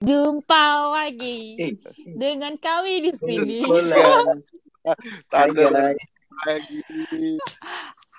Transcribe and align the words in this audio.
Jumpa 0.00 0.64
lagi 0.96 1.60
Eh. 1.60 1.76
dengan 2.16 2.56
kami 2.56 3.04
di 3.04 3.12
sini. 3.20 3.60
Tanda 5.32 5.68
lagi. 5.68 6.04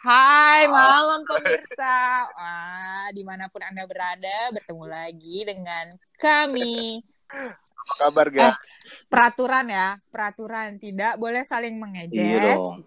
Hai 0.06 0.70
malam 0.70 1.26
pemirsa. 1.26 2.30
Wah, 2.38 3.10
di 3.10 3.26
mana 3.26 3.50
pun 3.50 3.66
anda 3.66 3.90
berada, 3.90 4.54
bertemu 4.54 4.86
lagi 4.86 5.38
dengan 5.42 5.90
kami. 6.22 7.02
Apa 7.26 7.94
kabar 7.98 8.28
guys? 8.30 8.62
Peraturan 9.10 9.66
ya, 9.66 9.98
peraturan 10.14 10.78
tidak 10.78 11.18
boleh 11.18 11.42
saling 11.42 11.74
Iya 11.74 11.82
mengejek, 11.82 12.58
dong. 12.62 12.86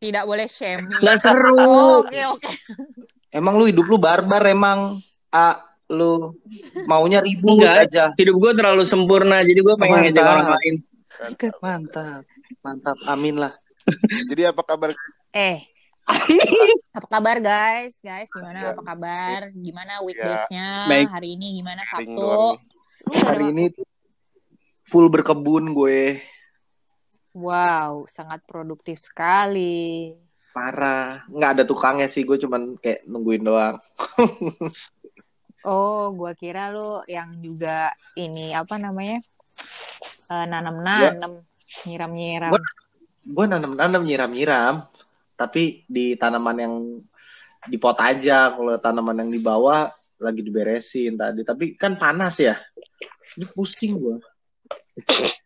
tidak 0.00 0.24
boleh 0.24 0.48
shaming. 0.48 0.88
Nggak 1.04 1.20
seru. 1.20 1.60
Oh, 1.60 2.00
Oke 2.00 2.24
oke. 2.24 2.48
Emang 3.28 3.60
lu 3.60 3.68
hidup 3.68 3.84
lu 3.84 4.00
barbar 4.00 4.40
emang. 4.48 4.96
A 5.28 5.71
lu 5.92 6.32
maunya 6.88 7.20
ribut 7.20 7.60
Enggak. 7.60 7.92
aja. 7.92 8.04
hidup 8.16 8.36
gue 8.40 8.52
terlalu 8.56 8.88
sempurna 8.88 9.44
jadi 9.44 9.60
gue 9.60 9.74
pengen 9.76 10.08
ngejek 10.08 10.24
orang 10.24 10.48
lain 10.56 10.74
Mantap. 11.62 12.26
Mantap. 12.64 12.98
Amin 13.06 13.38
lah. 13.38 13.54
Jadi 14.30 14.42
apa 14.46 14.62
kabar? 14.66 14.90
Eh, 15.30 15.62
apa 16.98 17.06
kabar 17.06 17.36
guys? 17.38 18.02
Guys, 18.02 18.26
gimana? 18.30 18.74
Apa 18.74 18.82
kabar? 18.82 19.54
Gimana 19.54 20.02
weekdays-nya? 20.02 20.90
Baik. 20.90 21.06
Hari 21.10 21.28
ini 21.38 21.62
gimana 21.62 21.82
Sabtu? 21.86 22.58
Hari 23.12 23.54
ini 23.54 23.70
full 24.82 25.06
berkebun 25.06 25.70
gue. 25.74 26.18
Wow, 27.32 28.04
sangat 28.10 28.44
produktif 28.44 29.00
sekali. 29.06 30.12
Parah. 30.52 31.24
Nggak 31.30 31.50
ada 31.58 31.64
tukangnya 31.64 32.10
sih. 32.10 32.26
Gue 32.26 32.36
cuman 32.36 32.76
kayak 32.82 33.06
nungguin 33.06 33.46
doang. 33.46 33.78
Oh, 35.62 36.10
gua 36.10 36.34
kira 36.34 36.74
lu 36.74 37.02
yang 37.06 37.30
juga 37.38 37.94
ini 38.18 38.50
apa 38.50 38.78
namanya? 38.78 39.18
Eh, 40.32 40.46
nanam-nanam, 40.50 41.42
nyiram-nyiram. 41.86 42.52
Gua- 43.22 43.50
nanam-nanam 43.50 44.02
nyiram-nyiram. 44.02 44.86
Tapi 45.38 45.86
di 45.86 46.18
tanaman 46.18 46.56
yang 46.58 46.74
di 47.66 47.76
pot 47.78 47.98
aja. 48.02 48.50
Kalau 48.54 48.74
tanaman 48.78 49.22
yang 49.26 49.30
di 49.30 49.40
bawah 49.42 49.86
lagi 50.18 50.42
diberesin 50.42 51.14
tadi. 51.18 51.46
Tapi 51.46 51.78
kan 51.78 51.94
panas 51.98 52.38
ya. 52.42 52.58
Ini 53.38 53.46
pusing 53.54 53.98
gue. 53.98 54.16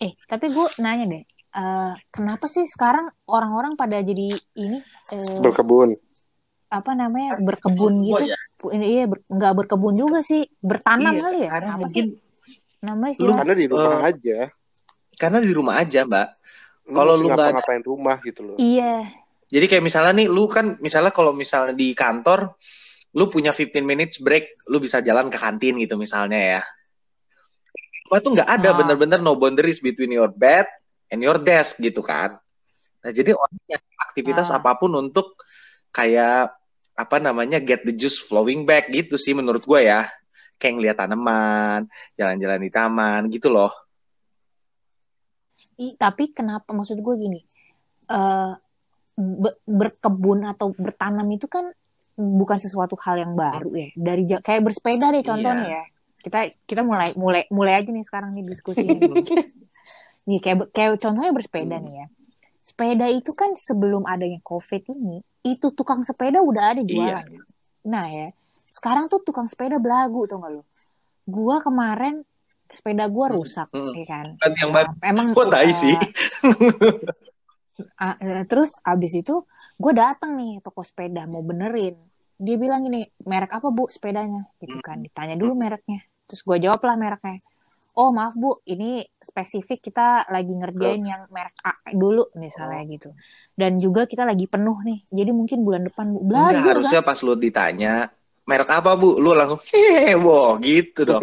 Eh, 0.00 0.14
tapi 0.30 0.48
gua 0.54 0.70
nanya 0.78 1.04
deh, 1.10 1.22
eh, 1.26 1.92
kenapa 2.14 2.46
sih 2.46 2.62
sekarang 2.64 3.10
orang-orang 3.26 3.74
pada 3.74 3.98
jadi 4.00 4.32
ini 4.54 4.78
eh, 5.12 5.38
Berkebun. 5.42 5.98
apa 6.70 6.94
namanya 6.94 7.36
berkebun 7.42 8.06
Gua 8.06 8.22
gitu? 8.22 8.30
ya. 8.30 8.38
Bu- 8.60 8.70
Ini 8.70 8.86
iya 8.86 9.04
ber- 9.08 9.24
nggak 9.24 9.52
berkebun 9.56 9.94
juga 9.96 10.20
sih, 10.20 10.44
bertanam 10.60 11.16
Iya, 11.16 11.22
kali 11.24 11.38
ya? 11.40 11.50
Karena 11.50 11.70
Apa 11.72 11.80
mungkin 11.80 12.04
sih 12.06 12.16
namanya 12.80 13.14
sih? 13.16 13.24
lu- 13.24 13.36
Karena 13.36 13.54
di 13.56 13.66
rumah 13.66 13.88
Eh, 13.96 14.08
aja. 14.12 14.38
karena 15.16 15.38
di 15.40 15.50
rumah 15.50 15.74
aja, 15.76 16.00
Mbak. 16.04 16.28
Kalau 16.90 17.12
lu 17.14 17.26
nggak 17.26 17.38
ngapa-ngapain 17.38 17.82
rumah 17.82 18.16
gitu 18.20 18.40
loh. 18.42 18.56
Iya, 18.56 19.08
Jadi 19.50 19.66
kayak 19.66 19.82
misalnya 19.82 20.14
nih, 20.14 20.28
lu 20.28 20.46
kan 20.46 20.78
misalnya 20.78 21.10
kalau 21.10 21.34
misalnya 21.34 21.74
di 21.74 21.90
kantor, 21.90 22.54
lu 23.10 23.26
punya 23.26 23.50
15 23.50 23.82
minutes 23.82 24.16
break, 24.18 24.62
lu 24.64 24.78
bisa 24.78 25.02
jalan 25.02 25.26
ke 25.26 25.34
kantin 25.36 25.74
gitu 25.74 25.98
misalnya 25.98 26.38
ya. 26.38 26.62
Wah 28.06 28.18
itu 28.18 28.28
nggak 28.28 28.46
ada 28.48 28.68
Ah. 28.68 28.76
bener-bener 28.76 29.18
no 29.18 29.34
boundaries 29.34 29.78
between 29.78 30.10
your 30.10 30.28
bed 30.28 30.70
and 31.08 31.18
your 31.18 31.34
desk 31.36 31.78
gitu 31.78 31.98
kan. 31.98 32.38
Nah 33.00 33.10
jadi 33.10 33.32
orang 33.32 33.58
yang 33.66 33.82
aktivitas 34.00 34.50
Ah. 34.50 34.58
apa 34.58 34.74
pun 34.76 34.94
untuk 34.94 35.34
kayak 35.90 36.54
apa 37.00 37.16
namanya 37.16 37.56
get 37.58 37.80
the 37.82 37.92
juice 37.92 38.20
flowing 38.20 38.62
back 38.62 38.88
gitu 38.88 39.16
sih 39.16 39.32
menurut 39.32 39.64
gue 39.64 39.80
ya. 39.82 40.04
Kayak 40.60 40.72
ngeliat 40.76 40.96
tanaman, 41.00 41.80
jalan-jalan 42.14 42.60
di 42.60 42.70
taman 42.70 43.20
gitu 43.32 43.48
loh. 43.48 43.72
I- 45.80 45.96
tapi 45.96 46.32
kenapa 46.32 46.70
maksud 46.70 47.00
gue 47.00 47.14
gini? 47.16 47.40
eh 48.10 48.52
be- 49.14 49.60
berkebun 49.64 50.42
atau 50.42 50.74
bertanam 50.74 51.30
itu 51.30 51.46
kan 51.46 51.70
bukan 52.18 52.58
sesuatu 52.58 52.98
hal 52.98 53.22
yang 53.22 53.32
baru 53.38 53.70
ya. 53.70 53.88
Dari 53.94 54.26
kayak 54.26 54.66
bersepeda 54.66 55.14
deh 55.14 55.22
contohnya 55.22 55.62
Iya. 55.62 55.74
ya. 55.78 55.82
Kita 56.20 56.38
kita 56.66 56.82
mulai 56.82 57.14
mulai 57.14 57.46
mulai 57.48 57.78
aja 57.78 57.88
nih 57.88 58.02
sekarang 58.02 58.34
nih 58.34 58.50
diskusi 58.50 58.82
nih. 60.26 60.40
kayak 60.42 60.74
kayak 60.74 60.98
contohnya 60.98 61.30
bersepeda 61.30 61.78
Hmm. 61.78 61.86
nih 61.86 61.94
ya. 62.02 62.06
Sepeda 62.70 63.10
itu 63.10 63.34
kan 63.34 63.58
sebelum 63.58 64.06
adanya 64.06 64.38
Covid 64.46 64.86
ini, 64.94 65.18
itu 65.42 65.74
tukang 65.74 66.06
sepeda 66.06 66.38
udah 66.38 66.78
ada 66.78 66.82
jualan. 66.86 67.26
Iya. 67.26 67.42
Nah 67.90 68.06
ya, 68.06 68.30
sekarang 68.70 69.10
tuh 69.10 69.26
tukang 69.26 69.50
sepeda 69.50 69.82
belagu 69.82 70.22
tau 70.30 70.38
gak 70.38 70.52
lo? 70.54 70.62
Gua 71.26 71.58
kemarin 71.58 72.22
sepeda 72.70 73.10
gua 73.10 73.26
Hmm. 73.26 73.34
rusak, 73.42 73.68
Hmm. 73.74 73.90
ya 73.98 74.06
kan? 74.06 74.26
Yang 74.38 74.70
baru. 74.70 74.90
Emang 75.02 75.26
Kok 75.34 75.46
tai 75.50 75.66
eh, 75.66 75.74
sih? 75.74 75.96
Eh, 77.98 78.44
terus 78.50 78.78
abis 78.84 79.12
itu 79.18 79.42
gue 79.80 79.92
datang 79.96 80.36
nih 80.36 80.60
toko 80.60 80.84
sepeda 80.84 81.24
mau 81.24 81.40
benerin 81.40 81.96
dia 82.36 82.56
bilang 82.60 82.84
gini 82.84 83.08
merek 83.24 83.56
apa 83.56 83.72
bu 83.72 83.88
sepedanya 83.88 84.44
gitu 84.60 84.76
kan 84.84 85.00
ditanya 85.00 85.32
dulu 85.32 85.56
mereknya 85.56 86.04
terus 86.28 86.44
gue 86.44 86.60
jawab 86.60 86.80
lah 86.84 86.96
mereknya 87.00 87.40
oh 87.96 88.10
maaf 88.14 88.34
bu 88.38 88.62
ini 88.68 89.02
spesifik 89.18 89.90
kita 89.90 90.28
lagi 90.30 90.54
ngerjain 90.54 91.02
yang 91.02 91.26
merek 91.32 91.56
A 91.66 91.74
dulu 91.90 92.28
misalnya 92.38 92.82
gitu 92.86 93.10
dan 93.58 93.76
juga 93.76 94.06
kita 94.06 94.22
lagi 94.26 94.46
penuh 94.46 94.78
nih 94.86 95.00
jadi 95.10 95.30
mungkin 95.34 95.66
bulan 95.66 95.86
depan 95.88 96.14
bu 96.14 96.18
Enggak, 96.22 96.30
belagu 96.30 96.54
kan 96.54 96.70
harusnya 96.74 97.00
pas 97.02 97.18
lu 97.22 97.34
ditanya 97.34 97.94
merek 98.50 98.70
apa 98.72 98.98
bu, 98.98 99.14
lu 99.22 99.30
langsung 99.30 99.62
heboh 99.62 100.58
gitu 100.58 101.06
dong, 101.06 101.22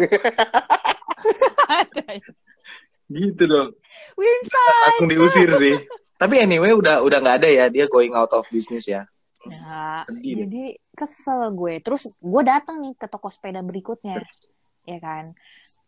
gitu 3.12 3.42
dong, 3.44 3.68
langsung 4.88 5.08
diusir 5.12 5.50
sih. 5.60 5.76
Tapi 6.16 6.40
anyway 6.40 6.72
udah 6.72 7.04
udah 7.04 7.18
nggak 7.20 7.36
ada 7.44 7.48
ya 7.52 7.64
dia 7.68 7.84
going 7.84 8.16
out 8.16 8.32
of 8.32 8.48
business 8.48 8.88
ya. 8.88 9.04
Nah, 9.44 10.08
Sedih 10.08 10.44
jadi 10.44 10.64
kesel 10.96 11.52
gue. 11.52 11.78
Terus 11.84 12.10
gue 12.16 12.42
datang 12.42 12.80
nih 12.80 12.96
ke 12.96 13.06
toko 13.06 13.28
sepeda 13.28 13.60
berikutnya, 13.62 14.24
ya 14.88 14.98
kan? 14.98 15.36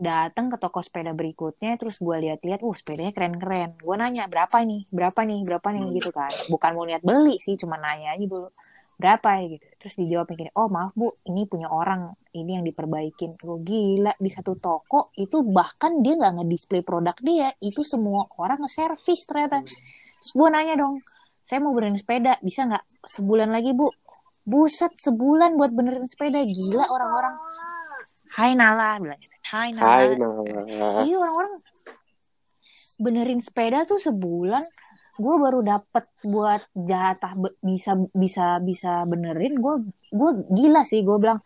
Datang 0.01 0.49
ke 0.49 0.57
toko 0.57 0.81
sepeda 0.81 1.13
berikutnya, 1.13 1.77
terus 1.77 2.01
gue 2.01 2.17
lihat-lihat, 2.25 2.65
uh 2.65 2.73
sepedanya 2.73 3.13
keren-keren. 3.13 3.77
Gue 3.77 4.01
nanya 4.01 4.25
berapa 4.33 4.65
nih, 4.65 4.89
berapa 4.89 5.21
nih, 5.29 5.45
berapa 5.45 5.69
nih 5.77 5.85
Hmm. 5.85 5.97
gitu 6.01 6.09
kan? 6.09 6.33
Bukan 6.49 6.71
mau 6.73 6.89
niat 6.89 7.05
beli 7.05 7.37
sih, 7.37 7.61
cuma 7.61 7.77
nanya 7.77 8.17
aja 8.17 8.25
dulu 8.25 8.49
berapa 9.01 9.29
ya 9.41 9.57
gitu. 9.57 9.67
Terus 9.81 9.95
dijawab 9.97 10.29
gini, 10.37 10.53
oh 10.61 10.69
maaf 10.69 10.93
bu, 10.93 11.09
ini 11.25 11.49
punya 11.49 11.73
orang, 11.73 12.13
ini 12.37 12.61
yang 12.61 12.65
diperbaikin. 12.69 13.41
Gue 13.41 13.61
gila 13.65 14.13
di 14.21 14.29
satu 14.29 14.61
toko 14.61 15.09
itu 15.17 15.41
bahkan 15.41 16.05
dia 16.05 16.21
nggak 16.21 16.45
ngedisplay 16.45 16.85
produk 16.85 17.17
dia, 17.25 17.49
itu 17.65 17.81
semua 17.81 18.29
orang 18.37 18.61
nge-service 18.61 19.25
ternyata. 19.25 19.65
Terus 19.65 20.33
gue 20.37 20.49
nanya 20.53 20.77
dong, 20.77 21.01
saya 21.41 21.65
mau 21.65 21.73
benerin 21.73 21.97
sepeda, 21.97 22.37
bisa 22.45 22.69
nggak 22.69 22.85
sebulan 23.09 23.49
lagi 23.49 23.73
bu? 23.73 23.89
Buset, 24.45 24.93
sebulan 24.97 25.57
buat 25.57 25.73
benerin 25.73 26.05
sepeda, 26.05 26.45
gila 26.45 26.89
orang-orang. 26.93 27.35
Hai 28.37 28.53
Nala, 28.53 29.01
bilang 29.01 29.17
gitu. 29.17 29.30
Hai 29.51 29.75
Nala. 29.75 29.91
Hai 29.91 30.15
nah. 30.15 31.03
Iya 31.03 31.17
orang-orang 31.19 31.59
benerin 33.03 33.41
sepeda 33.43 33.83
tuh 33.83 33.99
sebulan, 33.99 34.63
gue 35.19 35.35
baru 35.41 35.65
dapet 35.67 36.07
buat 36.23 36.63
jatah 36.77 37.35
bisa 37.59 37.99
bisa 38.15 38.63
bisa 38.63 39.03
benerin, 39.11 39.59
gue 39.59 39.75
gue 40.15 40.31
gila 40.55 40.87
sih, 40.87 41.03
gue 41.03 41.19
bilang. 41.19 41.43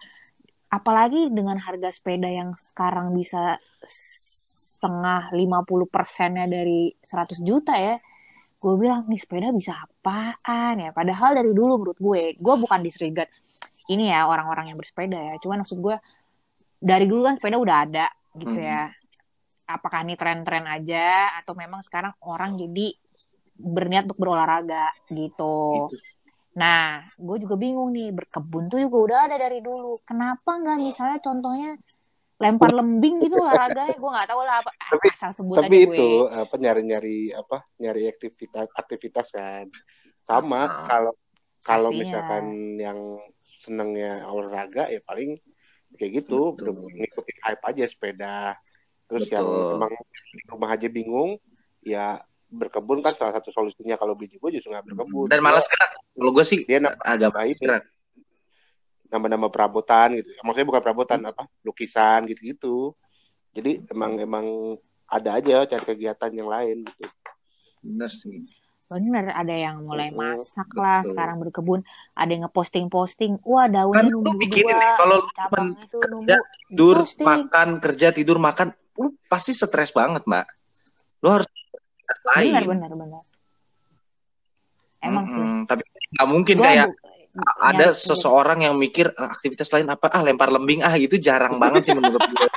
Apalagi 0.69 1.31
dengan 1.31 1.55
harga 1.63 1.89
sepeda 1.95 2.27
yang 2.27 2.53
sekarang 2.59 3.15
bisa 3.15 3.63
setengah 4.75 5.31
50 5.33 5.65
persennya 5.89 6.51
dari 6.51 6.91
100 6.99 7.41
juta 7.41 7.73
ya 7.79 7.97
gue 8.65 8.75
bilang 8.81 9.05
nih 9.13 9.21
sepeda 9.21 9.53
bisa 9.53 9.77
apaan 9.77 10.81
ya 10.81 10.91
padahal 10.97 11.37
dari 11.37 11.53
dulu 11.53 11.85
menurut 11.85 12.01
gue 12.01 12.23
gue 12.41 12.55
bukan 12.57 12.81
disregard 12.81 13.29
ini 13.93 14.09
ya 14.09 14.25
orang-orang 14.25 14.73
yang 14.73 14.81
bersepeda 14.81 15.21
ya 15.21 15.37
cuman 15.37 15.61
maksud 15.65 15.85
gue 15.85 15.97
dari 16.85 17.05
dulu 17.05 17.25
kan 17.25 17.35
sepeda 17.35 17.57
udah 17.57 17.79
ada 17.83 18.07
gitu 18.35 18.53
Hmm. 18.53 18.61
ya 18.63 18.83
apakah 19.67 20.05
ini 20.05 20.15
tren-tren 20.15 20.69
aja 20.69 21.33
atau 21.35 21.55
memang 21.55 21.81
sekarang 21.81 22.13
orang 22.21 22.55
jadi 22.55 22.93
berniat 23.57 24.05
untuk 24.05 24.21
berolahraga 24.21 24.93
gitu 25.09 25.89
Gitu. 25.89 25.97
nah 26.53 27.01
gue 27.17 27.37
juga 27.41 27.57
bingung 27.57 27.89
nih 27.91 28.13
berkebun 28.13 28.69
tuh 28.69 28.79
juga 28.79 28.99
udah 29.01 29.19
ada 29.25 29.37
dari 29.41 29.59
dulu 29.59 30.05
kenapa 30.05 30.55
nggak 30.55 30.79
misalnya 30.79 31.19
contohnya 31.19 31.73
lempar 32.37 32.71
lembing 32.71 33.23
gitu 33.23 33.41
olahraganya 33.43 33.95
gue 33.95 34.11
nggak 34.11 34.29
tahu 34.29 34.41
lah 34.43 34.61
apa 34.61 34.71
Tapi- 34.77 35.11
asal 35.11 35.31
sebut 35.33 35.57
Tapi 35.57 35.71
aja 35.73 35.87
itu 35.89 36.05
gue 36.05 36.29
apa 36.37 36.55
nyari-nyari 36.55 37.19
apa? 37.33 37.57
Nyari 37.77 38.03
aktivitas 38.07 38.67
aktivitas 38.75 39.27
kan. 39.31 39.65
Sama 40.21 40.61
Ah. 40.61 40.71
kalau 40.85 41.13
kalau 41.63 41.91
misalkan 41.91 42.45
yang 42.77 42.99
senengnya 43.59 44.27
olahraga 44.27 44.87
ya 44.87 45.01
paling 45.01 45.39
kayak 45.97 46.25
gitu, 46.25 46.55
Betul. 46.55 46.91
ngikutin 46.91 47.39
hype 47.43 47.65
aja 47.65 47.83
sepeda. 47.87 48.39
Terus 49.07 49.27
yang 49.29 49.47
Betul. 49.47 49.75
emang 49.79 49.93
di 50.35 50.41
rumah 50.51 50.71
aja 50.75 50.89
bingung, 50.91 51.39
ya 51.85 52.21
berkebun 52.55 53.03
kan 53.03 53.13
salah 53.19 53.35
satu 53.37 53.51
solusinya 53.51 53.99
kalau 53.99 54.15
bini 54.15 54.39
gue 54.39 54.51
justru 54.55 54.71
nggak 54.71 54.87
berkebun. 54.95 55.27
Dan 55.29 55.43
malas 55.43 55.67
gerak. 55.67 55.99
Kalau 55.99 56.31
gue 56.31 56.45
sih 56.47 56.63
dia 56.65 56.79
agak 57.03 57.35
ini 57.51 57.59
gerak. 57.59 57.85
nambah-nambah 59.11 59.51
perabotan 59.55 60.19
gitu. 60.19 60.31
Maksudnya 60.43 60.67
bukan 60.67 60.83
perabotan 60.83 61.21
apa? 61.23 61.47
Lukisan 61.63 62.27
gitu-gitu. 62.27 62.95
Jadi 63.55 63.87
emang 63.87 64.19
emang 64.19 64.47
ada 65.07 65.39
aja 65.39 65.63
cari 65.71 65.85
kegiatan 65.87 66.31
yang 66.35 66.51
lain 66.51 66.83
gitu. 66.83 67.07
Bener 67.85 68.11
sih. 68.11 68.43
Bener, 68.85 69.33
ada 69.33 69.55
yang 69.57 69.81
mulai 69.81 70.13
Betul, 70.13 70.21
masak 70.37 70.69
lah, 70.77 71.01
betul. 71.01 71.09
sekarang 71.17 71.37
berkebun, 71.41 71.81
ada 72.13 72.31
yang 72.31 72.45
ngeposting-posting, 72.45 73.41
wah 73.41 73.65
daunnya 73.65 74.05
Kan 74.05 74.13
numbuh 74.13 74.37
pikirin 74.37 74.69
dua, 74.69 74.77
nih, 74.77 74.91
kalau 75.01 75.19
cabangnya 75.33 75.83
itu 75.89 75.99
kerja, 76.05 76.13
numbuh, 76.13 76.41
Tidur, 76.69 76.97
posting. 77.01 77.27
makan, 77.27 77.69
kerja, 77.81 78.07
tidur, 78.13 78.37
makan, 78.37 78.67
lu 79.01 79.09
pasti 79.25 79.57
stres 79.57 79.89
banget, 79.89 80.23
Mbak. 80.29 80.47
Lu 81.25 81.29
harus 81.33 81.49
lain. 82.37 82.53
Bener, 82.53 82.65
bener, 82.69 82.91
bener. 82.93 83.23
Emang 85.01 85.25
sih. 85.33 85.41
Mm-mm, 85.41 85.65
Tapi 85.69 85.83
nggak 86.17 86.29
mungkin 86.29 86.57
Gua 86.61 86.65
kayak 86.69 86.89
ada 87.61 87.87
seseorang 87.93 88.63
yang 88.63 88.79
mikir 88.79 89.11
"Ah, 89.19 89.35
aktivitas 89.35 89.69
lain 89.75 89.91
apa 89.91 90.07
ah 90.07 90.23
lempar 90.23 90.55
lembing 90.55 90.87
ah 90.87 90.95
gitu 90.97 91.19
jarang 91.19 91.59
banget 91.59 91.91
sih 91.91 91.93
menurut 91.93 92.23
gue. 92.23 92.49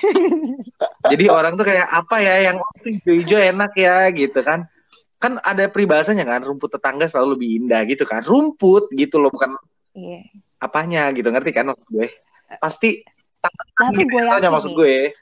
Jadi 1.12 1.24
orang 1.28 1.54
tuh 1.60 1.68
kayak 1.68 1.84
apa 1.84 2.16
ya 2.24 2.34
yang 2.50 2.56
hijau-hijau 2.80 3.38
enak 3.54 3.72
ya 3.76 4.08
gitu 4.10 4.40
kan. 4.40 4.64
Kan 5.20 5.36
ada 5.38 5.68
peribahasanya 5.68 6.24
kan 6.24 6.40
rumput 6.40 6.72
tetangga 6.72 7.04
selalu 7.04 7.36
lebih 7.36 7.48
indah 7.60 7.84
gitu 7.84 8.08
kan. 8.08 8.24
Rumput 8.24 8.88
gitu 8.96 9.20
loh 9.20 9.28
bukan 9.28 9.52
Iya. 9.92 10.24
apanya 10.56 11.12
gitu 11.12 11.28
ngerti 11.28 11.52
kan 11.52 11.68
maksud 11.68 11.84
gue. 11.86 12.08
Pasti 12.56 13.04
Tapi 13.76 14.00
gitu 14.00 14.16
gue 14.16 14.22
aja 14.24 14.40
yakin 14.40 14.50
maksud 14.50 14.72
gue. 14.72 15.12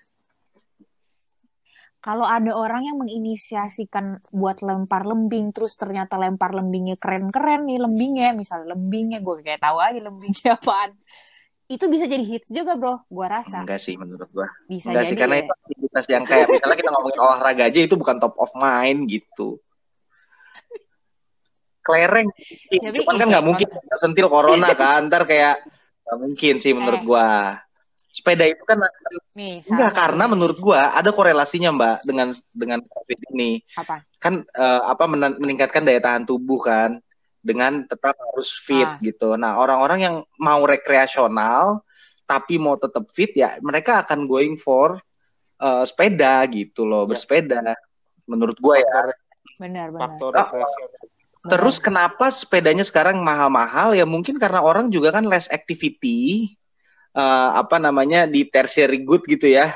kalau 1.98 2.22
ada 2.24 2.54
orang 2.54 2.86
yang 2.86 2.96
menginisiasikan 2.96 4.22
buat 4.30 4.62
lempar 4.62 5.02
lembing, 5.02 5.50
terus 5.50 5.74
ternyata 5.74 6.14
lempar 6.14 6.54
lembingnya 6.54 6.94
keren-keren 6.94 7.66
nih 7.66 7.82
lembingnya, 7.82 8.30
misalnya 8.32 8.78
lembingnya, 8.78 9.18
gue 9.18 9.42
kayak 9.42 9.60
tahu 9.60 9.76
aja 9.82 9.98
lembingnya 9.98 10.54
apaan. 10.58 10.94
Itu 11.68 11.90
bisa 11.90 12.08
jadi 12.08 12.22
hits 12.24 12.48
juga 12.48 12.78
bro, 12.78 13.02
gue 13.02 13.26
rasa. 13.28 13.60
Enggak 13.66 13.82
sih 13.82 13.98
menurut 13.98 14.30
gue. 14.30 14.46
Bisa 14.70 14.88
Enggak 14.94 15.04
jadi 15.04 15.10
sih 15.10 15.16
karena 15.20 15.36
ya. 15.36 15.42
itu 15.42 15.52
aktivitas 15.52 16.04
yang 16.08 16.24
kayak 16.24 16.46
misalnya 16.48 16.76
kita 16.80 16.90
ngomongin 16.96 17.20
olahraga 17.20 17.62
aja 17.68 17.80
itu 17.82 17.94
bukan 17.98 18.16
top 18.22 18.34
of 18.40 18.50
mind 18.56 19.00
gitu. 19.10 19.58
Kelereng, 21.88 22.28
Tapi 22.28 22.96
cuman 23.00 23.14
kan 23.14 23.24
iya, 23.24 23.32
nggak 23.32 23.44
mungkin 23.44 23.68
sentil 23.96 24.26
corona 24.28 24.68
kan, 24.76 25.08
ntar 25.08 25.24
kayak 25.24 25.64
nggak 26.04 26.18
mungkin 26.20 26.54
sih 26.58 26.72
menurut 26.72 27.00
Eh. 27.00 27.06
gua. 27.06 27.28
Sepeda 28.08 28.44
itu 28.44 28.64
kan 28.64 28.82
Nih, 29.32 29.62
enggak 29.62 29.92
karena 29.94 30.24
menurut 30.26 30.58
gua 30.58 30.90
ada 30.90 31.08
korelasinya 31.08 31.70
mbak 31.70 31.96
dengan 32.02 32.28
dengan 32.50 32.80
covid 32.82 33.18
ini 33.30 33.62
apa? 33.72 34.02
kan 34.16 34.42
eh, 34.42 34.82
apa 34.82 35.04
men- 35.06 35.38
meningkatkan 35.38 35.80
daya 35.80 35.98
tahan 35.98 36.24
tubuh 36.24 36.58
kan 36.58 36.98
dengan 37.38 37.84
tetap 37.84 38.18
harus 38.18 38.50
fit 38.50 38.84
Ah. 38.84 38.98
gitu. 38.98 39.32
Nah 39.34 39.56
orang-orang 39.56 39.98
yang 40.00 40.16
mau 40.36 40.60
rekreasional 40.62 41.80
tapi 42.24 42.58
mau 42.58 42.74
tetap 42.74 43.06
fit 43.08 43.32
ya 43.32 43.56
mereka 43.60 44.02
akan 44.02 44.24
going 44.24 44.56
for 44.56 44.98
eh, 45.56 45.84
sepeda 45.84 46.42
gitu 46.48 46.82
loh 46.84 47.04
Ya. 47.04 47.08
bersepeda. 47.08 47.60
Menurut 48.26 48.58
gua 48.58 48.76
ya. 48.76 48.84
Faktor 48.84 49.14
Benar, 49.58 49.86
benar. 49.88 50.02
faktor 50.02 50.32
Ah. 50.34 50.48
Terus 51.48 51.76
kenapa 51.80 52.28
sepedanya 52.30 52.84
sekarang 52.84 53.20
mahal-mahal? 53.24 53.96
Ya 53.96 54.04
mungkin 54.04 54.36
karena 54.36 54.60
orang 54.60 54.92
juga 54.92 55.12
kan 55.12 55.24
less 55.24 55.48
activity, 55.48 56.52
eh, 57.16 57.50
apa 57.56 57.80
namanya 57.80 58.28
di 58.28 58.44
tertiary 58.46 59.02
good 59.02 59.24
gitu 59.24 59.48
ya. 59.48 59.72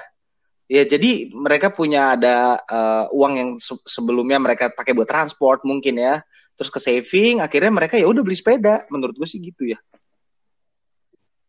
Ya 0.70 0.88
jadi 0.88 1.28
mereka 1.34 1.68
punya 1.68 2.16
ada 2.16 2.60
eh, 2.64 3.04
uang 3.12 3.32
yang 3.36 3.50
se- 3.60 3.84
sebelumnya 3.88 4.38
mereka 4.40 4.72
pakai 4.72 4.92
buat 4.96 5.08
transport 5.08 5.64
mungkin 5.66 5.98
ya. 6.00 6.20
Terus 6.56 6.68
ke 6.68 6.80
saving, 6.80 7.40
akhirnya 7.40 7.72
mereka 7.72 7.96
ya 7.96 8.06
udah 8.06 8.22
beli 8.22 8.36
sepeda. 8.36 8.84
Menurut 8.92 9.16
gue 9.16 9.28
sih 9.28 9.40
gitu 9.40 9.72
ya. 9.72 9.80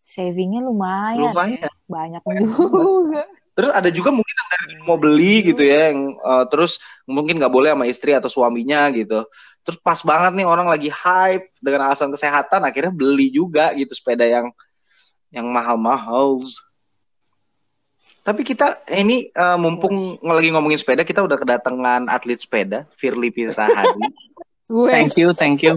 Savingnya 0.04 0.60
lumayan, 0.68 1.32
Lumayan. 1.32 1.72
banyak 1.88 2.22
juga. 2.28 3.24
Terus 3.54 3.70
ada 3.70 3.90
juga 3.94 4.10
mungkin 4.10 4.34
yang 4.34 4.50
dari 4.50 4.76
mau 4.82 4.98
beli 4.98 5.46
gitu 5.54 5.62
ya, 5.62 5.94
yang 5.94 6.18
eh, 6.18 6.46
terus 6.50 6.82
mungkin 7.06 7.38
nggak 7.38 7.54
boleh 7.54 7.70
sama 7.72 7.86
istri 7.86 8.12
atau 8.18 8.26
suaminya 8.26 8.90
gitu. 8.92 9.24
Terus 9.64 9.80
pas 9.80 10.00
banget 10.04 10.36
nih 10.36 10.48
orang 10.48 10.68
lagi 10.68 10.92
hype 10.92 11.48
dengan 11.64 11.88
alasan 11.88 12.12
kesehatan, 12.12 12.68
akhirnya 12.68 12.92
beli 12.92 13.32
juga 13.32 13.72
gitu 13.72 13.96
sepeda 13.96 14.28
yang 14.28 14.52
yang 15.32 15.48
mahal-mahal. 15.48 16.44
Tapi 18.24 18.44
kita 18.44 18.84
ini 18.92 19.28
eh, 19.28 19.58
mumpung 19.60 20.20
lagi 20.24 20.52
ngomongin 20.52 20.80
sepeda, 20.80 21.04
kita 21.04 21.24
udah 21.24 21.36
kedatangan 21.36 22.08
atlet 22.08 22.40
sepeda, 22.40 22.88
Firly 22.96 23.32
Pirtahadi. 23.32 24.04
Thank 24.68 25.20
you, 25.20 25.36
thank 25.36 25.60
you. 25.60 25.76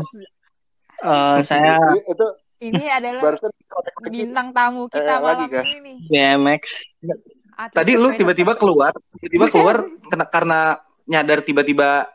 Eh, 1.03 1.39
saya 1.43 1.79
Itu, 2.07 2.27
Ini 2.57 2.89
adalah 2.89 3.37
bintang 4.09 4.49
tamu 4.49 4.89
Eh, 4.89 4.97
kita 4.97 5.15
lagi 5.21 5.45
malam 5.53 5.69
ini 5.69 5.79
nih. 5.85 5.97
BMX. 6.09 6.63
Atlet 7.57 7.77
Tadi 7.77 7.93
lu 7.97 8.09
tiba-tiba 8.17 8.53
keluar, 8.57 8.93
tiba-tiba 9.21 9.47
keluar 9.53 9.77
kena- 10.11 10.31
karena 10.31 10.61
nyadar 11.05 11.45
tiba-tiba 11.45 12.09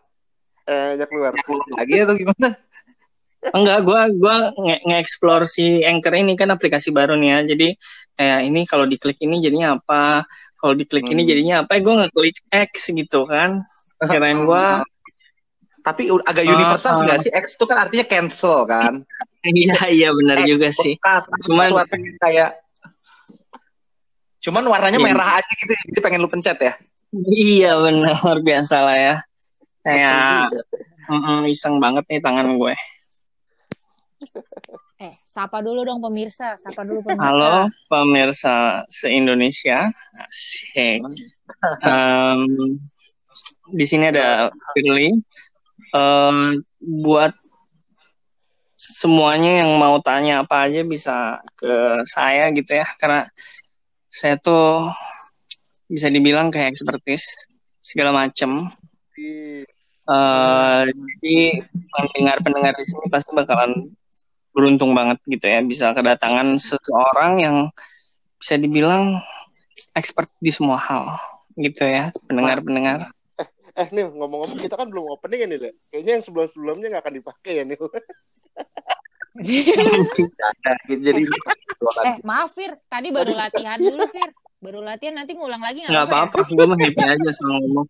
eh 0.67 0.93
keluar. 1.05 1.33
keluar 1.37 1.67
lagi 1.77 1.95
atau 1.99 2.15
gimana? 2.15 2.49
Enggak, 3.57 3.79
gua 3.81 4.05
gua 4.13 4.35
nge- 4.53 4.81
nge-explore 4.85 5.49
si 5.49 5.81
Anchor 5.81 6.13
ini 6.13 6.37
kan 6.37 6.53
aplikasi 6.53 6.93
baru 6.93 7.17
nih 7.17 7.29
ya. 7.33 7.39
Jadi 7.53 7.67
kayak 8.13 8.39
ini 8.45 8.61
kalau 8.69 8.85
diklik 8.85 9.17
ini 9.17 9.41
jadinya 9.41 9.81
apa? 9.81 10.29
Kalau 10.55 10.77
diklik 10.77 11.09
ini 11.09 11.25
Hmm. 11.25 11.29
jadinya 11.33 11.55
apa? 11.65 11.81
Gue 11.81 11.95
ngeklik 11.97 12.37
X 12.47 12.93
gitu 12.93 13.25
kan. 13.25 13.57
Kirain 13.99 14.45
gua 14.45 14.81
Tapi 15.81 16.13
agak 16.13 16.45
Ah, 16.45 16.53
universal 16.53 16.93
sih 16.93 17.01
ah. 17.01 17.05
nggak 17.09 17.19
sih? 17.25 17.31
X 17.33 17.45
itu 17.57 17.65
kan 17.65 17.77
artinya 17.81 18.05
cancel 18.05 18.69
kan? 18.69 19.01
iya 19.41 19.89
iya 19.89 20.09
benar 20.13 20.45
X, 20.45 20.45
juga 20.45 20.69
sih. 20.69 20.93
Cuman- 21.41 21.73
sesuatu 21.73 21.97
yang 21.97 22.17
kayak 22.21 22.49
Cuman 24.37 24.65
warnanya 24.65 24.97
Iya. 24.97 25.05
merah 25.05 25.29
aja 25.37 25.51
gitu, 25.53 25.73
jadi 25.89 25.99
pengen 26.01 26.21
lu 26.21 26.29
pencet 26.29 26.57
ya. 26.57 26.73
Iya 27.29 27.77
benar 27.77 28.13
luar 28.21 28.39
biasa 28.41 28.75
lah 28.81 28.97
ya. 28.97 29.15
Kayak 29.81 30.53
mm-mm, 31.09 31.49
iseng 31.49 31.81
banget 31.81 32.05
nih 32.09 32.21
tangan 32.21 32.57
gue. 32.57 32.73
Eh, 35.01 35.09
sapa 35.25 35.65
dulu 35.65 35.81
dong 35.81 35.97
pemirsa, 35.97 36.61
sapa 36.61 36.85
dulu 36.85 37.01
pemirsa. 37.01 37.25
Halo 37.25 37.65
pemirsa 37.89 38.85
se-Indonesia. 38.85 39.89
Asik. 40.13 41.01
Em, 41.81 42.77
di 43.73 43.81
sini 43.81 44.13
ada 44.13 44.53
Firly. 44.77 45.09
Em, 45.97 46.61
buat 47.01 47.33
semuanya 48.77 49.65
yang 49.65 49.73
mau 49.81 49.97
tanya 50.05 50.45
apa 50.45 50.69
aja 50.69 50.85
bisa 50.85 51.41
ke 51.57 52.05
saya 52.05 52.53
gitu 52.53 52.69
ya, 52.69 52.85
karena 53.01 53.25
saya 54.05 54.37
tuh 54.37 54.85
bisa 55.89 56.13
dibilang 56.13 56.53
kayak 56.53 56.77
expertise 56.77 57.49
segala 57.81 58.13
macem. 58.13 58.69
Eh, 60.11 60.81
jadi 60.91 61.37
pendengar-pendengar 61.95 62.73
di 62.75 62.83
sini 62.83 63.05
pasti 63.07 63.31
bakalan 63.31 63.87
beruntung 64.51 64.91
banget 64.91 65.15
gitu 65.23 65.47
ya 65.47 65.63
bisa 65.63 65.95
kedatangan 65.95 66.59
seseorang 66.59 67.39
yang 67.39 67.57
bisa 68.35 68.59
dibilang 68.59 69.15
expert 69.95 70.27
di 70.43 70.51
semua 70.51 70.75
hal 70.75 71.15
gitu 71.55 71.87
ya 71.87 72.11
pendengar-pendengar. 72.27 73.07
Eh 73.71 73.87
nih 73.87 74.03
ngomong-ngomong 74.11 74.59
kita 74.59 74.75
kan 74.75 74.91
belum 74.91 75.15
opening 75.15 75.39
ya 75.39 75.47
nih, 75.47 75.59
Le. 75.63 75.71
Kayaknya 75.87 76.11
yang 76.19 76.23
sebelum-sebelumnya 76.27 76.87
nggak 76.91 77.03
akan 77.07 77.15
dipakai 77.23 77.53
ya 77.55 77.63
nih. 77.63 77.77
Jadi 80.91 81.23
eh, 82.11 82.15
maaf 82.27 82.51
Fir, 82.51 82.75
tadi 82.91 83.15
baru 83.15 83.31
latihan 83.31 83.79
dulu 83.79 84.03
Fir. 84.11 84.27
Baru 84.59 84.83
latihan 84.83 85.15
nanti 85.15 85.39
ngulang 85.39 85.63
lagi 85.63 85.87
nggak 85.87 85.91
Nggak 85.95 86.03
apa-apa. 86.03 86.43
apa-apa, 86.43 86.51
gue 86.51 86.65
mah 86.67 86.77
happy 86.83 87.03
aja 87.07 87.29
sama 87.31 87.53
ngomong. 87.63 87.87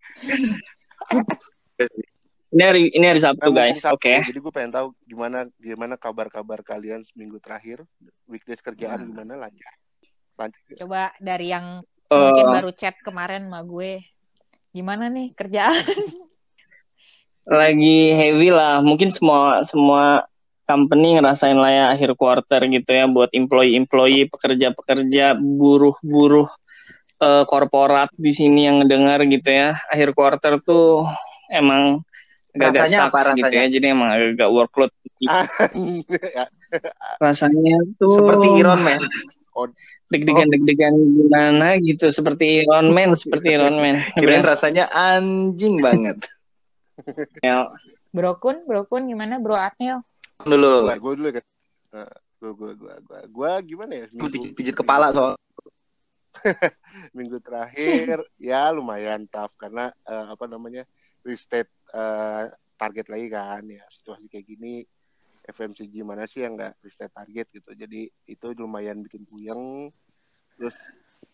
Ini 2.51 2.63
hari 2.67 2.83
ini 2.91 3.05
hari 3.07 3.19
Sabtu 3.23 3.47
Nah, 3.47 3.55
guys, 3.63 3.79
oke. 3.87 4.03
Sabtu, 4.03 4.27
Jadi 4.27 4.39
gue 4.43 4.51
pengen 4.51 4.71
tahu 4.75 4.87
gimana 5.07 5.47
gimana 5.55 5.95
kabar-kabar 5.95 6.59
kalian 6.67 6.99
seminggu 6.99 7.39
terakhir, 7.39 7.87
weekdays 8.27 8.59
kerjaan 8.59 9.07
gimana 9.07 9.39
lancar. 9.39 9.73
Lancar. 10.35 10.59
Coba 10.75 11.15
dari 11.23 11.47
yang 11.47 11.79
Eh, 12.11 12.19
mungkin 12.19 12.47
baru 12.51 12.71
chat 12.75 12.99
kemarin 12.99 13.47
sama 13.47 13.63
gue. 13.63 14.03
Gimana 14.75 15.07
nih 15.07 15.31
kerjaan? 15.31 15.71
lagi 17.47 18.11
heavy 18.11 18.51
lah. 18.51 18.83
Mungkin 18.83 19.07
semua 19.07 19.63
semua 19.63 20.27
company 20.67 21.15
ngerasain 21.15 21.55
lah 21.55 21.71
ya 21.71 21.85
akhir 21.95 22.19
quarter 22.19 22.67
gitu 22.67 22.91
ya 22.91 23.07
buat 23.07 23.31
employee-employee, 23.31 24.27
pekerja-pekerja, 24.27 25.39
buruh-buruh 25.39 26.51
eh, 27.23 27.43
korporat 27.47 28.11
di 28.19 28.31
sini 28.35 28.67
yang 28.67 28.83
ngedengar 28.83 29.23
gitu 29.31 29.47
ya. 29.47 29.79
Akhir 29.87 30.11
quarter 30.11 30.59
tuh 30.59 31.07
emang 31.47 32.03
agak-agak 32.51 32.81
Rasanya 32.83 32.99
apa 33.01 33.17
sucks 33.17 33.37
gitu 33.37 33.45
rasanya? 33.47 33.63
ya. 33.63 33.73
Jadi 33.73 33.85
emang 33.87 34.09
agak 34.11 34.49
workload. 34.51 34.91
Ya, 35.21 35.31
Rasanya 37.25 37.75
tuh 37.95 38.15
seperti 38.17 38.47
Iron 38.57 38.81
Man. 38.81 39.01
deg-degan 40.11 40.47
deg-degan 40.47 40.93
gimana 40.95 41.67
gitu 41.79 42.07
seperti 42.07 42.63
Iron 42.63 42.91
Man, 42.91 43.13
seperti 43.13 43.55
Iron 43.55 43.75
Man. 43.77 43.99
Kirain 44.19 44.43
rasanya 44.43 44.87
anjing 44.89 45.79
banget. 45.79 46.17
Bro 48.15 48.39
Kun, 48.39 48.63
Bro 48.67 48.87
Kun 48.87 49.07
gimana 49.07 49.39
Bro 49.39 49.55
Atnil? 49.55 50.03
Dulu 50.41 50.87
Gue 50.97 51.13
dulu 51.15 51.29
kan. 51.31 51.43
Gue 52.41 52.51
gue 52.57 52.71
gue 52.73 52.93
gue 52.97 53.19
gue 53.29 53.51
gimana 53.67 53.91
ya? 53.93 54.05
Seminggu- 54.09 54.31
pijit, 54.33 54.51
pijit 54.55 54.75
kepala 54.75 55.13
soal 55.13 55.35
minggu 57.13 57.37
terakhir 57.37 58.25
ya 58.41 58.71
lumayan 58.73 59.29
tough 59.29 59.53
karena 59.59 59.93
eh, 60.01 60.25
apa 60.31 60.49
namanya 60.49 60.87
reset 61.21 61.69
eh, 61.93 62.43
target 62.79 63.07
lagi 63.11 63.27
kan 63.29 63.63
ya 63.67 63.85
situasi 63.91 64.25
kayak 64.25 64.47
gini 64.47 64.81
FMCG 65.45 65.93
mana 66.05 66.25
sih 66.25 66.45
yang 66.45 66.57
nggak 66.57 66.81
reset 66.81 67.09
target 67.13 67.49
gitu 67.49 67.71
jadi 67.73 68.09
itu 68.25 68.47
lumayan 68.57 69.01
bikin 69.05 69.25
puyeng 69.25 69.89
terus 70.57 70.77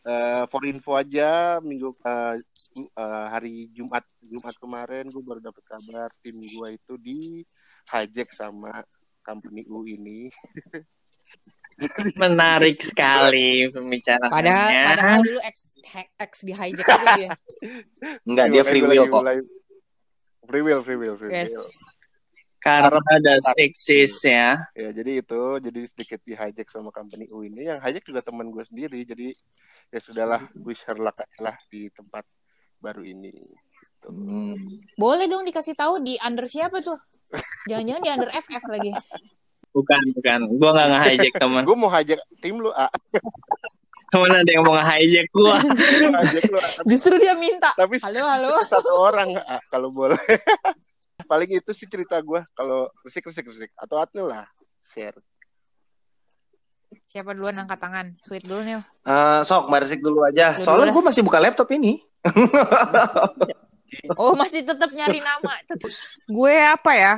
eh, 0.07 0.43
for 0.47 0.63
info 0.63 0.95
aja 0.95 1.59
minggu 1.63 1.95
eh, 2.03 2.35
eh, 2.83 3.25
hari 3.31 3.71
Jumat 3.75 4.03
Jumat 4.23 4.55
kemarin 4.59 5.05
gue 5.07 5.23
baru 5.23 5.39
dapat 5.43 5.63
kabar 5.67 6.09
tim 6.23 6.39
gue 6.39 6.67
itu 6.75 6.93
di 6.99 7.19
hijack 7.87 8.31
sama 8.35 8.83
company 9.23 9.63
U 9.67 9.83
ini 9.87 10.31
Menarik 12.17 12.81
sekali 12.81 13.69
pembicaraannya. 13.69 14.33
Padahal, 14.33 14.69
padahal 14.73 15.19
dulu 15.21 15.39
X, 15.45 15.77
X 16.17 16.31
di 16.41 16.53
hijack 16.55 16.87
itu 16.89 17.05
dia. 17.21 17.31
Enggak, 18.25 18.45
dia 18.49 18.63
free 18.65 18.81
will 18.81 19.05
kok. 19.05 19.23
Free 20.47 20.63
will, 20.63 20.81
free 20.81 20.95
will, 20.95 21.15
free 21.19 21.31
Yes. 21.31 21.51
will. 21.51 21.67
Karena 22.57 22.99
ada 22.99 23.33
eksis 23.59 24.25
ya. 24.25 24.59
Ya, 24.73 24.89
jadi 24.89 25.21
itu, 25.21 25.41
jadi 25.61 25.79
sedikit 25.87 26.19
di 26.25 26.33
hijack 26.33 26.67
sama 26.73 26.89
company 26.89 27.29
U 27.31 27.45
ini. 27.45 27.69
Yang 27.69 27.79
hijack 27.85 28.03
juga 28.07 28.21
teman 28.25 28.49
gue 28.49 28.63
sendiri, 28.65 28.99
jadi 29.05 29.31
ya 29.93 29.99
sudahlah, 30.01 30.41
wish 30.65 30.83
her 30.89 30.97
luck 30.97 31.15
aja 31.21 31.37
lah 31.51 31.55
di 31.69 31.87
tempat 31.93 32.25
baru 32.81 33.05
ini. 33.05 33.31
Gitu. 33.31 34.09
Hmm. 34.09 34.57
Boleh 34.97 35.29
dong 35.29 35.45
dikasih 35.45 35.77
tahu 35.77 36.01
di 36.01 36.17
under 36.19 36.49
siapa 36.49 36.81
tuh? 36.81 36.97
Jangan-jangan 37.69 38.01
di 38.03 38.09
under 38.09 38.31
FF 38.33 38.63
lagi. 38.73 38.91
Bukan, 39.71 40.03
bukan. 40.17 40.39
Gua 40.57 40.69
nggak 40.73 40.87
nge-hijack 40.91 41.33
teman. 41.43 41.61
Gue 41.61 41.77
mau 41.77 41.91
hijack 41.93 42.19
tim 42.41 42.57
lu, 42.57 42.73
ah. 42.73 42.89
Temen 44.07 44.31
ada 44.31 44.47
yang 44.47 44.63
mau 44.63 44.79
nge-hijack 44.79 45.27
gua. 45.35 45.59
Justru 46.87 47.19
dia 47.19 47.35
minta. 47.35 47.75
Tapi 47.75 47.99
Halo, 47.99 48.23
halo. 48.23 48.51
satu 48.63 48.91
orang, 48.95 49.35
ah, 49.43 49.59
kalau 49.67 49.91
boleh. 49.91 50.15
Paling 51.31 51.59
itu 51.59 51.71
sih 51.75 51.91
cerita 51.91 52.15
gue, 52.23 52.39
kalau 52.55 52.87
resik, 53.03 53.27
resik, 53.27 53.51
resik. 53.51 53.71
Atau 53.75 53.99
Atnil 53.99 54.31
lah, 54.31 54.47
share. 54.95 55.19
Siapa 57.03 57.35
duluan 57.35 57.59
angkat 57.59 57.83
tangan? 57.83 58.15
Sweet 58.23 58.47
dulu 58.47 58.63
nih. 58.63 58.79
Eh, 58.79 59.39
sok 59.43 59.67
Mbak 59.67 59.79
Resik 59.83 59.99
dulu 59.99 60.23
aja. 60.23 60.55
Dulu 60.55 60.63
Soalnya 60.63 60.91
gue 60.95 61.03
masih 61.03 61.21
buka 61.27 61.39
laptop 61.43 61.67
ini. 61.75 61.99
Oh, 64.19 64.35
masih 64.35 64.67
tetap 64.67 64.91
nyari 64.91 65.23
nama. 65.23 65.63
Tetep. 65.63 65.87
Gue 66.27 66.59
apa 66.59 66.91
ya? 66.91 67.13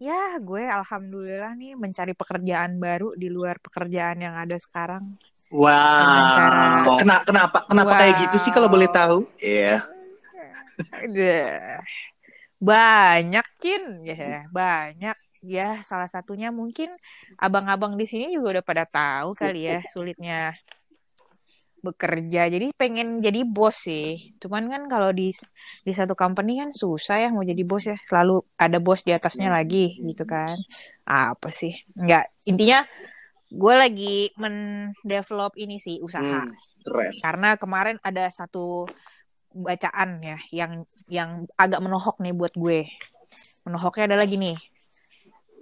Ya, 0.00 0.40
gue 0.42 0.64
alhamdulillah 0.64 1.54
nih 1.54 1.78
mencari 1.78 2.16
pekerjaan 2.18 2.80
baru 2.82 3.14
di 3.14 3.30
luar 3.30 3.62
pekerjaan 3.62 4.18
yang 4.18 4.34
ada 4.34 4.58
sekarang. 4.58 5.20
Cara- 5.50 6.86
Wow. 6.86 6.96
Kena, 7.02 7.16
kenapa 7.26 7.58
kenapa 7.66 7.92
Wow. 7.92 8.00
kayak 8.00 8.14
gitu 8.22 8.36
sih 8.38 8.52
kalau 8.54 8.70
boleh 8.70 8.86
tahu? 8.86 9.26
Iya. 9.42 9.82
Deh. 11.10 11.82
Banyak, 12.62 13.46
Cin. 13.58 14.06
Ya, 14.06 14.46
banyak. 14.52 15.16
Ya, 15.40 15.80
salah 15.88 16.06
satunya 16.06 16.52
mungkin 16.52 16.92
abang-abang 17.40 17.96
di 17.96 18.04
sini 18.04 18.28
juga 18.30 18.60
udah 18.60 18.64
pada 18.64 18.84
tahu 18.84 19.32
kali 19.32 19.66
ya 19.66 19.80
sulitnya 19.88 20.52
bekerja. 21.80 22.44
Jadi 22.52 22.76
pengen 22.76 23.24
jadi 23.24 23.40
bos 23.48 23.88
sih. 23.88 24.36
Cuman 24.36 24.68
kan 24.68 24.84
kalau 24.86 25.10
di 25.16 25.32
di 25.80 25.92
satu 25.96 26.12
company 26.12 26.60
kan 26.60 26.76
susah 26.76 27.24
ya 27.24 27.28
mau 27.32 27.40
jadi 27.40 27.64
bos 27.64 27.88
ya. 27.88 27.96
Selalu 28.04 28.44
ada 28.60 28.76
bos 28.78 29.00
di 29.00 29.16
atasnya 29.16 29.48
lagi 29.48 29.96
gitu 30.04 30.28
kan. 30.28 30.60
Apa 31.08 31.48
sih? 31.48 31.72
Enggak, 31.96 32.28
intinya 32.44 32.84
gue 33.50 33.74
lagi 33.74 34.16
mendevelop 34.38 35.58
ini 35.58 35.76
sih 35.76 35.98
usaha 35.98 36.46
Hmm, 36.46 36.54
keren. 36.86 37.10
karena 37.18 37.48
kemarin 37.58 37.96
ada 38.00 38.30
satu 38.30 38.86
bacaan 39.50 40.22
ya 40.22 40.38
yang 40.54 40.86
yang 41.10 41.30
agak 41.58 41.82
menohok 41.82 42.22
nih 42.22 42.30
buat 42.30 42.54
gue. 42.54 42.86
Menohoknya 43.66 44.14
adalah 44.14 44.26
gini. 44.26 44.54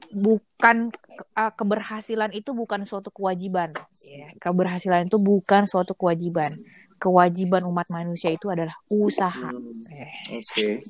Bukan 0.09 0.89
uh, 1.37 1.53
keberhasilan 1.53 2.33
itu 2.33 2.57
bukan 2.57 2.85
suatu 2.85 3.13
kewajiban. 3.13 3.73
Ya, 4.05 4.33
keberhasilan 4.41 5.09
itu 5.09 5.21
bukan 5.21 5.65
suatu 5.65 5.93
kewajiban. 5.93 6.53
Kewajiban 6.97 7.65
umat 7.69 7.89
manusia 7.89 8.33
itu 8.33 8.49
adalah 8.49 8.77
usaha. 8.89 9.49
Hmm, 9.53 9.73
Eh, 9.89 10.41
Oke. 10.41 10.85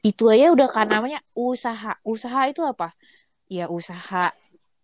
itu 0.00 0.24
aja 0.26 0.50
udah 0.50 0.68
kan 0.70 0.86
namanya 0.86 1.22
usaha. 1.34 1.94
Usaha 2.02 2.50
itu 2.50 2.62
apa? 2.66 2.90
Ya 3.46 3.66
usaha 3.66 4.30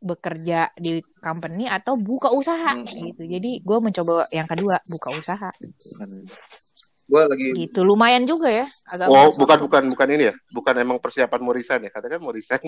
bekerja 0.06 0.70
di 0.75 0.92
company 1.18 1.66
atau 1.66 1.94
buka 1.94 2.30
usaha 2.30 2.72
Hmm. 2.72 2.86
gitu. 2.86 3.22
Jadi 3.22 3.58
gue 3.58 3.78
mencoba 3.78 4.22
yang 4.30 4.46
kedua 4.46 4.78
buka 4.86 5.10
usaha 5.12 5.50
Gue 7.06 7.22
lagi 7.22 7.46
gitu. 7.56 7.82
Lumayan 7.82 8.22
juga 8.22 8.46
ya. 8.46 8.66
Agak 8.86 9.06
Oh, 9.06 9.30
bukan 9.32 9.46
waktu. 9.52 9.62
bukan 9.62 9.82
bukan 9.90 10.08
ini 10.10 10.25
ya? 10.25 10.34
Bukan 10.48 10.75
emang 10.76 10.98
persiapan 10.98 11.38
mau 11.38 11.50
resign 11.50 11.82
ya? 11.82 11.90
Katakan 11.90 12.18
mau 12.18 12.34
resign. 12.36 12.62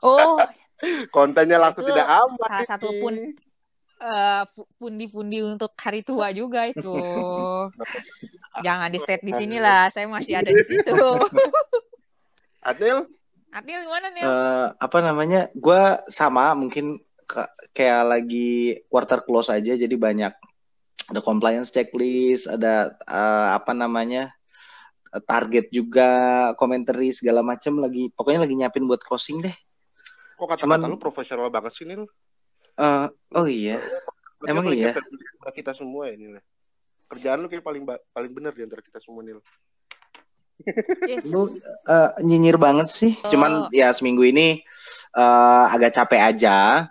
Oh, 0.00 0.38
Kontennya 1.10 1.58
langsung 1.58 1.82
Itu 1.82 1.90
tidak 1.90 2.06
aman. 2.06 2.38
salah 2.38 2.58
ini. 2.58 2.66
satu 2.66 2.88
pun 2.96 3.14
eh, 3.98 4.42
pu- 4.48 4.70
pundi-pundi 4.76 5.42
untuk 5.42 5.74
hari 5.74 6.02
tua 6.02 6.30
juga 6.30 6.66
itu. 6.66 6.94
Jangan 8.58 8.86
di 8.88 8.98
state 8.98 9.22
di 9.22 9.30
sini 9.32 9.58
lah. 9.58 9.86
Saya 9.88 10.06
masih 10.06 10.34
ada 10.34 10.50
di 10.50 10.62
situ. 10.62 10.98
Adil, 12.60 13.06
Atil 13.48 13.80
gimana 13.80 14.06
nih? 14.12 14.22
eh, 14.22 14.66
apa 14.76 14.98
namanya? 15.00 15.40
Gue 15.56 15.80
sama 16.12 16.52
mungkin 16.52 17.00
ke- 17.24 17.52
kayak 17.72 18.02
lagi 18.04 18.50
quarter 18.88 19.24
close 19.24 19.48
aja 19.48 19.72
jadi 19.72 19.96
banyak 19.96 20.32
ada 21.08 21.20
compliance 21.24 21.72
checklist, 21.72 22.48
ada 22.48 22.92
eh, 23.04 23.48
apa 23.54 23.72
namanya? 23.72 24.32
target 25.24 25.72
juga, 25.72 26.52
commentary 26.60 27.08
segala 27.16 27.40
macam 27.40 27.80
lagi 27.80 28.12
pokoknya 28.12 28.44
lagi 28.44 28.54
nyiapin 28.60 28.84
buat 28.84 29.00
closing 29.00 29.40
deh. 29.40 29.56
kok 30.36 30.44
kata-kata 30.44 30.60
Cuman- 30.68 30.84
lu 30.84 31.00
profesional 31.00 31.48
banget 31.48 31.72
sih 31.72 31.88
Nil? 31.88 32.04
Eh, 32.76 33.06
oh 33.32 33.48
iya. 33.48 33.80
Berarti 34.38 34.52
Emang 34.52 34.64
iya? 34.68 34.92
kita 35.50 35.72
semua 35.72 36.12
ya 36.12 36.14
Nil. 36.14 36.36
Kerjaan 37.08 37.40
lu 37.40 37.48
kayak 37.48 37.64
paling 37.64 37.88
paling 37.88 38.32
bener 38.36 38.52
di 38.52 38.68
antara 38.68 38.84
kita 38.84 39.00
semua 39.00 39.24
Nil. 39.24 39.40
Yes. 41.06 41.30
Lu 41.30 41.46
eh, 41.88 42.10
nyinyir 42.22 42.58
banget 42.58 42.90
sih. 42.90 43.12
Cuman 43.30 43.70
ya 43.70 43.94
seminggu 43.94 44.26
ini 44.26 44.62
eh, 45.14 45.64
agak 45.70 45.94
capek 45.94 46.34
aja. 46.34 46.88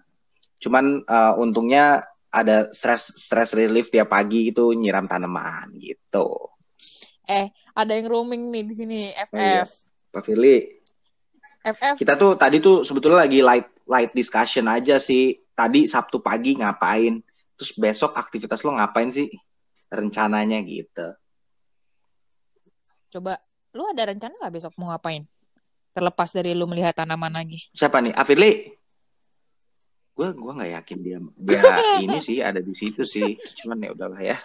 Cuman 0.59 1.03
eh, 1.03 1.33
untungnya 1.37 2.07
ada 2.31 2.69
stress 2.71 3.15
stress 3.15 3.55
relief 3.55 3.91
tiap 3.91 4.11
pagi 4.11 4.51
itu 4.51 4.71
nyiram 4.75 5.07
tanaman 5.07 5.75
gitu. 5.79 6.31
Ada 7.77 7.93
yang 7.93 8.07
roaming 8.07 8.49
nih 8.49 8.63
di 8.65 8.73
sini. 8.73 8.99
FF. 9.13 9.35
Oh, 9.35 9.43
iya. 9.43 9.63
Pak 10.07 10.23
Firly, 10.23 10.57
FF. 11.61 11.95
kita 11.99 12.15
tuh 12.15 12.39
tadi 12.39 12.63
tuh 12.63 12.81
sebetulnya 12.87 13.27
lagi 13.27 13.43
light 13.43 13.67
light 13.85 14.11
discussion 14.15 14.65
aja 14.71 14.97
sih. 14.97 15.35
Tadi 15.53 15.85
Sabtu 15.89 16.21
pagi 16.21 16.57
ngapain? 16.57 17.21
Terus 17.57 17.73
besok 17.77 18.13
aktivitas 18.13 18.61
lo 18.61 18.77
ngapain 18.77 19.09
sih? 19.09 19.27
Rencananya 19.89 20.61
gitu. 20.61 21.17
Coba, 23.07 23.39
lu 23.77 23.85
ada 23.85 24.09
rencana 24.09 24.33
nggak 24.33 24.53
besok 24.57 24.73
mau 24.81 24.89
ngapain? 24.89 25.29
Terlepas 25.93 26.29
dari 26.33 26.57
lu 26.57 26.65
melihat 26.65 26.97
tanaman 26.97 27.29
lagi. 27.29 27.69
Siapa 27.77 28.01
nih? 28.01 28.17
Afirli? 28.17 28.73
Gue 30.17 30.33
gua 30.33 30.57
nggak 30.57 30.71
yakin 30.81 30.97
dia 31.05 31.17
dia 31.37 31.61
ini 32.03 32.17
sih 32.17 32.41
ada 32.41 32.57
di 32.57 32.73
situ 32.73 33.05
sih. 33.05 33.37
Cuman 33.61 33.77
ya 33.85 33.93
udahlah 33.93 34.21
ya. 34.21 34.37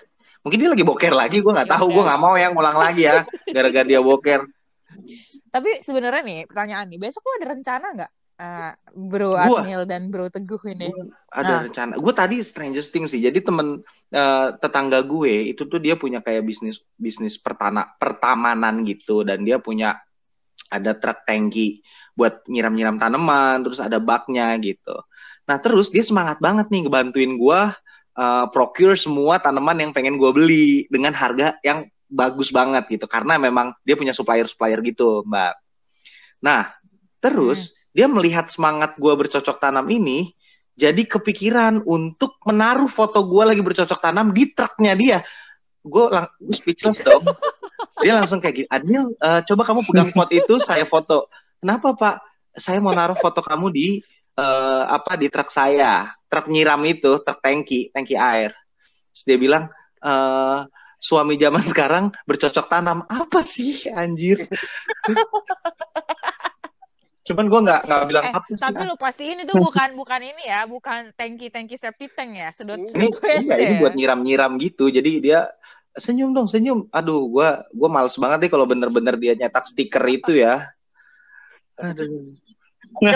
Mungkin 0.45 0.59
dia 0.61 0.69
lagi 0.69 0.85
boker 0.85 1.13
lagi. 1.17 1.41
Gue 1.41 1.53
nggak 1.57 1.69
Ya 1.69 1.75
tahu. 1.81 1.87
Gue 1.97 2.05
nggak 2.05 2.21
mau 2.21 2.37
yang 2.37 2.53
ngulang 2.53 2.77
lagi 2.77 3.09
ya. 3.09 3.25
Gara-gara 3.57 3.89
dia 3.89 4.05
boker. 4.05 4.45
Tapi 5.53 5.85
sebenarnya 5.85 6.25
nih, 6.25 6.41
pertanyaan 6.49 6.89
nih, 6.89 6.99
besok 7.01 7.25
lu 7.29 7.33
ada 7.41 7.47
rencana 7.53 7.87
nggak? 7.93 8.13
Eh, 8.43 8.73
bro 8.91 9.39
Gua? 9.39 9.63
Dan 9.87 10.11
Bro 10.11 10.27
Teguh 10.27 10.59
ini. 10.75 10.91
Gua 10.91 11.15
ada 11.31 11.53
Nah. 11.55 11.61
rencana. 11.71 11.93
Gue 11.95 12.13
tadi 12.13 12.37
strangest 12.43 12.91
thing 12.91 13.07
sih. 13.07 13.23
Jadi 13.23 13.39
temen 13.39 13.79
eh, 14.11 14.49
tetangga 14.59 14.99
gue 15.07 15.55
itu 15.55 15.63
tuh 15.71 15.79
dia 15.79 15.95
punya 15.95 16.19
kayak 16.19 16.43
bisnis 16.43 16.83
bisnis 16.99 17.39
pertana 17.39 17.87
pertamanan 18.03 18.83
gitu 18.83 19.23
dan 19.23 19.47
dia 19.47 19.63
punya 19.63 20.03
ada 20.69 20.97
truk 20.97 21.23
tangki 21.29 21.81
buat 22.19 22.45
nyiram-nyiram 22.51 22.99
tanaman, 22.99 23.63
terus 23.63 23.79
ada 23.79 24.03
baknya 24.03 24.53
gitu. 24.59 24.97
Nah 25.47 25.57
terus 25.63 25.89
dia 25.89 26.03
semangat 26.03 26.43
banget 26.43 26.67
nih 26.69 26.89
ngebantuin 26.89 27.33
gue 27.39 27.61
eh, 28.19 28.47
procure 28.51 28.99
semua 28.99 29.39
tanaman 29.39 29.79
yang 29.87 29.93
pengen 29.95 30.19
gue 30.19 30.31
beli 30.35 30.91
dengan 30.91 31.15
harga 31.15 31.57
yang 31.63 31.87
bagus 32.13 32.53
banget 32.53 32.85
gitu 32.93 33.09
karena 33.09 33.41
memang 33.41 33.73
dia 33.87 33.97
punya 33.97 34.13
supplier 34.13 34.45
supplier 34.51 34.83
gitu 34.85 35.23
mbak. 35.25 35.55
Nah 36.45 36.82
terus 37.23 37.79
dia 37.95 38.11
melihat 38.11 38.51
semangat 38.51 38.99
gue 38.99 39.15
bercocok 39.15 39.63
tanam 39.63 39.87
ini 39.87 40.35
jadi 40.73 41.05
kepikiran 41.05 41.85
untuk 41.85 42.41
menaruh 42.49 42.89
foto 42.89 43.21
gue 43.29 43.45
lagi 43.45 43.61
bercocok 43.61 44.01
tanam 44.01 44.33
di 44.33 44.57
truknya 44.57 44.97
dia. 44.97 45.19
Gue 45.85 46.09
lang 46.09 46.33
gue 46.41 46.57
speechless 46.57 47.05
dong. 47.05 47.23
Dia 48.03 48.19
langsung 48.19 48.41
kayak 48.41 48.55
gitu. 48.57 48.69
Adil, 48.71 49.03
eh, 49.15 49.41
coba 49.47 49.63
kamu 49.69 49.81
pegang 49.87 50.09
spot 50.09 50.31
itu, 50.33 50.55
saya 50.59 50.83
foto. 50.89 51.29
Kenapa 51.61 51.95
Pak? 51.95 52.17
Saya 52.57 52.83
mau 52.83 52.91
naruh 52.91 53.19
foto 53.19 53.45
kamu 53.45 53.71
di 53.71 53.89
eh, 54.39 54.85
apa 54.87 55.15
di 55.15 55.29
truk 55.29 55.53
saya, 55.53 56.11
truk 56.27 56.49
nyiram 56.49 56.81
itu, 56.89 57.21
truk 57.21 57.39
tangki, 57.39 57.93
tangki 57.93 58.17
air. 58.17 58.57
Terus 59.13 59.23
dia 59.29 59.39
bilang 59.39 59.65
eh 60.03 60.61
suami 61.03 61.35
zaman 61.35 61.63
sekarang 61.67 62.05
bercocok 62.27 62.67
tanam 62.71 63.03
apa 63.11 63.43
sih 63.43 63.91
anjir? 63.91 64.47
Cuman 67.23 67.47
gue 67.47 67.61
nggak 67.63 67.81
nggak 67.87 68.03
bilang 68.11 68.25
Eh, 68.27 68.35
apa 68.35 68.47
sih. 68.51 68.59
tapi 68.59 68.81
lu 68.83 68.95
pastiin 68.99 69.39
itu 69.47 69.55
bukan 69.55 69.95
bukan 69.95 70.21
ini 70.27 70.43
ya, 70.43 70.67
bukan 70.67 71.15
tangki 71.15 71.55
tangki 71.55 71.79
septic 71.79 72.11
tank 72.19 72.35
ya, 72.35 72.51
sedot 72.51 72.83
ini 72.83 73.07
ini 73.15 73.47
ya? 73.47 73.79
buat 73.79 73.95
nyiram-nyiram 73.95 74.59
gitu. 74.59 74.91
Jadi 74.91 75.23
dia 75.23 75.47
senyum 75.95 76.35
dong, 76.35 76.51
senyum. 76.51 76.91
Aduh, 76.91 77.31
gua 77.31 77.63
gua 77.71 77.87
males 77.87 78.19
banget 78.19 78.47
deh 78.47 78.51
kalau 78.51 78.67
bener-bener 78.67 79.15
dia 79.15 79.39
nyetak 79.39 79.71
stiker 79.71 80.03
itu 80.11 80.35
ya. 80.43 80.67
Aduh. 81.79 82.35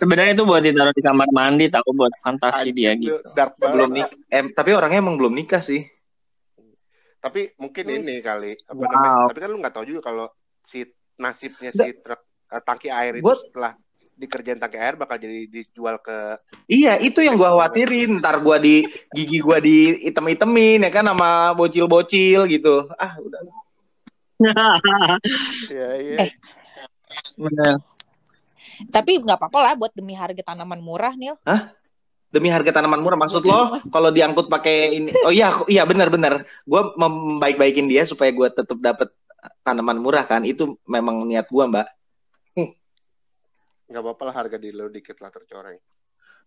Sebenarnya 0.00 0.32
itu 0.34 0.44
buat 0.48 0.64
ditaruh 0.64 0.90
di 0.96 1.04
kamar 1.04 1.28
mandi, 1.30 1.68
tahu 1.70 1.92
buat 1.94 2.10
fantasi 2.24 2.72
dia 2.74 2.96
gitu. 2.96 3.20
belum 3.60 3.90
nik 3.94 4.08
em, 4.32 4.46
tapi 4.50 4.72
orangnya 4.74 4.98
emang 5.04 5.14
belum 5.20 5.36
nikah 5.36 5.60
sih. 5.62 5.84
Tapi 7.18 7.52
mungkin 7.60 7.84
ini 7.86 8.18
kali 8.22 8.56
apa 8.56 8.78
Wow. 8.78 8.88
namanya? 8.90 9.10
Tapi 9.30 9.38
kan 9.44 9.48
lu 9.52 9.58
nggak 9.60 9.74
tahu 9.74 9.84
juga 9.86 10.00
kalau 10.10 10.26
si 10.64 10.86
nasibnya 11.18 11.70
si 11.74 11.86
truk 11.98 12.27
eh, 12.48 12.62
tangki 12.64 12.88
air 12.88 13.20
itu 13.20 13.24
Gua- 13.24 13.38
setelah 13.38 13.72
dikerjain 14.18 14.58
tangki 14.58 14.74
air 14.74 14.98
bakal 14.98 15.14
jadi 15.14 15.46
dijual 15.46 16.02
ke 16.02 16.42
Iya, 16.66 16.98
itu 16.98 17.22
yang 17.22 17.38
gua 17.38 17.54
khawatirin. 17.54 18.18
Ntar 18.18 18.42
gua 18.42 18.58
di 18.58 18.82
gigi 19.14 19.38
gua 19.38 19.62
di 19.62 19.94
item-itemin 20.10 20.84
ya 20.84 20.90
kan 20.90 21.06
sama 21.06 21.54
bocil-bocil 21.54 22.50
gitu. 22.50 22.90
Ah, 22.98 23.14
udah. 23.22 23.40
ya 25.78 25.88
iya. 26.02 26.18
Eh. 26.26 26.30
Bener. 27.38 27.78
Tapi 28.90 29.18
nggak 29.22 29.38
apa-apa 29.38 29.58
lah 29.58 29.72
buat 29.74 29.90
demi 29.94 30.14
harga 30.14 30.54
tanaman 30.54 30.78
murah 30.78 31.14
nih. 31.14 31.34
Demi 32.28 32.52
harga 32.52 32.70
tanaman 32.78 33.00
murah 33.00 33.16
maksud 33.16 33.40
lo 33.42 33.80
kalau 33.88 34.12
diangkut 34.12 34.46
pakai 34.52 34.98
ini. 34.98 35.10
Oh 35.24 35.32
iya, 35.32 35.54
iya 35.66 35.82
benar-benar. 35.86 36.42
Gua 36.66 36.90
membaik-baikin 36.94 37.86
dia 37.90 38.02
supaya 38.06 38.30
gua 38.34 38.50
tetap 38.50 38.78
dapat 38.78 39.10
tanaman 39.62 39.98
murah 39.98 40.26
kan. 40.26 40.42
Itu 40.46 40.78
memang 40.86 41.26
niat 41.26 41.48
gua, 41.50 41.66
Mbak. 41.66 41.97
Nggak 43.88 44.02
apa-apa 44.04 44.22
lah 44.28 44.34
harga 44.44 44.56
di 44.60 44.70
lo 44.70 44.92
dikit 44.92 45.18
lah 45.18 45.32
tercoreng. 45.32 45.80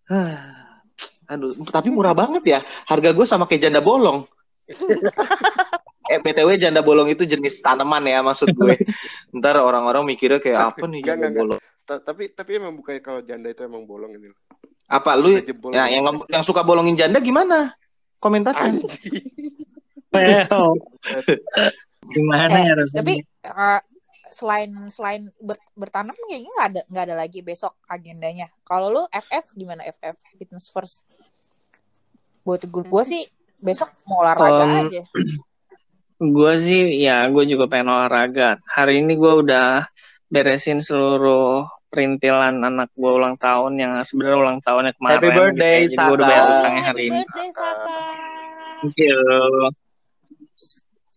Hah. 0.10 0.78
Aduh, 1.32 1.56
tapi 1.72 1.88
murah 1.90 2.12
banget 2.12 2.44
ya. 2.44 2.60
Harga 2.86 3.16
gue 3.16 3.26
sama 3.26 3.48
kayak 3.48 3.70
janda 3.70 3.82
bolong. 3.82 4.28
eh, 6.12 6.20
BTW 6.20 6.60
janda 6.60 6.84
bolong 6.84 7.08
itu 7.10 7.24
jenis 7.24 7.64
tanaman 7.64 8.04
ya 8.06 8.20
maksud 8.22 8.52
gue. 8.52 8.76
Ntar 9.38 9.64
orang-orang 9.64 10.04
mikirnya 10.06 10.44
kayak 10.44 10.76
apa 10.76 10.86
nih 10.86 11.02
janda 11.02 11.32
bolong. 11.32 11.62
Ta- 11.88 12.04
Tapi 12.04 12.36
tapi 12.36 12.60
emang 12.60 12.76
bukannya 12.78 13.02
kalau 13.02 13.22
janda 13.24 13.48
itu 13.50 13.64
emang 13.64 13.88
bolong 13.88 14.12
ini. 14.20 14.30
Apa 14.92 15.16
lu 15.16 15.40
ya, 15.72 15.88
yang 15.88 16.04
yang 16.28 16.44
suka 16.44 16.68
bolongin 16.68 17.00
janda 17.00 17.24
gimana? 17.24 17.72
Well, 20.12 20.76
gimana 22.12 22.56
Eh, 22.60 22.64
ya 22.68 22.74
rasanya? 22.76 23.00
Tapi 23.00 23.14
eh, 23.24 23.80
selain 24.32 24.72
selain 24.88 25.28
ber- 25.38 25.60
bertanam 25.76 26.16
kayaknya 26.26 26.50
nggak 26.50 26.68
ada 26.72 26.82
nggak 26.88 27.04
ada 27.06 27.16
lagi 27.20 27.40
besok 27.40 27.76
agendanya. 27.86 28.48
Kalau 28.64 28.88
lu 28.90 29.04
FF 29.08 29.54
gimana 29.54 29.84
FF 29.86 30.16
fitness 30.36 30.72
first? 30.72 31.04
Buat 32.42 32.66
gue 32.66 32.84
gue 32.84 33.04
sih 33.06 33.24
besok 33.60 33.92
mau 34.04 34.24
olahraga 34.24 34.64
Um, 34.66 34.88
aja. 34.88 35.02
Gue 36.22 36.54
sih, 36.54 37.02
ya 37.02 37.26
gue 37.34 37.50
juga 37.50 37.66
pengen 37.66 37.98
olahraga. 37.98 38.62
Hari 38.70 39.02
ini 39.02 39.18
gue 39.18 39.42
udah 39.42 39.90
beresin 40.30 40.78
seluruh 40.78 41.66
perintilan 41.90 42.62
anak 42.62 42.94
gue 42.94 43.10
ulang 43.10 43.34
tahun 43.36 43.74
yang 43.76 43.98
sebenarnya 44.06 44.38
ulang 44.38 44.60
tahunnya 44.62 44.94
kemarin. 45.02 45.18
Happy 45.18 45.30
birthday, 45.34 45.78
gitu 45.82 45.98
ya. 45.98 45.98
Jadi 45.98 45.98
gue 45.98 46.14
udah 46.14 46.22
Saka. 46.22 46.30
bayar 46.30 46.46
utangnya 46.46 46.84
hari 46.86 46.86
Happy 46.86 47.06
ini. 47.10 47.18
birthday 47.26 47.50
Saka. 47.50 47.96
Thank 48.86 48.98
you. 49.02 49.20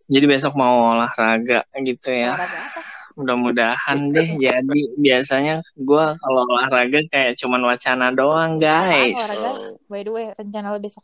Jadi 0.05 0.25
besok 0.25 0.53
mau 0.53 0.97
olahraga 0.97 1.59
gitu 1.77 2.09
ya. 2.09 2.33
Olahraga 2.33 2.59
apa? 2.65 2.81
Mudah-mudahan 3.15 4.11
deh. 4.11 4.27
Jadi 4.35 4.79
biasanya 4.95 5.63
gue 5.73 6.05
kalau 6.15 6.41
olahraga 6.45 6.99
kayak 7.07 7.39
cuman 7.39 7.63
wacana 7.63 8.11
doang 8.11 8.59
guys. 8.59 9.15
olahraga? 9.15 9.49
Oh, 9.49 9.79
By 9.87 10.01
the 10.03 10.11
way, 10.11 10.25
rencana 10.35 10.67
lu 10.71 10.79
besok. 10.79 11.03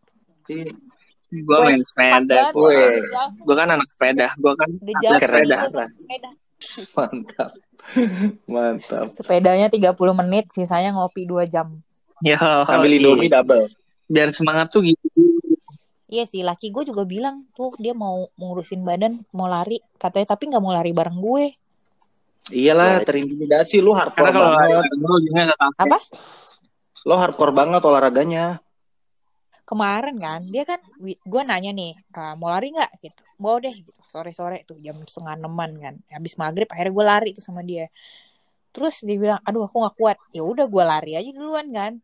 Gue 1.32 1.58
Wes, 1.63 1.95
main 1.95 2.28
sepeda. 2.28 2.52
jauh, 2.52 2.67
Gue 3.47 3.56
kan 3.56 3.67
anak 3.71 3.88
sepeda. 3.88 4.28
Gue 4.36 4.52
kan 4.54 4.67
Keren. 5.15 5.47
sepeda. 5.47 5.58
Mantap. 6.93 7.52
Mantap. 8.45 9.06
Sepedanya 9.15 9.67
30 9.67 9.95
menit, 10.13 10.52
sisanya 10.52 10.91
ngopi 10.91 11.24
2 11.24 11.47
jam. 11.47 11.80
Yo, 12.21 12.38
Ambil 12.67 13.00
Indomie 13.00 13.32
double. 13.32 13.65
biar 14.06 14.28
semangat 14.30 14.69
tuh 14.69 14.84
gitu. 14.84 15.08
Iya 16.12 16.28
sih, 16.28 16.43
laki 16.43 16.69
gue 16.69 16.84
juga 16.84 17.08
bilang 17.08 17.47
tuh 17.56 17.71
dia 17.80 17.95
mau 17.95 18.28
ngurusin 18.36 18.84
badan, 18.84 19.24
mau 19.32 19.47
lari, 19.47 19.80
katanya 19.95 20.36
tapi 20.36 20.52
nggak 20.52 20.60
mau 20.60 20.76
lari 20.76 20.91
bareng 20.91 21.15
gue. 21.15 21.56
Iyalah, 22.49 23.06
terintimidasi 23.06 23.77
lu 23.77 23.93
hardcore 23.93 24.34
Karena 24.34 24.49
banget. 24.58 25.58
Apa? 25.77 25.97
Lo 27.06 27.15
hardcore 27.21 27.54
banget 27.54 27.82
olahraganya. 27.86 28.58
Kemarin 29.62 30.17
kan, 30.17 30.41
dia 30.49 30.65
kan, 30.65 30.82
gue 30.99 31.41
nanya 31.45 31.71
nih, 31.71 31.95
"Ah, 32.12 32.34
mau 32.34 32.49
lari 32.49 32.73
nggak? 32.73 32.91
Gitu, 32.99 33.21
mau 33.39 33.62
deh, 33.62 33.71
gitu. 33.71 34.01
Sore-sore 34.10 34.65
tuh 34.65 34.75
jam 34.82 34.97
setengah 35.06 35.38
enaman 35.38 35.71
kan. 35.77 35.95
Habis 36.12 36.36
maghrib 36.36 36.67
akhirnya 36.67 36.91
gue 36.91 37.06
lari 37.06 37.30
tuh 37.32 37.45
sama 37.45 37.62
dia. 37.62 37.88
Terus 38.71 39.04
dia 39.06 39.15
bilang, 39.15 39.39
aduh 39.45 39.69
aku 39.69 39.77
nggak 39.84 39.95
kuat. 39.95 40.17
Ya 40.34 40.43
udah 40.43 40.65
gue 40.65 40.84
lari 40.84 41.12
aja 41.15 41.30
duluan 41.32 41.71
kan. 41.71 42.01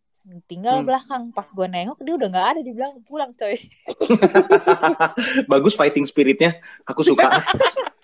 Tinggal 0.47 0.83
Hmm. 0.83 0.87
belakang. 0.87 1.23
Pas 1.31 1.47
gue 1.47 1.67
nengok 1.67 1.99
dia 2.03 2.13
udah 2.15 2.27
nggak 2.27 2.47
ada 2.55 2.61
di 2.63 2.71
belakang 2.75 2.99
pulang 3.07 3.31
coy. 3.35 3.55
Bagus 5.51 5.79
fighting 5.79 6.03
spiritnya. 6.03 6.59
Aku 6.87 7.03
suka. 7.03 7.31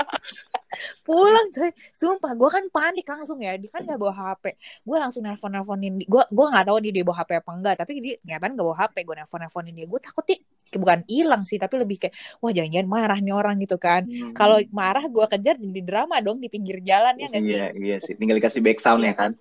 pulang 1.05 1.47
coy. 1.53 1.71
Sumpah 1.91 2.31
gue 2.33 2.49
kan 2.49 2.63
panik 2.69 3.05
langsung 3.07 3.39
ya. 3.39 3.55
Dia 3.59 3.69
kan 3.71 3.83
nggak 3.85 3.99
bawa 3.99 4.13
hp 4.13 4.43
gue 4.83 4.97
langsung 4.99 5.23
nelfon 5.23 5.51
nelfonin 5.53 6.01
gue 6.03 6.23
gue 6.29 6.45
nggak 6.51 6.65
tahu 6.67 6.77
dia 6.83 6.91
dia 6.91 7.03
bawa 7.03 7.17
hp 7.23 7.31
apa 7.39 7.51
enggak. 7.53 7.75
Tapi 7.81 7.91
dia 7.99 8.15
ternyata 8.19 8.45
nggak 8.51 8.65
bawa 8.65 8.77
hp 8.87 8.95
gue 9.03 9.15
nelfon 9.21 9.39
nelfonin 9.43 9.73
dia. 9.73 9.87
Gue 9.87 9.99
takut 10.01 10.23
dia 10.25 10.37
bukan 10.73 11.05
hilang 11.05 11.45
sih 11.45 11.61
tapi 11.61 11.77
lebih 11.77 12.01
kayak 12.01 12.13
wah 12.41 12.49
jangan-jangan 12.49 12.89
marah 12.89 13.19
nih 13.21 13.33
orang 13.33 13.55
gitu 13.61 13.77
kan. 13.77 14.07
Kalau 14.33 14.57
marah 14.73 15.05
gue 15.05 15.25
kejar 15.29 15.55
jadi 15.61 15.81
drama 15.85 16.17
dong 16.19 16.41
di 16.41 16.49
pinggir 16.49 16.81
jalan 16.81 17.13
ya 17.15 17.27
nggak 17.29 17.43
sih? 17.43 17.53
Iya, 17.53 17.67
iya 17.77 17.97
sih. 18.01 18.13
Tinggal 18.17 18.41
dikasih 18.41 18.61
back 18.65 18.81
sound 18.81 19.05
ya 19.05 19.13
kan. 19.13 19.37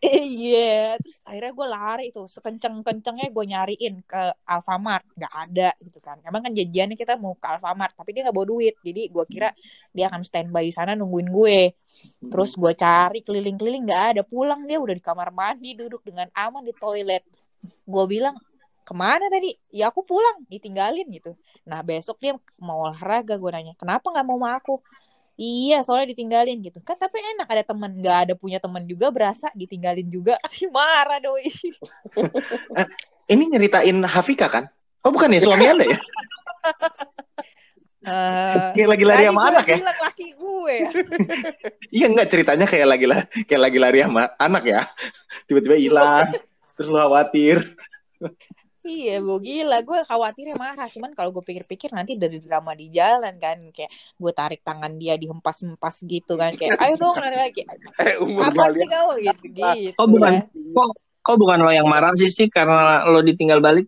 Iya, 0.00 0.96
terus 0.96 1.20
akhirnya 1.28 1.52
gue 1.52 1.66
lari 1.68 2.02
itu 2.08 2.24
sekenceng-kencengnya 2.24 3.28
gue 3.36 3.44
nyariin 3.52 4.00
ke 4.08 4.32
Alfamart, 4.48 5.04
nggak 5.12 5.34
ada 5.44 5.68
gitu 5.84 6.00
kan. 6.00 6.16
Emang 6.24 6.40
kan 6.40 6.56
janjiannya 6.56 6.96
kita 6.96 7.20
mau 7.20 7.36
ke 7.36 7.44
Alfamart, 7.44 7.92
tapi 7.92 8.16
dia 8.16 8.24
nggak 8.24 8.32
bawa 8.32 8.48
duit, 8.48 8.74
jadi 8.80 9.12
gue 9.12 9.24
kira 9.28 9.52
dia 9.92 10.08
akan 10.08 10.24
standby 10.24 10.64
di 10.64 10.72
sana 10.72 10.96
nungguin 10.96 11.28
gue. 11.28 11.76
Terus 12.32 12.50
gue 12.56 12.72
cari 12.72 13.20
keliling-keliling 13.20 13.84
nggak 13.92 14.02
ada, 14.16 14.22
pulang 14.24 14.64
dia 14.64 14.80
udah 14.80 14.96
di 14.96 15.04
kamar 15.04 15.28
mandi 15.36 15.76
duduk 15.76 16.00
dengan 16.00 16.32
aman 16.32 16.64
di 16.64 16.72
toilet. 16.72 17.20
Gue 17.84 18.04
bilang 18.08 18.40
ke 18.80 18.92
mana 18.96 19.28
tadi? 19.28 19.52
Ya 19.68 19.92
aku 19.92 20.00
pulang, 20.08 20.48
ditinggalin 20.48 21.12
gitu. 21.12 21.36
Nah 21.68 21.84
besok 21.84 22.16
dia 22.24 22.32
mau 22.56 22.88
olahraga, 22.88 23.36
gue 23.36 23.50
nanya 23.52 23.76
kenapa 23.76 24.08
nggak 24.08 24.24
mau 24.24 24.40
sama 24.40 24.56
aku? 24.56 24.80
Iya, 25.40 25.80
soalnya 25.80 26.12
ditinggalin 26.12 26.60
gitu. 26.60 26.84
Kan 26.84 27.00
tapi 27.00 27.16
enak 27.16 27.48
ada 27.48 27.64
temen, 27.64 27.88
nggak 27.96 28.18
ada 28.28 28.34
punya 28.36 28.60
temen 28.60 28.84
juga 28.84 29.08
berasa 29.08 29.48
ditinggalin 29.56 30.04
juga. 30.12 30.36
Marah 30.76 31.16
doi. 31.16 31.48
Ini 33.24 33.42
nyeritain 33.48 33.96
Hafika 34.04 34.52
kan? 34.52 34.68
Oh 35.00 35.08
bukan 35.08 35.32
ya 35.32 35.40
suami 35.40 35.64
anda 35.64 35.88
ya? 35.88 35.96
Eh, 38.00 38.72
Kayak 38.72 38.96
lagi 38.96 39.04
lari 39.04 39.24
sama 39.28 39.52
anak 39.52 39.66
ya? 39.68 39.76
laki 40.00 40.32
gue. 40.32 40.76
Iya 42.00 42.06
enggak 42.08 42.32
ceritanya 42.32 42.64
kayak 42.64 42.88
lagi 42.96 43.04
la- 43.04 43.28
kayak 43.44 43.60
lagi 43.60 43.76
lari 43.76 44.00
sama 44.00 44.32
anak 44.40 44.64
ya. 44.64 44.88
Tiba-tiba 45.44 45.76
hilang. 45.76 46.32
Terus 46.80 46.88
lu 46.88 46.96
khawatir. 46.96 47.60
Iya, 48.90 49.22
gue 49.22 49.38
gila. 49.38 49.78
Gue 49.86 50.02
khawatirnya 50.02 50.58
marah. 50.58 50.90
Cuman 50.90 51.14
kalau 51.14 51.30
gue 51.30 51.44
pikir-pikir 51.46 51.94
nanti 51.94 52.18
dari 52.18 52.42
drama 52.42 52.74
di 52.74 52.90
jalan 52.90 53.38
kan. 53.38 53.62
Kayak 53.70 53.90
gue 54.18 54.32
tarik 54.34 54.60
tangan 54.66 54.98
dia 54.98 55.14
dihempas-hempas 55.14 56.02
gitu 56.02 56.34
kan. 56.34 56.50
Kayak 56.58 56.74
ayo 56.82 56.94
dong 56.98 57.14
lari 57.14 57.38
lagi. 57.38 57.62
Eh 58.02 58.18
umur 58.18 58.50
Apa 58.50 58.74
sih 58.74 58.88
kamu 58.90 59.12
gitu? 59.30 59.46
gitu 59.54 59.94
Oh 60.02 60.10
bukan, 60.10 60.42
kan. 60.42 60.50
kok 60.50 60.88
kok 61.22 61.36
bukan 61.38 61.58
lo 61.62 61.70
yang 61.70 61.86
marah 61.86 62.10
sih 62.18 62.26
sih 62.26 62.50
karena 62.50 63.06
lo 63.06 63.22
ditinggal 63.22 63.62
balik? 63.62 63.86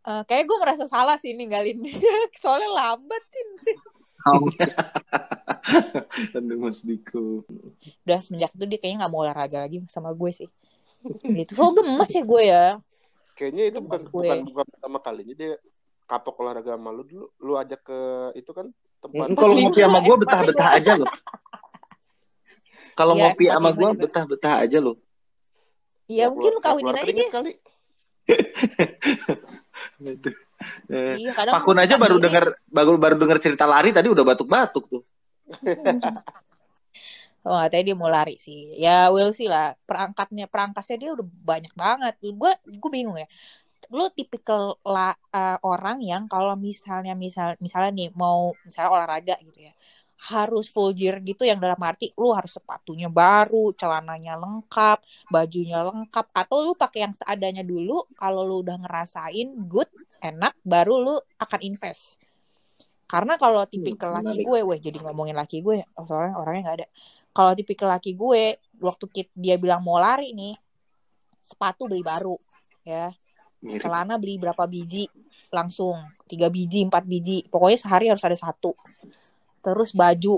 Eh, 0.00 0.22
kayak 0.28 0.44
gue 0.44 0.58
merasa 0.60 0.84
salah 0.84 1.16
sih 1.16 1.32
ninggalin 1.32 1.80
dia. 1.80 1.96
Soalnya 2.42 2.68
lambat 2.68 3.22
sih. 3.32 3.44
Oh, 4.20 4.44
Aduh 6.36 6.60
Mas 6.60 6.84
Diko. 6.84 7.40
Udah 8.04 8.20
semenjak 8.20 8.52
itu 8.52 8.64
dia 8.68 8.76
kayaknya 8.76 9.08
gak 9.08 9.12
mau 9.16 9.24
olahraga 9.24 9.64
lagi 9.64 9.80
sama 9.88 10.12
gue 10.12 10.28
sih. 10.28 10.48
Gitu. 11.24 11.56
So 11.56 11.72
gemes 11.72 12.10
ya 12.12 12.20
gue 12.20 12.42
ya. 12.44 12.66
Kayaknya 13.40 13.72
itu 13.72 13.78
bukan 13.80 14.00
gue. 14.04 14.12
bukan 14.12 14.38
bukan 14.52 14.66
pertama 14.68 14.98
kalinya 15.00 15.32
dia 15.32 15.56
kapok 16.04 16.36
olahraga 16.44 16.76
sama 16.76 16.92
lu 16.92 17.08
dulu. 17.08 17.26
Lu 17.40 17.56
ajak 17.56 17.80
ke 17.80 17.98
itu 18.36 18.52
kan 18.52 18.68
tempat 19.00 19.32
Mm, 19.32 19.36
Kalau 19.40 19.54
ngopi 19.56 19.80
sama 19.80 19.98
gue 20.04 20.12
empat 20.12 20.20
betah-betah 20.28 20.68
aja 20.76 20.92
loh. 21.00 21.08
Kalau 23.00 23.16
Iya, 23.16 23.32
ngopi 23.32 23.44
sama 23.48 23.70
gue 23.72 23.90
betah-betah 24.04 24.54
aja 24.60 24.78
loh. 24.84 24.96
Iya 26.10 26.28
mungkin 26.28 26.50
lu 26.52 26.60
kawinin 26.60 26.92
aja 27.00 27.08
deh. 27.08 27.30
kali. 27.32 27.52
Eh, 30.92 31.16
Iya, 31.24 31.32
kadang 31.32 31.56
Pakun 31.56 31.80
aja 31.80 31.96
baru 31.96 32.20
iri. 32.20 32.28
denger 32.28 32.44
baru 32.68 33.00
baru 33.00 33.16
denger 33.16 33.38
cerita 33.40 33.64
lari 33.64 33.96
tadi 33.96 34.12
udah 34.12 34.20
batuk-batuk 34.20 34.84
tuh. 34.92 35.02
Oh, 37.40 37.56
katanya 37.56 37.84
dia 37.92 37.96
mau 37.96 38.10
lari 38.12 38.36
sih. 38.36 38.76
Ya, 38.76 39.08
will 39.08 39.32
sih 39.32 39.48
lah. 39.48 39.72
Perangkatnya, 39.88 40.44
perangkasnya 40.44 40.96
dia 41.00 41.10
udah 41.16 41.24
banyak 41.24 41.72
banget. 41.72 42.14
Gue, 42.20 42.52
gue 42.68 42.90
bingung 42.92 43.16
ya. 43.16 43.24
Lu 43.88 44.12
tipikal 44.12 44.76
la, 44.84 45.16
eh, 45.32 45.58
orang 45.64 46.04
yang 46.04 46.28
kalau 46.28 46.52
misalnya, 46.54 47.16
misal, 47.16 47.56
misalnya 47.64 47.90
nih 47.96 48.08
mau 48.12 48.52
misalnya 48.62 48.90
olahraga 48.92 49.34
gitu 49.40 49.66
ya, 49.66 49.72
harus 50.20 50.68
full 50.68 50.92
gear 50.92 51.16
gitu 51.24 51.48
yang 51.48 51.56
dalam 51.56 51.80
arti 51.80 52.12
lu 52.20 52.36
harus 52.36 52.60
sepatunya 52.60 53.08
baru, 53.08 53.72
celananya 53.72 54.36
lengkap, 54.36 55.00
bajunya 55.32 55.80
lengkap, 55.80 56.28
atau 56.36 56.56
lu 56.60 56.72
pakai 56.76 57.08
yang 57.08 57.14
seadanya 57.16 57.64
dulu. 57.64 58.04
Kalau 58.20 58.44
lu 58.44 58.60
udah 58.60 58.76
ngerasain 58.84 59.48
good, 59.64 59.88
enak, 60.20 60.52
baru 60.60 60.94
lu 61.00 61.14
akan 61.40 61.60
invest. 61.64 62.20
Karena 63.08 63.34
kalau 63.40 63.64
tipikal 63.66 64.14
laki 64.14 64.44
gue, 64.44 64.60
weh 64.62 64.78
jadi 64.78 65.02
ngomongin 65.02 65.34
laki 65.34 65.64
gue, 65.66 65.82
soalnya 66.06 66.36
orangnya 66.38 66.62
nggak 66.68 66.76
ada. 66.84 66.88
Kalau 67.40 67.56
tipikal 67.56 67.88
laki 67.96 68.12
gue, 68.12 68.60
waktu 68.84 69.04
kit- 69.08 69.32
dia 69.32 69.56
bilang 69.56 69.80
mau 69.80 69.96
lari 69.96 70.36
nih, 70.36 70.60
sepatu 71.40 71.88
beli 71.88 72.04
baru, 72.04 72.36
ya. 72.84 73.08
Celana 73.80 74.20
beli 74.20 74.36
berapa 74.36 74.68
biji, 74.68 75.08
langsung 75.48 75.96
tiga 76.28 76.52
biji, 76.52 76.84
empat 76.84 77.08
biji. 77.08 77.48
Pokoknya 77.48 77.80
sehari 77.80 78.12
harus 78.12 78.20
ada 78.20 78.36
satu. 78.36 78.76
Terus 79.64 79.96
baju, 79.96 80.36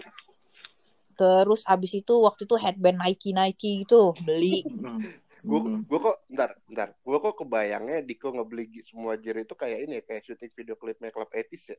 terus 1.19 1.67
abis 1.67 1.99
itu 1.99 2.15
waktu 2.23 2.47
itu 2.47 2.55
headband 2.55 3.03
Nike 3.03 3.35
Nike 3.35 3.83
gitu 3.83 4.15
beli. 4.23 4.63
Hmm. 4.71 5.03
Gue 5.43 5.59
Hmm. 5.59 5.83
gue 5.83 5.99
kok, 5.99 6.23
bentar, 6.31 6.55
bentar. 6.71 6.89
Gue 7.03 7.19
kok 7.19 7.35
kebayangnya 7.35 7.99
Diko 8.07 8.31
ngebeli 8.31 8.79
semua 8.87 9.19
gear 9.19 9.43
itu 9.43 9.59
kayak 9.59 9.91
ini 9.91 9.99
ya, 9.99 10.03
kayak 10.07 10.23
syuting 10.23 10.55
video 10.55 10.79
klipnya 10.79 11.11
Club 11.11 11.35
Etis 11.35 11.75
ya. 11.75 11.79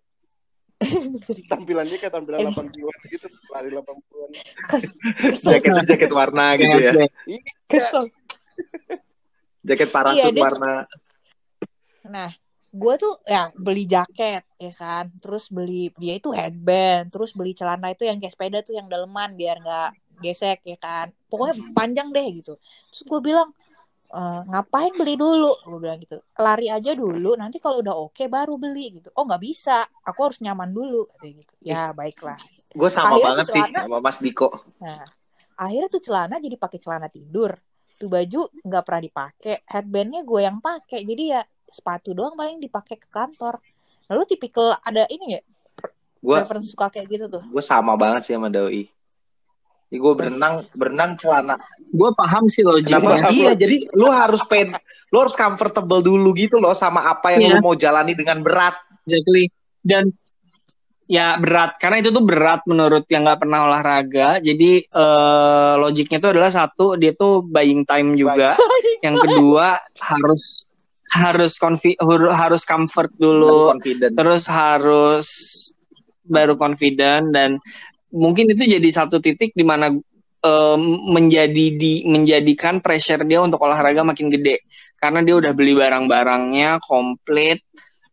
Tampilannya 1.52 1.98
kayak 1.98 2.13
tampilan 2.13 2.39
Emang. 2.41 2.67
80-an 2.67 3.00
gitu, 3.08 3.28
lari 3.50 3.69
80-an. 3.69 4.30
Kesel, 4.67 5.52
Jaket 5.54 5.72
jaket 5.86 6.12
warna 6.12 6.56
gitu 6.56 6.78
ya. 6.78 6.91
kesel. 7.65 8.10
Jaket 9.63 9.89
Iya, 9.89 9.96
parasut 9.96 10.32
tuh- 10.32 10.43
warna. 10.43 10.72
Nah, 12.04 12.30
gue 12.69 12.93
tuh 13.00 13.13
ya 13.24 13.48
beli 13.56 13.88
jaket 13.88 14.43
ya 14.60 14.74
kan, 14.74 15.08
terus 15.17 15.48
beli 15.48 15.93
dia 15.96 16.19
itu 16.19 16.30
headband, 16.30 17.10
terus 17.10 17.32
beli 17.32 17.56
celana 17.56 17.93
itu 17.93 18.04
yang 18.04 18.19
kayak 18.19 18.34
sepeda 18.34 18.60
tuh 18.60 18.76
yang 18.76 18.91
daleman 18.91 19.38
biar 19.38 19.62
nggak 19.62 19.89
gesek 20.19 20.60
ya 20.67 20.76
kan. 20.76 21.15
Pokoknya 21.28 21.56
panjang 21.72 22.12
deh 22.12 22.28
gitu. 22.34 22.60
Terus 22.91 23.02
gue 23.04 23.19
bilang 23.24 23.56
"Eh, 24.13 24.41
ngapain 24.45 24.93
beli 24.93 25.17
dulu? 25.17 25.58
Gue 25.65 25.80
bilang 25.82 25.97
gitu. 25.97 26.21
Lari 26.38 26.69
aja 26.69 26.93
dulu, 26.93 27.34
nanti 27.34 27.58
kalau 27.58 27.82
udah 27.82 27.97
oke 27.97 28.30
baru 28.30 28.62
beli 28.62 29.02
gitu. 29.02 29.10
Oh 29.17 29.26
nggak 29.26 29.41
bisa, 29.41 29.82
aku 30.06 30.30
harus 30.30 30.38
nyaman 30.38 30.69
dulu 30.69 31.10
katanya 31.10 31.34
gitu. 31.41 31.54
Ya 31.65 31.89
baiklah. 31.89 32.38
Gue 32.69 32.89
sama 32.89 33.17
Akhirnya 33.17 33.26
banget 33.26 33.45
tuh 33.45 33.54
sih 33.54 33.62
celana- 33.65 33.84
sama 33.89 33.97
Mas 33.99 34.17
Diko. 34.21 34.49
Nah, 34.78 35.02
akhirnya 35.58 35.89
tuh 35.89 36.02
celana 36.02 36.36
jadi 36.38 36.56
pakai 36.58 36.78
celana 36.78 37.10
tidur. 37.10 37.58
Tuh 37.97 38.10
baju 38.10 38.41
nggak 38.62 38.84
pernah 38.86 39.02
dipakai. 39.02 39.56
Headbandnya 39.65 40.21
gue 40.21 40.39
yang 40.41 40.58
pakai. 40.58 41.02
Jadi 41.02 41.23
ya 41.34 41.41
sepatu 41.65 42.13
doang 42.13 42.38
paling 42.38 42.58
dipakai 42.58 42.97
ke 42.97 43.10
kantor. 43.10 43.58
Lalu 44.13 44.23
tipikal 44.30 44.78
ada 44.78 45.10
ini 45.10 45.38
ya 45.38 45.41
Gue 46.21 46.38
preference 46.38 46.69
suka 46.69 46.88
kayak 46.88 47.08
gitu 47.10 47.26
tuh. 47.28 47.41
gue 47.41 47.63
sama 47.63 47.97
banget 47.97 48.30
sih 48.30 48.34
sama 48.38 48.47
Doi. 48.47 48.86
Gue 49.97 50.13
berenang 50.13 50.62
berenang 50.73 51.17
celana. 51.17 51.56
Gue 51.89 52.10
paham 52.13 52.45
sih 52.47 52.62
logiknya. 52.62 52.97
Kenapa? 52.99 53.29
Iya, 53.29 53.51
jadi 53.53 53.89
lu 53.93 54.08
harus 54.08 54.41
pen, 54.45 54.73
lu 55.10 55.17
harus 55.21 55.34
comfortable 55.34 56.01
dulu 56.01 56.34
gitu 56.34 56.58
loh 56.58 56.73
sama 56.73 57.06
apa 57.06 57.34
yang 57.38 57.41
Iya. 57.41 57.51
lu 57.58 57.65
mau 57.65 57.75
jalani 57.75 58.13
dengan 58.13 58.41
berat. 58.41 58.73
Exactly. 59.06 59.51
Dan 59.84 60.10
ya 61.03 61.36
berat 61.36 61.75
karena 61.84 61.99
itu 61.99 62.10
tuh 62.15 62.23
berat 62.23 62.63
menurut 62.63 63.03
yang 63.12 63.27
nggak 63.27 63.41
pernah 63.43 63.67
olahraga. 63.67 64.39
Jadi 64.39 64.86
eh, 64.86 65.73
logiknya 65.77 66.17
itu 66.17 66.29
adalah 66.32 66.49
satu 66.49 66.95
dia 66.95 67.12
tuh 67.13 67.43
buying 67.43 67.84
time 67.84 68.15
juga. 68.15 68.56
yang 69.03 69.19
kedua 69.19 69.77
harus 69.99 70.63
harus 71.13 71.60
confi- 71.60 71.99
hur- 71.99 72.32
harus 72.32 72.63
comfort 72.63 73.12
dulu. 73.19 73.75
Terus 74.15 74.47
harus 74.47 75.27
baru 76.23 76.56
confident 76.56 77.36
dan 77.36 77.60
mungkin 78.13 78.45
itu 78.47 78.63
jadi 78.69 78.89
satu 78.93 79.17
titik 79.17 79.52
di 79.52 79.65
mana 79.65 79.89
eh, 80.39 80.78
menjadi 81.10 81.65
di 81.73 82.06
menjadikan 82.06 82.80
pressure 82.80 83.26
dia 83.26 83.41
untuk 83.41 83.60
olahraga 83.60 84.06
makin 84.06 84.30
gede 84.30 84.63
karena 84.95 85.26
dia 85.26 85.36
udah 85.36 85.52
beli 85.52 85.73
barang-barangnya 85.73 86.78
komplit 86.80 87.60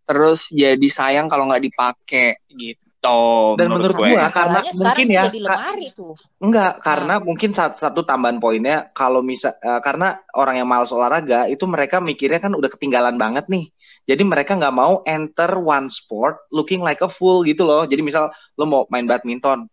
terus 0.02 0.50
jadi 0.50 0.88
sayang 0.90 1.30
kalau 1.30 1.46
nggak 1.46 1.62
dipakai 1.62 2.40
gitu 2.50 3.56
Dan 3.56 3.72
menurut 3.72 3.96
gue. 3.96 4.12
gua- 4.12 4.28
karena 4.28 4.60
Masalahnya 4.60 4.72
mungkin 4.76 5.06
sekarang 5.06 5.08
ya, 5.08 5.22
jadi 5.30 5.38
Kak- 5.40 5.56
lemari 5.56 5.86
tuh. 5.96 6.12
Enggak, 6.40 6.72
karena 6.84 7.14
mungkin 7.16 7.50
satu, 7.52 7.76
satu 7.76 8.00
tambahan 8.04 8.36
poinnya 8.36 8.92
kalau 8.92 9.20
misal 9.24 9.56
eh, 9.56 9.80
karena 9.80 10.20
orang 10.36 10.60
yang 10.60 10.68
malas 10.68 10.92
olahraga 10.92 11.48
itu 11.48 11.64
mereka 11.64 11.96
mikirnya 12.00 12.40
kan 12.40 12.52
udah 12.52 12.68
ketinggalan 12.68 13.16
banget 13.16 13.48
nih. 13.48 13.72
Jadi 14.04 14.22
mereka 14.24 14.52
nggak 14.56 14.74
mau 14.74 15.00
enter 15.04 15.52
one 15.56 15.88
sport 15.88 16.44
looking 16.50 16.84
like 16.84 17.00
a 17.00 17.08
fool 17.08 17.40
gitu 17.40 17.64
loh. 17.64 17.88
Jadi 17.88 18.00
misal 18.04 18.28
lo 18.56 18.64
mau 18.68 18.82
main 18.92 19.08
badminton, 19.08 19.64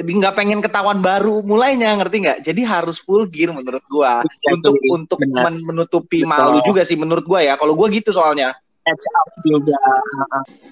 eh, 0.00 0.16
nggak 0.16 0.34
pengen 0.34 0.64
ketahuan 0.64 1.04
baru 1.04 1.44
mulainya 1.44 1.92
ngerti 2.00 2.16
nggak? 2.24 2.38
Jadi 2.40 2.60
harus 2.64 2.98
full 3.04 3.28
gear 3.28 3.52
menurut 3.52 3.84
gua. 3.86 4.24
Exactly, 4.24 4.56
untuk 4.56 4.74
untuk 4.88 5.18
men- 5.28 5.62
menutupi 5.62 6.24
Betul. 6.24 6.32
malu 6.32 6.58
juga 6.64 6.82
sih 6.88 6.96
menurut 6.96 7.24
gua 7.28 7.44
ya. 7.44 7.54
Kalau 7.60 7.76
gua 7.76 7.92
gitu 7.92 8.10
soalnya. 8.16 8.56
Juga. 9.44 9.76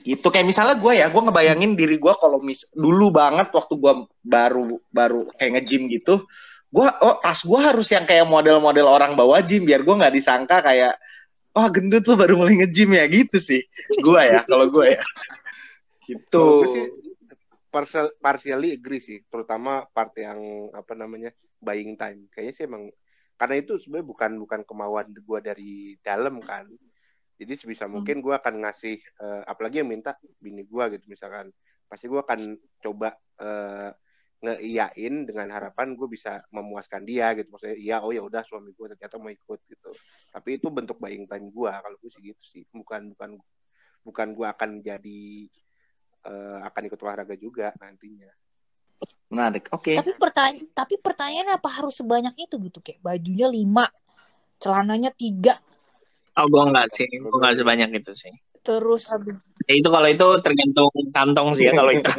Gitu. 0.03 0.27
Kayak 0.27 0.47
misalnya 0.49 0.75
gue 0.81 0.93
ya 0.97 1.07
gue 1.13 1.23
ngebayangin 1.23 1.77
diri 1.77 2.01
gue 2.01 2.15
kalau 2.17 2.41
mis 2.41 2.67
dulu 2.73 3.13
banget 3.13 3.53
waktu 3.53 3.75
gue 3.79 3.93
baru 4.25 4.81
baru 4.91 5.29
kayak 5.37 5.61
nge-gym 5.61 5.87
gitu 5.93 6.25
gue 6.69 6.89
oh 7.01 7.17
tas 7.21 7.41
gue 7.45 7.61
harus 7.61 7.89
yang 7.89 8.05
kayak 8.05 8.29
model-model 8.29 8.89
orang 8.91 9.17
bawa 9.17 9.41
gym 9.41 9.65
biar 9.65 9.81
gue 9.85 9.95
nggak 9.95 10.13
disangka 10.13 10.61
kayak 10.61 11.01
oh 11.57 11.67
gendut 11.73 12.05
tuh 12.05 12.17
baru 12.17 12.41
mulai 12.41 12.65
nge-gym 12.65 12.97
ya. 12.97 13.05
Gitu 13.07 13.39
sih. 13.39 13.63
Gue 14.01 14.21
ya 14.25 14.43
kalau 14.49 14.67
gue 14.67 14.99
ya. 14.99 15.03
Gitu 16.09 16.45
partial, 17.69 18.13
partially 18.19 18.77
agree 18.77 19.01
sih, 19.01 19.19
terutama 19.29 19.85
part 19.93 20.13
yang 20.17 20.73
apa 20.73 20.93
namanya 20.97 21.31
buying 21.61 21.95
time. 21.95 22.27
Kayaknya 22.33 22.55
sih 22.55 22.65
emang 22.65 22.85
karena 23.39 23.55
itu 23.63 23.79
sebenarnya 23.79 24.07
bukan 24.09 24.33
bukan 24.43 24.61
kemauan 24.67 25.07
gue 25.15 25.39
dari 25.45 25.73
dalam 26.03 26.43
kan. 26.43 26.67
Jadi 27.39 27.55
sebisa 27.55 27.87
mungkin 27.87 28.19
gue 28.19 28.35
akan 28.35 28.67
ngasih, 28.67 28.99
eh, 28.99 29.43
apalagi 29.47 29.79
yang 29.79 29.87
minta 29.87 30.19
bini 30.43 30.67
gue 30.67 30.85
gitu 30.99 31.07
misalkan, 31.07 31.55
pasti 31.87 32.11
gue 32.11 32.19
akan 32.19 32.59
coba 32.83 33.15
eh, 33.39 33.91
ngeiyain 34.39 35.27
dengan 35.27 35.51
harapan 35.51 35.99
gue 35.99 36.09
bisa 36.11 36.43
memuaskan 36.51 37.07
dia 37.07 37.35
gitu. 37.39 37.51
Maksudnya 37.55 37.79
iya 37.79 37.97
oh 38.03 38.11
ya 38.11 38.23
udah 38.27 38.43
suami 38.43 38.75
gue 38.75 38.87
ternyata 38.95 39.19
mau 39.23 39.31
ikut 39.31 39.61
gitu. 39.71 39.91
Tapi 40.35 40.59
itu 40.59 40.67
bentuk 40.71 40.99
buying 40.99 41.27
time 41.31 41.47
gue 41.51 41.71
kalau 41.71 41.97
gue 41.99 42.11
sih 42.11 42.23
gitu 42.23 42.43
sih. 42.43 42.63
Bukan 42.75 43.15
bukan 43.15 43.39
bukan 44.03 44.29
gue 44.35 44.47
akan 44.47 44.71
jadi 44.83 45.47
eh, 46.25 46.59
akan 46.67 46.83
ikut 46.89 47.01
olahraga 47.05 47.35
juga 47.39 47.71
nantinya. 47.79 48.31
menarik 49.29 49.69
oke. 49.77 49.93
Tapi 49.93 50.13
pertanyaan 50.17 50.67
tapi 50.73 50.95
pertanyaannya 50.97 51.55
apa 51.61 51.69
harus 51.69 52.01
sebanyak 52.01 52.35
itu 52.41 52.57
gitu? 52.65 52.79
Kayak 52.81 53.01
bajunya 53.05 53.47
lima, 53.47 53.85
celananya 54.57 55.13
tiga, 55.13 55.61
oh 56.39 56.47
gue 56.47 56.63
nggak 56.71 56.89
sih 56.89 57.09
gue 57.09 57.37
nggak 57.37 57.57
sebanyak 57.59 57.91
itu 57.99 58.13
sih. 58.15 58.33
Terus 58.63 59.11
habis 59.13 59.37
ya, 59.69 59.75
itu 59.77 59.89
kalau 59.91 60.09
itu 60.09 60.27
tergantung 60.41 60.89
kantong 61.13 61.49
sih 61.53 61.69
ya 61.69 61.73
kalau 61.77 61.93
itu. 61.93 62.09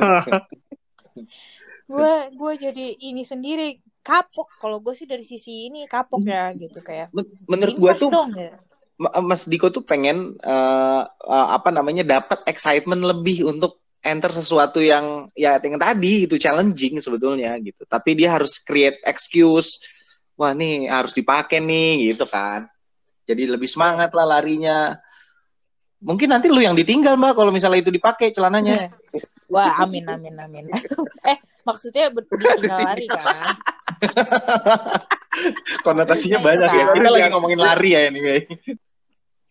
Gue 1.89 2.29
gue 2.29 2.51
jadi 2.69 2.85
ini 3.09 3.25
sendiri 3.25 3.81
kapok. 4.05 4.45
Kalau 4.61 4.77
gue 4.77 4.93
sih 4.93 5.09
dari 5.09 5.25
sisi 5.25 5.67
ini 5.73 5.89
kapok 5.89 6.21
ya 6.21 6.53
gitu 6.53 6.79
kayak 6.85 7.09
Men- 7.09 7.33
menurut 7.49 7.75
gue 7.75 7.93
tuh 7.97 8.09
dong 8.13 8.29
ya. 8.37 8.53
Ma- 9.01 9.25
Mas 9.25 9.49
Diko 9.49 9.73
tuh 9.73 9.81
pengen 9.81 10.37
eh, 10.37 11.03
eh, 11.09 11.47
apa 11.49 11.73
namanya 11.73 12.05
dapat 12.05 12.45
excitement 12.45 13.01
lebih 13.01 13.49
untuk 13.49 13.78
enter 13.99 14.31
sesuatu 14.31 14.79
yang 14.79 15.27
ya 15.35 15.59
yang 15.59 15.79
tadi 15.79 16.25
itu 16.27 16.35
challenging 16.39 16.99
sebetulnya 17.03 17.55
gitu. 17.59 17.83
Tapi 17.85 18.15
dia 18.15 18.35
harus 18.35 18.57
create 18.61 18.99
excuse. 19.03 19.79
Wah 20.39 20.55
nih 20.55 20.87
harus 20.87 21.11
dipakai 21.11 21.59
nih 21.59 22.15
gitu 22.15 22.23
kan. 22.27 22.67
Jadi 23.27 23.45
lebih 23.45 23.67
semangat 23.67 24.15
lah 24.15 24.25
larinya. 24.25 24.95
Mungkin 25.99 26.31
nanti 26.31 26.47
lu 26.47 26.63
yang 26.63 26.79
ditinggal 26.79 27.19
mbak 27.19 27.35
kalau 27.35 27.51
misalnya 27.51 27.83
itu 27.83 27.91
dipakai 27.91 28.31
celananya. 28.31 28.87
wah 29.49 29.81
amin 29.81 30.05
amin 30.05 30.37
amin 30.45 30.65
eh 31.33 31.41
maksudnya 31.65 32.13
ditinggal 32.13 32.69
lari 32.69 33.09
kan 33.09 33.57
Konotasinya 35.85 36.39
Nah, 36.41 36.45
banyak 36.45 36.69
ya. 36.69 36.85
Kita 36.95 37.09
lagi 37.11 37.27
ngomongin 37.31 37.59
lari 37.59 37.89
ya 37.93 38.01
ini. 38.09 38.19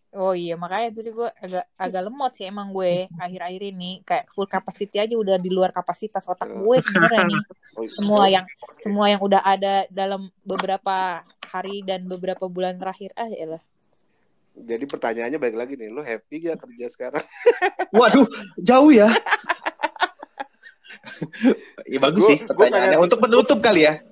Oh 0.09 0.33
iya 0.33 0.57
makanya 0.57 0.89
tadi 0.89 1.13
gue 1.13 1.29
agak 1.37 1.65
agak 1.77 2.01
lemot 2.09 2.33
sih 2.33 2.49
emang 2.49 2.73
gue 2.73 3.05
akhir-akhir 3.13 3.61
ini 3.61 4.01
kayak 4.01 4.25
full 4.33 4.49
capacity 4.49 4.97
aja 4.97 5.13
udah 5.13 5.37
di 5.37 5.53
luar 5.53 5.69
kapasitas 5.69 6.25
otak 6.25 6.49
gue 6.49 6.75
sebenarnya 6.81 7.29
nih 7.29 7.41
Oh, 7.77 7.85
iya. 7.85 7.93
semua 7.93 8.23
yang 8.25 8.45
semua 8.73 9.05
yang 9.13 9.21
udah 9.21 9.45
ada 9.45 9.85
dalam 9.93 10.33
beberapa 10.41 11.21
hari 11.53 11.85
dan 11.85 12.09
beberapa 12.09 12.49
bulan 12.49 12.81
terakhir 12.81 13.13
ah 13.13 13.29
ya 13.29 13.45
lah 13.55 13.61
Jadi 14.59 14.83
pertanyaannya 14.89 15.39
baik 15.39 15.55
lagi 15.55 15.73
nih, 15.79 15.87
lu 15.87 16.03
happy 16.03 16.43
gak 16.43 16.59
kerja 16.59 16.91
sekarang? 16.91 17.23
Waduh, 17.95 18.27
jauh 18.59 18.91
ya. 18.91 19.07
ya 21.93 21.99
bagus 22.03 22.27
Gua- 22.27 22.31
sih 22.35 22.39
pertanyaannya. 22.43 22.99
Untuk 22.99 23.23
menutup 23.23 23.63
kali 23.63 23.87
ya. 23.87 24.03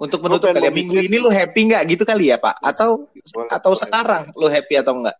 Untuk 0.00 0.24
menutup 0.24 0.56
kali 0.56 0.64
ya. 0.64 0.72
mau 0.72 0.78
Minggu 0.80 0.96
ini 1.04 1.20
lu 1.20 1.28
happy 1.28 1.68
nggak 1.68 1.82
gitu 1.92 2.08
kali 2.08 2.32
ya 2.32 2.40
Pak? 2.40 2.64
Atau 2.64 3.12
Boleh, 3.12 3.50
atau 3.52 3.76
boleh. 3.76 3.80
sekarang 3.84 4.22
lu 4.32 4.48
happy 4.48 4.74
atau 4.80 4.92
enggak? 4.96 5.16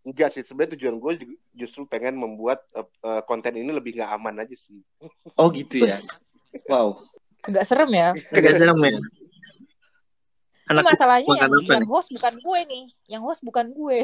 Enggak 0.00 0.32
sih, 0.32 0.40
sebenarnya 0.40 0.80
tujuan 0.80 0.96
gue 0.96 1.12
justru 1.52 1.84
pengen 1.84 2.16
membuat 2.16 2.64
eh, 2.72 3.22
konten 3.28 3.52
ini 3.52 3.68
lebih 3.68 4.00
nggak 4.00 4.10
aman 4.16 4.40
aja 4.40 4.56
sih. 4.56 4.80
Oh 5.36 5.52
gitu 5.52 5.84
ya. 5.84 5.96
Wow. 6.68 7.04
agak 7.44 7.64
serem 7.68 7.92
ya. 7.92 8.08
Agak 8.32 8.56
serem 8.56 8.80
ya. 8.80 8.98
Ini 10.68 10.76
Anak 10.76 10.84
masalahnya 10.92 11.32
yang, 11.32 11.48
apa 11.48 11.64
yang 11.64 11.84
nih? 11.84 11.88
host 11.88 12.08
bukan 12.12 12.34
gue 12.44 12.60
nih. 12.68 12.84
Yang 13.08 13.22
host 13.24 13.40
bukan 13.40 13.66
gue. 13.72 13.98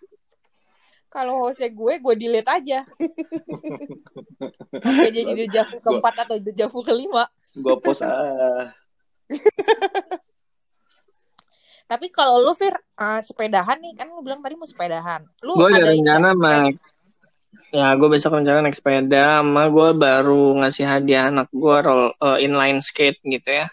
Kalau 1.14 1.42
hostnya 1.42 1.68
gue, 1.68 1.92
gue 2.00 2.14
delete 2.16 2.48
aja. 2.48 2.86
Sampai 4.80 5.10
jadi 5.12 5.32
dejavu 5.44 5.76
keempat 5.84 6.14
atau 6.24 6.36
dejavu 6.40 6.80
kelima. 6.80 7.28
Gua 7.58 7.76
post 7.82 8.06
ah. 8.06 8.70
Tapi 11.90 12.06
kalau 12.14 12.38
lu 12.38 12.54
Fir, 12.54 12.70
eh, 12.78 13.18
sepedahan 13.18 13.82
nih, 13.82 13.98
kan 13.98 14.06
lu 14.06 14.22
bilang 14.22 14.38
tadi 14.38 14.54
mau 14.54 14.62
sepedahan. 14.62 15.26
Lu 15.42 15.58
Gue 15.58 15.74
ada 15.74 15.90
rencana 15.90 16.38
nggak? 16.38 16.70
mak. 16.70 16.78
Ya, 17.74 17.90
gue 17.98 18.08
besok 18.10 18.38
rencana 18.38 18.62
naik 18.62 18.78
sepeda, 18.78 19.42
sama 19.42 19.66
gue 19.66 19.90
baru 19.98 20.58
ngasih 20.62 20.86
hadiah 20.86 21.34
anak 21.34 21.50
gue 21.50 21.76
roll 21.82 22.14
eh, 22.14 22.46
inline 22.46 22.78
skate 22.78 23.18
gitu 23.26 23.50
ya. 23.50 23.66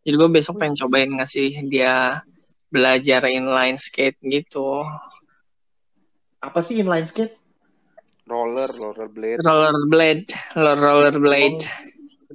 Jadi 0.00 0.14
gue 0.16 0.28
besok 0.32 0.56
pengen 0.56 0.80
cobain 0.80 1.12
ngasih 1.12 1.68
dia 1.68 2.24
belajar 2.72 3.28
inline 3.28 3.76
skate 3.76 4.16
gitu. 4.24 4.84
Apa 6.40 6.64
sih 6.64 6.80
inline 6.80 7.04
skate? 7.04 7.36
Roller, 8.28 8.68
roller 8.84 9.08
blade. 9.12 9.40
Rollerblade, 9.44 10.28
rollerblade. 10.56 11.64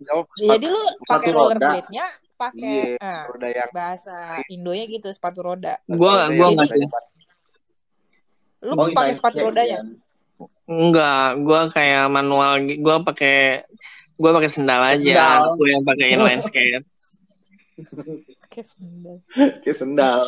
Jawab 0.04 0.26
Jadi 0.38 0.65
lu 0.69 0.82
pakai 1.06 1.30
roda. 1.30 1.58
rollerblade-nya 1.58 2.06
pakai 2.34 2.96
Iya, 2.96 3.00
eh, 3.00 3.22
roda 3.26 3.48
yang 3.48 3.72
bahasa 3.72 4.15
Indonya 4.48 4.86
gitu, 4.88 5.08
sepatu 5.10 5.39
roda. 5.41 5.78
Gue 5.86 5.98
roda 6.04 6.28
gue 6.28 6.38
yang 6.38 6.54
nggak 6.54 6.65
bisa 6.65 6.76
sih. 6.76 6.88
Lu 8.63 8.72
Oh, 8.74 8.88
pakai 8.89 9.13
sepatu 9.13 9.38
rodanya. 9.43 9.80
ya. 9.80 9.82
Enggak, 10.63 11.28
gue 11.39 11.60
kayak 11.72 12.06
manual. 12.08 12.52
Gue 12.63 12.96
pakai 13.04 13.38
gue 14.13 14.32
pakai 14.32 14.50
sendal 14.50 14.82
aja. 14.86 15.04
Sendal. 15.04 15.41
Gue 15.56 15.67
yang 15.69 15.84
pakai 15.84 16.06
inline 16.15 16.39
skate. 16.39 16.86
Pakai 18.39 18.63
sandal. 18.63 19.17
Kayak 19.60 19.78
sendal. 19.78 20.19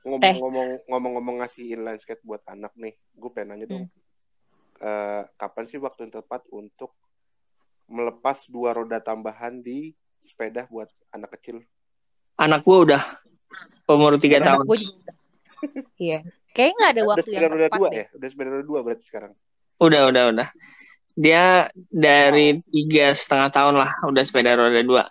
ngomong-ngomong 0.00 0.88
ngomong-ngomong 0.88 1.36
ngasih 1.44 1.76
inline 1.76 2.00
skate 2.00 2.24
buat 2.24 2.40
anak 2.48 2.72
nih, 2.72 2.96
gue 3.12 3.30
pengen 3.30 3.52
nanya 3.52 3.66
dong. 3.68 3.84
Eh, 4.80 5.22
kapan 5.36 5.64
sih 5.68 5.76
waktu 5.76 6.08
yang 6.08 6.14
tepat 6.16 6.48
untuk 6.48 6.96
melepas 7.84 8.48
dua 8.48 8.72
roda 8.72 8.96
tambahan 8.96 9.60
di 9.60 9.92
sepeda 10.22 10.68
buat 10.68 10.88
anak 11.10 11.36
kecil? 11.38 11.64
Anak 12.36 12.64
gue 12.64 12.78
udah 12.88 13.02
umur 13.86 14.16
tiga 14.16 14.40
Anak 14.40 14.46
tahun. 14.46 14.64
gue 14.64 14.78
juga 14.80 14.94
udah. 14.96 15.14
Iya. 16.00 16.18
Kayaknya 16.50 16.74
nggak 16.74 16.90
ada 16.90 17.00
Udah 17.00 17.10
waktu 17.10 17.22
sepeda 17.28 17.40
yang 17.40 17.52
roda 17.52 17.66
tepat 17.66 17.78
dua 17.78 17.88
deh. 17.88 17.96
ya? 17.98 18.06
Udah 18.16 18.28
sepeda 18.28 18.48
roda 18.50 18.64
dua 18.64 18.78
berarti 18.82 19.04
sekarang. 19.04 19.32
Udah, 19.80 20.00
udah, 20.08 20.24
udah. 20.34 20.48
Dia 21.20 21.44
dari 21.90 22.46
tiga 22.70 23.06
setengah 23.12 23.48
tahun 23.50 23.74
lah 23.76 23.90
udah 24.08 24.22
sepeda 24.24 24.50
roda 24.56 24.80
dua. 24.80 25.04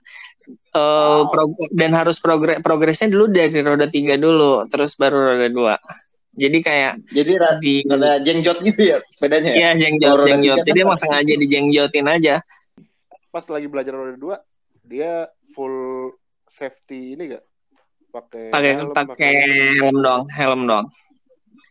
Eh, 0.49 1.21
pro- 1.29 1.69
dan 1.69 1.91
harus 1.93 2.17
progres 2.17 2.57
progresnya 2.65 3.09
dulu 3.09 3.29
dari 3.29 3.53
roda 3.61 3.85
tiga 3.85 4.17
dulu, 4.17 4.65
terus 4.65 4.97
baru 4.97 5.37
roda 5.37 5.47
dua. 5.49 5.75
Jadi 6.33 6.57
kayak 6.61 6.93
Jadi 7.09 7.31
di 7.59 7.73
rada 7.85 8.11
jengjot 8.23 8.57
gitu 8.63 8.81
ya 8.85 8.97
sepedanya 9.05 9.49
ya? 9.53 9.73
ya 9.75 9.85
jengjot 9.85 10.23
jengjot. 10.25 10.39
tiga 10.39 10.53
kan 10.61 10.67
Jadi 10.71 10.79
emang 10.81 10.97
sengaja 10.97 11.33
dijengjotin 11.35 12.05
aja. 12.09 12.35
Pas 13.29 13.45
lagi 13.45 13.67
belajar 13.69 13.93
roda 13.93 14.15
dua, 14.17 14.35
dia 14.89 15.29
full 15.53 16.09
safety 16.49 17.13
ini 17.13 17.37
gak? 17.37 17.45
Pakai 18.09 18.49
Pakai 18.49 18.71
helm, 18.73 18.93
pakai 18.97 19.33
helm 19.77 19.97
dong, 20.01 20.23
helm 20.33 20.61
dong. 20.65 20.85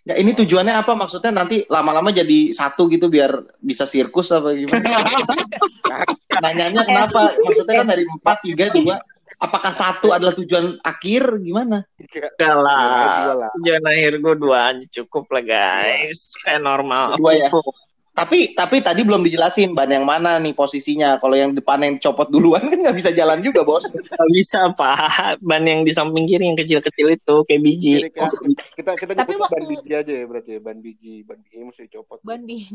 Ya 0.07 0.15
ini 0.17 0.33
tujuannya 0.33 0.73
apa? 0.73 0.95
Maksudnya 0.95 1.35
nanti 1.35 1.67
lama-lama 1.67 2.15
jadi 2.15 2.55
satu 2.55 2.87
gitu 2.89 3.11
biar 3.11 3.59
bisa 3.59 3.85
sirkus 3.85 4.31
apa 4.31 4.55
gimana? 4.55 4.81
Nanyanya 6.43 6.87
kenapa? 6.87 7.35
Maksudnya 7.43 7.75
kan 7.83 7.89
dari 7.91 8.05
empat 8.07 8.37
tiga 8.47 8.71
dua. 8.71 9.03
Apakah 9.39 9.71
satu 9.71 10.11
adalah 10.15 10.35
tujuan 10.35 10.81
akhir? 10.81 11.43
Gimana? 11.43 11.85
Enggak 12.01 12.57
lah. 12.57 13.51
Tujuan 13.61 13.83
akhir 13.85 14.13
gue 14.19 14.35
dua 14.39 14.59
aja 14.73 14.87
cukup 15.03 15.29
lah 15.29 15.45
guys. 15.45 16.39
Kayak 16.41 16.63
normal. 16.65 17.19
Dua 17.19 17.33
ya? 17.37 17.51
Tapi 18.19 18.39
tapi 18.53 18.77
tadi 18.79 19.01
belum 19.01 19.23
dijelasin 19.23 19.71
ban 19.73 19.87
yang 19.87 20.03
mana 20.03 20.37
nih 20.37 20.51
posisinya. 20.51 21.17
Kalau 21.17 21.33
yang 21.33 21.53
depan 21.53 21.79
yang 21.81 21.95
copot 21.97 22.27
duluan 22.27 22.63
kan 22.63 22.75
nggak 22.75 22.93
bisa 22.93 23.11
jalan 23.11 23.39
juga 23.39 23.63
bos. 23.63 23.87
Gak 23.87 24.29
bisa 24.29 24.69
pak. 24.73 25.39
Ban 25.39 25.63
yang 25.63 25.83
di 25.83 25.91
samping 25.91 26.25
kiri 26.25 26.45
yang 26.45 26.57
kecil-kecil 26.57 27.09
itu 27.13 27.35
kayak 27.45 27.61
biji. 27.61 27.95
Jadi 27.97 28.11
kayak 28.11 28.33
kita 28.75 28.91
kita 28.97 29.13
Tapi 29.15 29.23
nyebutnya 29.33 29.39
ban 29.39 29.51
waktu- 29.55 29.71
biji 29.73 29.91
aja 29.93 30.13
ya 30.13 30.25
berarti 30.25 30.51
ya 30.51 30.61
ban 30.61 30.79
biji 30.79 31.15
ban 31.23 31.39
biji 31.39 31.57
mesti 31.61 31.83
dicopot. 31.85 32.19
Ban 32.21 32.41
bi- 32.43 32.67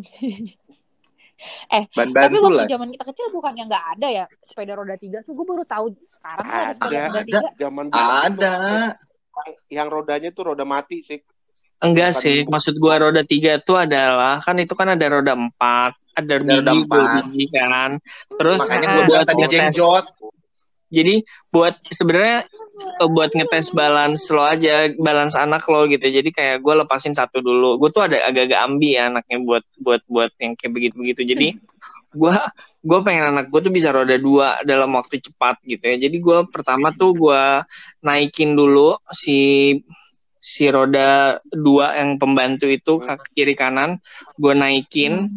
Ban 1.92 2.14
Tapi 2.14 2.38
waktu 2.38 2.56
lah. 2.56 2.68
zaman 2.70 2.88
kita 2.90 3.04
kecil 3.10 3.28
bukan 3.30 3.54
yang 3.54 3.66
nggak 3.66 3.86
ada 3.98 4.08
ya 4.08 4.26
sepeda 4.40 4.74
roda 4.74 4.96
tiga 4.96 5.20
tuh 5.20 5.34
gue 5.34 5.44
baru 5.44 5.66
tahu 5.66 5.90
sekarang 6.06 6.46
tuh 6.46 6.56
ada 6.56 6.72
sepeda 6.72 6.88
Ada, 6.94 7.02
roda 7.04 7.18
ada. 7.18 7.26
tiga. 7.26 7.40
Zaman 7.58 7.86
Ada. 7.90 8.54
yang, 9.34 9.54
yang 9.68 9.88
rodanya 9.90 10.30
tuh 10.30 10.44
roda 10.46 10.64
mati 10.64 11.02
sih. 11.02 11.20
Enggak 11.84 12.16
Bukan- 12.16 12.24
sih, 12.24 12.38
maksud 12.48 12.76
gua 12.80 12.96
roda 12.96 13.28
tiga 13.28 13.60
tuh 13.60 13.76
adalah 13.76 14.40
kan 14.40 14.56
itu 14.56 14.72
kan 14.72 14.96
ada 14.96 15.06
roda 15.12 15.36
empat, 15.36 15.92
ada 16.16 16.34
roda 16.40 16.56
dua 16.64 16.74
empat. 16.80 17.08
biji 17.28 17.46
kan. 17.52 17.92
Terus 18.40 18.62
Makanya 18.64 18.88
eh, 18.88 18.94
bilang 18.96 19.08
buat 19.12 19.26
tadi 19.28 19.36
ngetes, 19.44 19.52
jengjot. 19.76 20.06
jadi 20.88 21.16
buat 21.52 21.76
sebenarnya 21.92 22.40
eh, 23.04 23.10
buat 23.12 23.30
ngetes 23.36 23.68
balance 23.76 24.24
lo 24.32 24.48
aja, 24.48 24.74
balance 24.96 25.36
anak 25.36 25.64
lo 25.68 25.84
gitu. 25.92 26.08
Jadi 26.08 26.30
kayak 26.32 26.64
gue 26.64 26.74
lepasin 26.88 27.12
satu 27.12 27.44
dulu. 27.44 27.76
Gue 27.76 27.92
tuh 27.92 28.08
ada 28.08 28.16
agak-agak 28.32 28.60
ambi 28.64 28.96
ya 28.96 29.12
anaknya 29.12 29.44
buat 29.44 29.64
buat 29.76 30.02
buat 30.08 30.32
yang 30.40 30.56
kayak 30.56 30.72
begitu-begitu. 30.72 31.22
Jadi 31.36 31.48
gua 32.14 32.48
gue 32.80 33.00
pengen 33.02 33.34
anak 33.34 33.52
gue 33.52 33.60
tuh 33.60 33.74
bisa 33.74 33.92
roda 33.92 34.16
dua 34.16 34.62
dalam 34.64 34.88
waktu 34.96 35.20
cepat 35.20 35.60
gitu 35.68 35.84
ya. 35.84 36.00
Jadi 36.00 36.16
gue 36.16 36.48
pertama 36.48 36.96
tuh 36.96 37.12
gua 37.12 37.68
naikin 38.00 38.56
dulu 38.56 38.96
si 39.12 39.76
si 40.44 40.68
roda 40.68 41.10
dua 41.48 41.96
yang 41.96 42.20
pembantu 42.20 42.68
itu 42.68 43.00
kaki 43.00 43.32
kiri 43.34 43.56
kanan 43.56 43.96
gue 44.36 44.52
naikin 44.54 45.32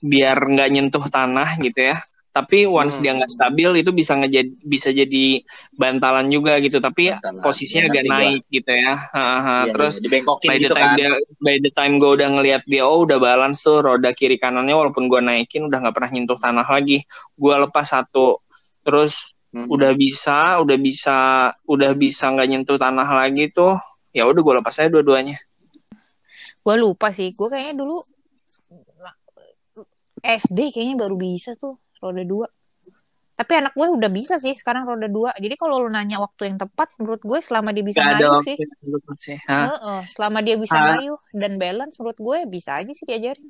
biar 0.00 0.38
nggak 0.38 0.68
nyentuh 0.70 1.04
tanah 1.08 1.58
gitu 1.58 1.82
ya 1.84 1.98
tapi 2.30 2.70
once 2.70 2.96
Hmm. 2.96 3.02
dia 3.02 3.12
nggak 3.14 3.32
stabil 3.32 3.70
itu 3.76 3.90
bisa 3.90 4.14
ngejadi 4.14 4.52
bisa 4.62 4.88
jadi 4.90 5.42
bantalan 5.74 6.22
juga 6.28 6.54
gitu 6.58 6.78
tapi 6.78 7.10
Bantalan. 7.10 7.42
posisinya 7.42 7.82
Ya, 7.82 7.90
agak 7.90 7.96
nanti 7.96 8.06
gua- 8.06 8.18
naik 8.20 8.42
gitu 8.48 8.70
ya 8.70 8.92
Ha-ha. 8.94 9.56
Iya, 9.58 9.72
terus 9.74 9.94
iya, 9.96 10.06
by 10.22 10.54
the 10.54 10.58
gitu 10.60 10.70
time 10.72 10.86
kan. 10.86 10.94
dia 10.94 11.10
by 11.40 11.56
the 11.58 11.72
time 11.72 11.94
gue 11.98 12.10
udah 12.12 12.28
ngelihat 12.30 12.62
dia 12.64 12.82
oh 12.84 13.02
udah 13.02 13.18
balance 13.18 13.58
tuh 13.60 13.82
roda 13.82 14.10
kiri 14.12 14.38
kanannya 14.38 14.70
walaupun 14.72 15.10
gue 15.10 15.18
naikin 15.20 15.66
udah 15.66 15.82
nggak 15.82 15.90
pernah 15.92 16.10
nyentuh 16.14 16.38
tanah 16.38 16.62
lagi 16.64 17.02
gue 17.34 17.54
lepas 17.58 17.86
satu 17.88 18.38
terus 18.80 19.34
Hmm. 19.48 19.64
udah 19.66 19.96
bisa 19.96 20.38
udah 20.58 20.76
bisa 20.78 21.16
udah 21.64 21.96
bisa 21.96 22.28
nggak 22.28 22.46
nyentuh 22.46 22.76
tanah 22.76 23.08
lagi 23.08 23.48
tuh 23.48 23.80
ya 24.10 24.24
udah 24.24 24.40
gue 24.40 24.54
lepas 24.62 24.74
aja 24.78 24.88
dua-duanya 24.88 25.36
Gue 26.58 26.76
lupa 26.76 27.08
sih, 27.08 27.32
gue 27.32 27.48
kayaknya 27.48 27.80
dulu 27.80 27.96
SD 30.20 30.74
kayaknya 30.74 30.96
baru 31.00 31.16
bisa 31.16 31.56
tuh 31.56 31.80
roda 32.02 32.20
dua. 32.26 32.44
Tapi 33.32 33.52
anak 33.54 33.72
gue 33.72 33.86
udah 33.86 34.10
bisa 34.10 34.36
sih 34.36 34.50
sekarang 34.52 34.82
roda 34.84 35.06
dua. 35.06 35.30
Jadi 35.38 35.54
kalau 35.54 35.78
lu 35.78 35.88
nanya 35.88 36.18
waktu 36.18 36.50
yang 36.50 36.58
tepat, 36.58 36.90
menurut 36.98 37.22
gue 37.22 37.38
selama 37.38 37.70
dia 37.70 37.86
bisa 37.86 38.02
Gak 38.02 38.18
ngayuh 38.18 38.42
sih. 38.42 38.56
sih? 39.16 39.36
Heeh, 39.46 40.00
selama 40.12 40.38
dia 40.42 40.58
bisa 40.58 40.74
Ah. 40.74 40.98
ngayuh 40.98 41.16
dan 41.32 41.56
balance, 41.56 41.94
menurut 42.02 42.18
gue 42.18 42.38
bisa 42.50 42.76
aja 42.76 42.90
sih 42.92 43.06
diajarin. 43.06 43.48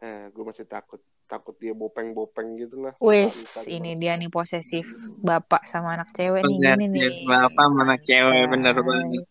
Eh, 0.00 0.24
gue 0.32 0.44
masih 0.44 0.64
takut 0.64 0.98
takut 1.26 1.58
dia 1.58 1.70
bopeng-bopeng 1.70 2.54
gitu 2.56 2.80
lah. 2.80 2.94
Lupa 2.96 3.60
ini 3.66 3.94
dia 3.94 4.14
nih 4.14 4.26
posesif 4.26 4.86
bapak 5.18 5.66
sama 5.66 5.94
anak 5.94 6.10
cewek 6.10 6.40
nih 6.40 6.54
ini 6.54 6.62
Posesif 6.78 7.12
nih. 7.12 7.26
bapak 7.26 7.62
sama 7.62 7.80
anak 7.84 8.00
cewek, 8.02 8.42
bener 8.48 8.72
Hai. 8.72 8.82
banget. 8.82 9.24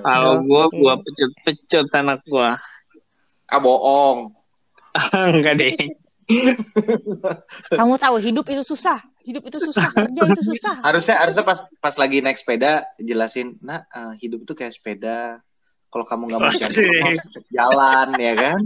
kalau 0.00 0.34
gue 0.38 0.62
Oke. 0.62 0.76
gue 0.76 0.94
pecut-pecut 1.02 1.86
anak 1.94 2.20
gue 2.22 2.48
Ah 3.46 3.58
bohong. 3.58 4.36
enggak 5.34 5.54
deh 5.56 5.74
Kamu 7.70 7.96
tahu 7.96 8.22
hidup 8.22 8.46
itu 8.46 8.62
susah, 8.62 9.02
hidup 9.26 9.42
itu 9.42 9.58
susah, 9.58 9.82
kerja 9.90 10.20
itu 10.30 10.42
susah. 10.46 10.74
Harusnya 10.86 11.18
harusnya 11.18 11.42
pas 11.42 11.58
pas 11.82 11.94
lagi 11.96 12.22
naik 12.22 12.38
sepeda 12.38 12.86
jelasin, 12.96 13.58
nah 13.58 13.82
eh, 13.88 14.14
hidup 14.20 14.46
itu 14.46 14.54
kayak 14.54 14.70
sepeda. 14.70 15.42
Kalau 15.90 16.06
kamu 16.06 16.30
nggak 16.30 16.38
mau 16.38 16.54
jalan, 16.54 16.70
kamu 16.70 17.02
harus 17.02 17.46
jalan 17.50 18.08
ya 18.14 18.32
kan? 18.38 18.58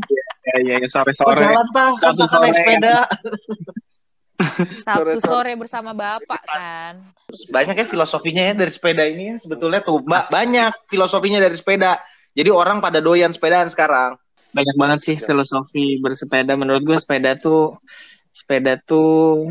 Ya 0.44 0.56
ya 0.60 0.76
Oh 0.76 0.86
sore-sore 0.86 1.40
jalan 1.40 1.66
pak, 1.70 1.88
Satu 1.96 2.20
Masa 2.20 2.36
naik 2.38 2.52
sore. 2.52 2.58
sepeda. 2.60 2.96
Sabtu 4.82 5.18
sore 5.22 5.52
bersama 5.54 5.94
bapak 5.94 6.42
kan. 6.44 6.94
Banyak 7.48 7.74
ya 7.80 7.86
filosofinya 7.86 8.42
ya 8.44 8.54
dari 8.54 8.68
sepeda 8.68 9.06
ini 9.06 9.30
ya 9.30 9.36
sebetulnya 9.38 9.80
tuh 9.80 10.02
ba- 10.02 10.26
banyak 10.26 10.90
filosofinya 10.90 11.38
dari 11.38 11.54
sepeda. 11.54 12.02
Jadi 12.34 12.50
orang 12.50 12.82
pada 12.82 12.98
doyan 12.98 13.30
sepedaan 13.30 13.70
sekarang. 13.70 14.18
banyak 14.50 14.76
banget 14.78 14.98
sih 15.02 15.16
filosofi 15.18 15.98
bersepeda 15.98 16.54
menurut 16.54 16.86
gue 16.86 16.94
sepeda 16.94 17.34
tuh 17.34 17.74
sepeda 18.30 18.78
tuh 18.78 19.50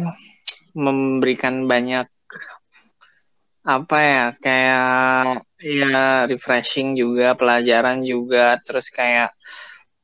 memberikan 0.72 1.68
banyak 1.68 2.08
apa 3.68 3.98
ya 4.00 4.24
kayak 4.40 5.44
ya 5.60 5.96
refreshing 6.24 6.96
juga 6.96 7.36
pelajaran 7.36 8.00
juga 8.00 8.56
terus 8.64 8.88
kayak 8.88 9.36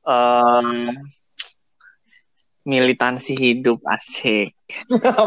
em, 0.05 0.93
militansi 2.67 3.33
hidup 3.33 3.81
asik. 3.87 4.53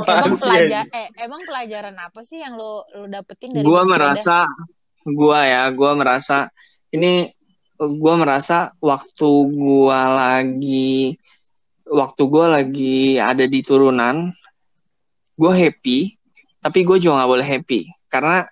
Emang 0.07 0.39
pelajar 0.39 0.85
eh 0.95 1.09
emang 1.19 1.43
pelajaran 1.43 1.97
apa 1.99 2.21
sih 2.23 2.39
yang 2.39 2.55
lo 2.55 2.87
lo 2.95 3.11
dapetin 3.11 3.57
dari 3.57 3.67
gua 3.67 3.83
merasa 3.83 4.47
gua 5.03 5.43
ya 5.43 5.63
gua 5.75 5.99
merasa 5.99 6.47
ini 6.95 7.27
gua 7.77 8.15
merasa 8.15 8.71
waktu 8.79 9.31
gua 9.51 10.15
lagi 10.15 11.19
waktu 11.89 12.23
gua 12.31 12.47
lagi 12.61 13.19
ada 13.19 13.43
di 13.49 13.61
turunan 13.67 14.31
gua 15.35 15.53
happy 15.59 16.23
tapi 16.63 16.87
gue 16.87 16.97
juga 17.03 17.19
nggak 17.21 17.31
boleh 17.35 17.47
happy. 17.47 17.81
Karena 18.07 18.47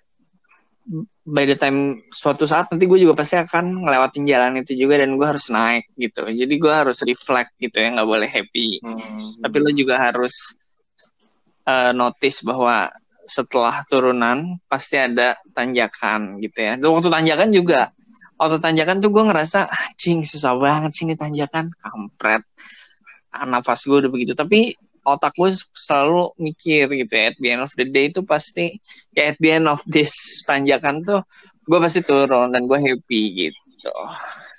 by 1.26 1.44
the 1.44 1.54
time 1.54 2.00
suatu 2.10 2.48
saat 2.48 2.72
nanti 2.72 2.88
gue 2.88 2.96
juga 2.96 3.12
pasti 3.12 3.36
akan 3.36 3.84
ngelewatin 3.84 4.24
jalan 4.24 4.52
itu 4.64 4.72
juga 4.74 5.00
dan 5.04 5.14
gue 5.20 5.26
harus 5.26 5.52
naik 5.52 5.92
gitu 6.00 6.24
jadi 6.26 6.54
gue 6.56 6.72
harus 6.72 6.98
reflect 7.04 7.52
gitu 7.60 7.76
ya 7.76 7.92
nggak 7.92 8.08
boleh 8.08 8.28
happy 8.28 8.80
Hmm. 8.80 9.36
tapi 9.44 9.56
lo 9.60 9.70
juga 9.70 10.00
harus 10.00 10.56
eh, 11.68 11.92
notice 11.92 12.42
bahwa 12.42 12.88
setelah 13.30 13.86
turunan 13.86 14.58
pasti 14.66 14.98
ada 14.98 15.38
tanjakan 15.54 16.42
gitu 16.42 16.58
ya. 16.58 16.74
Dan 16.74 16.90
waktu 16.90 17.06
tanjakan 17.14 17.54
juga, 17.54 17.94
waktu 18.34 18.58
tanjakan 18.58 18.98
tuh 18.98 19.14
gue 19.14 19.22
ngerasa 19.22 19.70
cing 19.94 20.26
susah 20.26 20.58
banget 20.58 20.90
sih 20.90 21.06
ini 21.06 21.14
tanjakan, 21.14 21.70
kampret. 21.78 22.42
Ah, 23.30 23.46
Nafas 23.46 23.86
gue 23.86 24.02
udah 24.02 24.10
begitu, 24.10 24.34
tapi 24.34 24.74
otak 25.04 25.32
gue 25.36 25.50
selalu 25.72 26.32
mikir 26.36 26.88
gitu 26.92 27.12
ya. 27.12 27.32
At 27.32 27.36
the 27.40 27.48
end 27.50 27.62
of 27.64 27.72
the 27.74 27.86
day 27.88 28.08
itu 28.08 28.20
pasti, 28.22 28.76
ya 29.14 29.32
at 29.32 29.38
the 29.40 29.50
end 29.60 29.66
of 29.66 29.80
this 29.88 30.42
tanjakan 30.44 31.02
tuh 31.02 31.20
gue 31.64 31.78
pasti 31.78 32.00
turun 32.02 32.52
dan 32.52 32.66
gue 32.66 32.78
happy 32.78 33.22
gitu. 33.48 33.92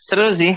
Seru 0.02 0.30
sih. 0.34 0.54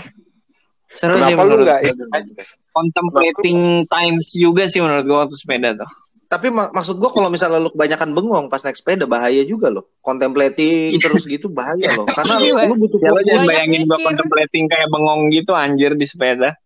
Seru 0.89 1.19
sih 1.21 1.35
Kenapa 1.35 1.43
lu 1.45 1.63
menurut 1.63 1.67
gue. 1.69 2.45
Contemplating 2.75 3.87
times 3.87 4.35
juga 4.35 4.67
sih 4.67 4.83
menurut 4.83 5.03
gue 5.07 5.17
waktu 5.17 5.35
sepeda 5.35 5.71
tuh. 5.75 5.87
Tapi 6.25 6.49
mak- 6.49 6.73
maksud 6.73 6.97
gua 6.97 7.13
kalau 7.13 7.29
misalnya 7.29 7.61
lu 7.61 7.69
kebanyakan 7.69 8.17
bengong 8.17 8.45
pas 8.49 8.57
naik 8.65 8.73
sepeda 8.73 9.05
bahaya 9.05 9.45
juga 9.45 9.69
loh. 9.69 9.93
Contemplating 10.01 10.97
terus 10.97 11.29
gitu 11.29 11.53
bahaya 11.53 11.85
loh. 11.93 12.09
Karena 12.17 12.35
Iya, 12.41 12.65
lu 12.65 12.75
butuh 12.81 12.97
Ya 12.97 13.11
jangan 13.21 13.45
bayangin 13.45 13.85
gue 13.85 13.99
contemplating 14.01 14.65
kayak 14.65 14.89
bengong 14.89 15.29
gitu 15.29 15.53
anjir 15.53 15.93
di 15.93 16.05
sepeda. 16.09 16.57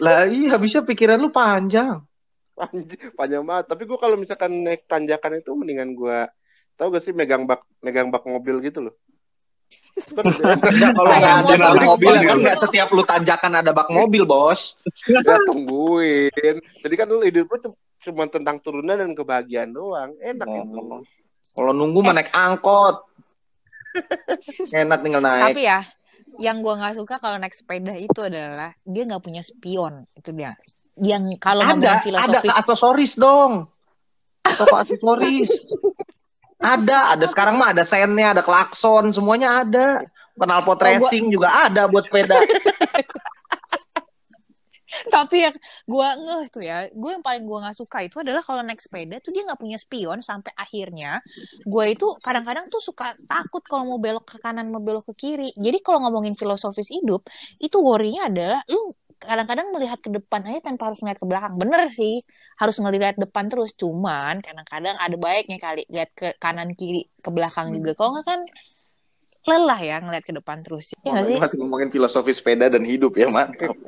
lah 0.00 0.26
iya 0.26 0.56
habisnya 0.56 0.82
pikiran 0.82 1.20
lu 1.20 1.28
panjang. 1.28 2.02
Panjang 3.18 3.44
banget. 3.44 3.64
Tapi 3.68 3.82
gue 3.84 3.98
kalau 4.00 4.16
misalkan 4.16 4.52
naik 4.64 4.88
tanjakan 4.88 5.40
itu 5.40 5.50
mendingan 5.52 5.92
gue 5.92 6.18
tau 6.76 6.92
gak 6.92 7.04
sih 7.04 7.16
megang 7.16 7.48
bak 7.48 7.64
megang 7.80 8.12
bak 8.12 8.24
mobil 8.28 8.60
gitu 8.60 8.84
loh. 8.84 8.94
Enggak 9.96 10.92
kalau 10.92 11.08
nggak 11.08 11.24
ada 11.24 11.42
motor 11.42 11.58
bak 11.58 11.88
mobil 11.88 12.14
kan 12.22 12.36
nggak 12.38 12.58
setiap 12.60 12.88
lu 12.92 13.02
tanjakan 13.02 13.52
ada 13.64 13.72
bak 13.72 13.88
mobil 13.88 14.22
bos. 14.28 14.76
ya 15.08 15.40
tungguin. 15.48 16.56
Jadi 16.84 16.94
kan 16.94 17.06
lu 17.08 17.24
hidup 17.24 17.48
lu 17.48 17.58
cum- 17.64 17.80
cuma 18.04 18.24
tentang 18.30 18.60
turunan 18.60 18.94
dan 18.94 19.10
kebahagiaan 19.16 19.72
doang. 19.72 20.14
Enak 20.20 20.46
itu. 20.46 20.78
Oh. 20.78 21.02
Kalau 21.56 21.72
nunggu 21.72 22.04
mah 22.04 22.14
naik 22.14 22.30
angkot. 22.30 23.08
Enak 24.84 25.00
tinggal 25.00 25.24
naik. 25.24 25.56
Tapi 25.56 25.62
ya, 25.64 25.80
yang 26.38 26.60
gua 26.60 26.76
nggak 26.76 27.00
suka 27.00 27.16
kalau 27.16 27.40
naik 27.40 27.56
sepeda 27.56 27.96
itu 27.96 28.20
adalah 28.20 28.76
dia 28.84 29.02
nggak 29.08 29.24
punya 29.24 29.40
spion. 29.40 30.04
Itu 30.12 30.30
dia. 30.36 30.52
Yang 30.96 31.36
kalau 31.36 31.60
ada 31.60 31.76
ngomongin 31.76 31.92
ada 31.92 32.00
filosofis, 32.00 32.52
aksesoris 32.56 33.12
dong. 33.20 33.52
Toko 34.44 34.76
aksesoris. 34.80 35.50
ada, 36.56 37.12
ada 37.12 37.24
sekarang 37.28 37.60
mah 37.60 37.76
ada 37.76 37.84
sennya, 37.84 38.32
ada 38.32 38.40
klakson, 38.40 39.12
semuanya 39.12 39.60
ada. 39.60 40.00
Knalpot 40.36 40.76
Oh, 40.76 40.76
gua- 40.76 40.84
racing 40.84 41.32
juga 41.32 41.48
ada 41.68 41.88
buat 41.88 42.04
sepeda. 42.04 42.36
tapi 45.12 45.44
yang 45.44 45.56
gua 45.84 46.16
ngeh 46.16 46.44
tuh 46.48 46.64
ya, 46.64 46.88
gue 46.88 47.10
yang 47.12 47.20
paling 47.20 47.44
gua 47.44 47.68
nggak 47.68 47.76
suka 47.76 48.04
itu 48.04 48.20
adalah 48.24 48.40
kalau 48.40 48.64
naik 48.64 48.80
sepeda 48.80 49.20
tuh 49.20 49.28
dia 49.32 49.44
nggak 49.44 49.60
punya 49.60 49.76
spion 49.76 50.24
sampai 50.24 50.56
akhirnya 50.56 51.20
gue 51.68 51.84
itu 51.92 52.16
kadang-kadang 52.24 52.68
tuh 52.72 52.80
suka 52.80 53.12
takut 53.28 53.60
kalau 53.64 53.84
mau 53.84 54.00
belok 54.00 54.24
ke 54.24 54.36
kanan 54.40 54.72
mau 54.72 54.80
belok 54.80 55.12
ke 55.12 55.14
kiri. 55.16 55.52
Jadi 55.56 55.78
kalau 55.84 56.00
ngomongin 56.08 56.32
filosofis 56.32 56.88
hidup, 56.88 57.24
itu 57.60 57.76
worry-nya 57.76 58.28
adalah 58.32 58.60
lu 58.72 58.92
kadang-kadang 59.18 59.72
melihat 59.72 59.98
ke 60.00 60.10
depan 60.12 60.44
aja 60.46 60.70
tanpa 60.70 60.92
harus 60.92 61.00
melihat 61.02 61.18
ke 61.20 61.26
belakang. 61.26 61.54
Bener 61.56 61.80
sih, 61.88 62.20
harus 62.60 62.76
ngelihat 62.80 63.16
depan 63.16 63.48
terus. 63.48 63.72
Cuman 63.74 64.44
kadang-kadang 64.44 64.96
ada 64.96 65.16
baiknya 65.16 65.58
kali 65.60 65.82
lihat 65.88 66.10
ke 66.12 66.36
kanan 66.36 66.76
kiri 66.76 67.08
ke 67.20 67.30
belakang 67.32 67.72
juga. 67.72 67.96
Kalau 67.96 68.16
nggak 68.16 68.26
kan 68.26 68.40
lelah 69.46 69.78
ya 69.78 69.96
ngelihat 70.02 70.24
ke 70.26 70.34
depan 70.34 70.58
terus. 70.66 70.92
Iya 71.06 71.10
nggak 71.16 71.26
sih? 71.30 71.36
Masih 71.38 71.56
ngomongin 71.62 71.88
filosofi 71.94 72.34
sepeda 72.34 72.66
dan 72.66 72.82
hidup 72.82 73.14
ya, 73.14 73.30
mantap. 73.30 73.72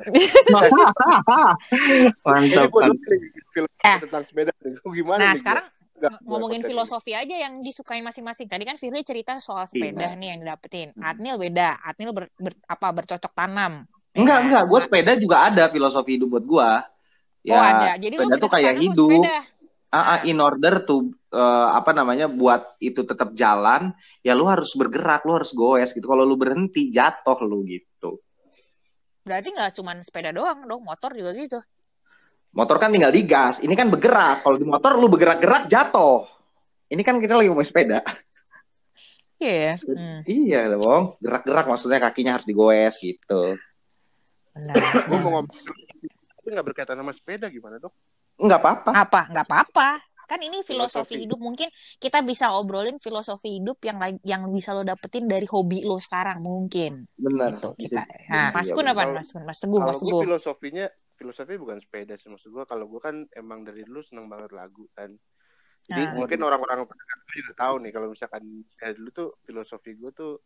Mantap. 0.55 2.71
gue 2.71 2.79
mantap. 2.79 3.19
Eh. 3.59 3.97
tentang 4.07 4.23
sepeda. 4.23 4.55
Gimana 4.87 5.19
Nah 5.19 5.31
nih 5.35 5.39
sekarang 5.43 5.65
ngomongin 6.23 6.63
filosofi 6.63 7.11
aja 7.11 7.35
yang 7.35 7.59
disukai 7.59 7.99
masing-masing. 7.99 8.47
Tadi 8.47 8.63
kan 8.63 8.79
Firly 8.79 9.03
cerita 9.03 9.35
soal 9.43 9.67
sepeda 9.67 10.15
nih 10.15 10.35
yang 10.35 10.39
didapetin. 10.47 10.95
Adnil 10.95 11.35
beda. 11.35 11.75
Adnil 11.83 12.15
ber, 12.15 12.31
ber- 12.39 12.63
apa 12.71 12.87
bercocok 12.95 13.35
tanam. 13.35 13.83
Enggak, 14.17 14.37
kan? 14.37 14.45
enggak. 14.49 14.63
Gue 14.65 14.79
sepeda 14.81 15.11
juga 15.17 15.45
ada 15.45 15.69
filosofi 15.69 16.17
hidup 16.17 16.29
buat 16.37 16.45
gue. 16.45 16.69
Ya, 17.45 17.53
oh 17.55 17.61
ada. 17.61 17.91
Jadi 17.97 18.15
lu 18.17 18.25
sepeda 18.25 18.41
tuh 18.41 18.51
kayak 18.51 18.75
hidup. 18.79 19.23
Ah, 19.89 19.97
ah, 19.97 20.19
in 20.21 20.37
order 20.37 20.85
to 20.85 21.09
eh, 21.33 21.69
apa 21.73 21.97
namanya 21.97 22.29
buat 22.29 22.77
itu 22.77 23.01
tetap 23.01 23.33
jalan, 23.33 23.89
ya 24.21 24.37
lu 24.37 24.45
harus 24.45 24.69
bergerak, 24.77 25.25
lu 25.25 25.33
harus 25.33 25.49
goes 25.49 25.89
gitu. 25.97 26.05
Kalau 26.05 26.29
lu 26.29 26.37
berhenti, 26.37 26.93
jatuh 26.93 27.41
lu 27.41 27.65
gitu. 27.65 28.21
Berarti 29.25 29.49
nggak 29.49 29.81
cuma 29.81 29.97
sepeda 30.05 30.29
doang 30.29 30.61
dong, 30.69 30.85
motor 30.85 31.13
juga 31.17 31.33
gitu. 31.33 31.57
Motor 32.53 32.81
kan 32.81 32.89
tinggal 32.93 33.13
digas, 33.13 33.61
ini 33.65 33.73
kan 33.73 33.89
bergerak. 33.89 34.45
Kalau 34.45 34.57
di 34.57 34.65
motor 34.65 34.97
lu 34.97 35.09
bergerak-gerak 35.09 35.69
jatuh. 35.69 36.25
Ini 36.89 37.01
kan 37.05 37.21
kita 37.21 37.37
lagi 37.37 37.49
ngomong 37.49 37.65
sepeda. 37.65 38.01
Iya. 39.41 39.73
ya? 39.73 39.73
Hmm, 39.89 40.19
Iya 40.27 40.61
dong, 40.75 41.17
gerak-gerak 41.21 41.65
maksudnya 41.65 41.97
kakinya 42.01 42.37
harus 42.37 42.45
digoes 42.45 42.97
gitu. 43.01 43.57
Benar. 44.51 44.73
Gue 45.09 45.17
mau 45.19 45.31
ngomong 45.37 45.47
tapi 46.39 46.47
nggak 46.49 46.65
berkaitan 46.65 46.97
sama 46.97 47.11
sepeda 47.11 47.45
gimana 47.47 47.77
dok? 47.77 47.93
Enggak 48.39 48.59
apa-apa. 48.63 48.89
apa? 48.95 49.21
Nggak 49.29 49.45
apa-apa. 49.45 49.89
Kan 50.25 50.39
ini 50.39 50.61
filosofi, 50.61 51.17
Filosofi. 51.17 51.25
hidup 51.25 51.39
mungkin 51.41 51.67
kita 51.97 52.21
bisa 52.21 52.53
obrolin 52.53 52.97
filosofi 52.97 53.57
hidup 53.57 53.81
yang 53.81 53.97
yang 54.21 54.45
bisa 54.49 54.71
lo 54.71 54.85
dapetin 54.85 55.25
dari 55.25 55.49
hobi 55.49 55.81
lo 55.81 55.97
sekarang 55.97 56.37
mungkin. 56.39 57.05
Benar. 57.17 57.57
Gitu 57.57 57.69
kita. 57.81 58.05
Nah, 58.29 58.49
iya, 58.49 58.53
Mas 58.53 58.69
Kun 58.69 58.85
benar. 58.85 58.93
apa? 58.93 59.03
Mas 59.11 59.29
Kun, 59.29 59.41
Mas 59.43 59.57
Teguh, 59.57 59.77
Kalau 59.77 59.89
Mas 59.89 59.97
gue 59.97 60.05
Teguh. 60.05 60.21
filosofinya 60.29 60.85
filosofi 61.17 61.53
bukan 61.57 61.77
sepeda 61.81 62.13
sih 62.13 62.29
maksud 62.29 62.49
gue. 62.49 62.63
Kalau 62.63 62.85
gue 62.85 63.01
kan 63.01 63.15
emang 63.33 63.65
dari 63.65 63.81
dulu 63.81 63.99
seneng 63.99 64.29
banget 64.29 64.53
lagu 64.53 64.85
kan. 64.93 65.09
Jadi 65.83 66.01
Nah. 66.05 66.13
mungkin 66.15 66.39
orang-orang 66.45 66.85
juga 67.27 67.53
tahu 67.57 67.75
nih 67.81 67.91
kalau 67.91 68.07
misalkan 68.13 68.43
dari 68.77 68.93
dulu 68.93 69.09
tuh 69.09 69.29
filosofi 69.41 69.97
gue 69.97 70.11
tuh 70.13 70.37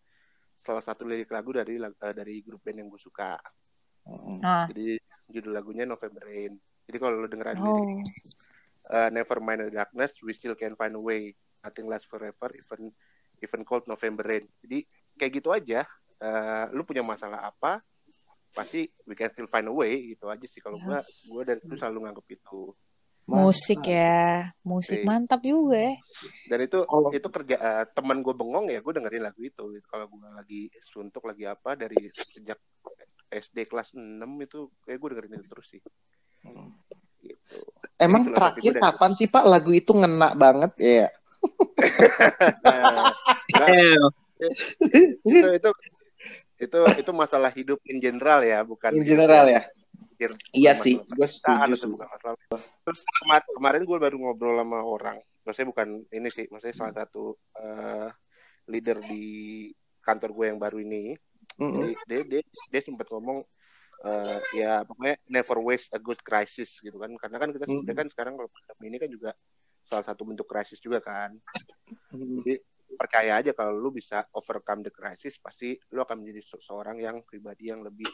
salah 0.56 0.80
satu 0.80 1.04
lirik 1.04 1.28
lagu 1.28 1.52
dari 1.52 1.76
eh, 1.76 2.14
dari 2.16 2.40
grup 2.40 2.64
band 2.64 2.80
yang 2.80 2.88
gue 2.88 3.00
suka. 3.00 3.36
Mm. 4.04 4.38
Nah. 4.44 4.66
Jadi 4.68 5.00
judul 5.32 5.52
lagunya 5.56 5.88
November 5.88 6.24
Rain. 6.28 6.54
Jadi 6.84 6.98
kalau 7.00 7.24
lo 7.24 7.28
dengeran 7.32 7.56
Oh. 7.64 7.80
lirik 7.80 8.04
uh, 8.92 9.10
Never 9.10 9.40
mind 9.40 9.60
the 9.64 9.70
darkness, 9.72 10.20
we 10.20 10.36
still 10.36 10.56
can 10.56 10.76
find 10.76 10.96
a 10.96 11.02
way. 11.02 11.32
Nothing 11.64 11.88
lasts 11.88 12.12
forever, 12.12 12.52
even 12.52 12.92
even 13.40 13.62
cold 13.64 13.88
November 13.88 14.24
rain. 14.28 14.44
Jadi 14.60 14.84
kayak 15.16 15.32
gitu 15.40 15.50
aja. 15.56 15.88
Uh, 16.20 16.68
lu 16.76 16.84
punya 16.84 17.00
masalah 17.04 17.52
apa? 17.52 17.80
Pasti 18.52 18.86
we 19.08 19.16
can 19.16 19.32
still 19.32 19.48
find 19.48 19.68
a 19.68 19.74
way 19.74 20.12
gitu 20.16 20.28
aja 20.28 20.44
sih 20.44 20.60
kalau 20.60 20.76
gua 20.84 21.00
gua 21.32 21.42
dari 21.48 21.64
dulu 21.64 21.76
selalu 21.80 22.00
nganggep 22.04 22.28
itu. 22.36 22.76
Musik 23.24 23.88
ya, 23.88 24.52
musik 24.68 25.00
Oke. 25.00 25.08
mantap 25.08 25.40
juga 25.40 25.80
ya. 25.80 25.96
Dan 26.52 26.68
itu 26.68 26.84
Kalau- 26.84 27.12
itu 27.16 27.28
kerja 27.32 27.56
uh, 27.56 27.84
teman 27.88 28.20
gue 28.20 28.36
bengong 28.36 28.68
ya 28.68 28.84
gue 28.84 28.94
dengerin 29.00 29.24
lagu 29.24 29.40
itu. 29.40 29.64
Kalau 29.88 30.12
gue 30.12 30.20
lagi 30.36 30.62
suntuk 30.84 31.24
lagi 31.24 31.48
apa 31.48 31.80
dari 31.80 31.96
sejak 32.12 32.60
SD 33.34 33.66
kelas 33.66 33.98
6 33.98 34.30
itu 34.42 34.70
kayak 34.86 34.98
gue 35.02 35.10
dengerin 35.16 35.38
itu 35.42 35.48
terus 35.50 35.68
sih. 35.74 35.82
Gitu. 37.24 37.58
Emang 37.98 38.28
Jadi 38.28 38.36
terakhir 38.36 38.74
kapan 38.78 39.12
sih 39.18 39.28
Pak 39.32 39.46
lagu 39.48 39.72
itu 39.74 39.92
ngena 39.96 40.38
banget 40.38 40.72
ya? 40.78 41.08
Nah, 42.64 43.12
nah, 43.60 43.96
itu 45.24 45.48
itu 45.58 45.70
itu 46.62 46.80
itu 47.02 47.12
masalah 47.12 47.52
hidup 47.52 47.80
in 47.90 48.00
general 48.00 48.40
ya 48.46 48.62
bukan 48.64 48.92
In 48.96 49.04
general 49.04 49.50
ya. 49.50 49.66
Iya 50.56 50.72
sih, 50.78 50.96
gue 50.96 51.28
setuju. 51.28 51.90
bukan 51.90 52.08
masalah 52.08 52.38
terus 52.84 53.02
kema- 53.08 53.48
kemarin 53.56 53.84
gue 53.88 53.98
baru 53.98 54.16
ngobrol 54.20 54.60
sama 54.60 54.80
orang 54.84 55.18
maksudnya 55.44 55.70
bukan 55.72 55.88
ini 56.12 56.28
sih 56.32 56.46
maksudnya 56.52 56.76
salah 56.76 56.96
satu 57.04 57.36
eh, 57.60 58.10
leader 58.68 59.00
di 59.04 59.26
kantor 60.04 60.30
gue 60.36 60.46
yang 60.52 60.60
baru 60.60 60.78
ini 60.84 61.16
Jadi 61.56 61.94
dia 62.06 62.20
dia, 62.26 62.42
dia 62.44 62.82
sempat 62.82 63.08
ngomong 63.10 63.46
eh, 64.04 64.38
ya 64.58 64.84
pokoknya 64.84 65.16
never 65.26 65.58
waste 65.62 65.94
a 65.94 66.00
good 66.00 66.20
crisis 66.20 66.82
gitu 66.82 66.98
kan 66.98 67.14
karena 67.16 67.38
kan 67.40 67.50
kita 67.52 67.66
sebenarnya 67.66 67.98
kan 68.04 68.08
sekarang 68.12 68.34
kalau 68.36 68.50
pandemi 68.52 68.86
ini 68.92 68.98
kan 69.00 69.10
juga 69.10 69.32
salah 69.84 70.04
satu 70.04 70.28
bentuk 70.28 70.48
krisis 70.48 70.80
juga 70.80 71.00
kan 71.00 71.36
Mm. 72.14 72.46
jadi 72.46 72.54
percaya 72.94 73.42
aja 73.42 73.52
kalau 73.58 73.74
lu 73.74 73.90
bisa 73.90 74.22
overcome 74.38 74.86
the 74.86 74.94
crisis 74.94 75.42
pasti 75.42 75.74
lu 75.90 76.06
akan 76.06 76.22
menjadi 76.22 76.42
se- 76.46 76.62
seorang 76.62 77.02
yang 77.02 77.26
pribadi 77.26 77.74
yang 77.74 77.82
lebih 77.82 78.06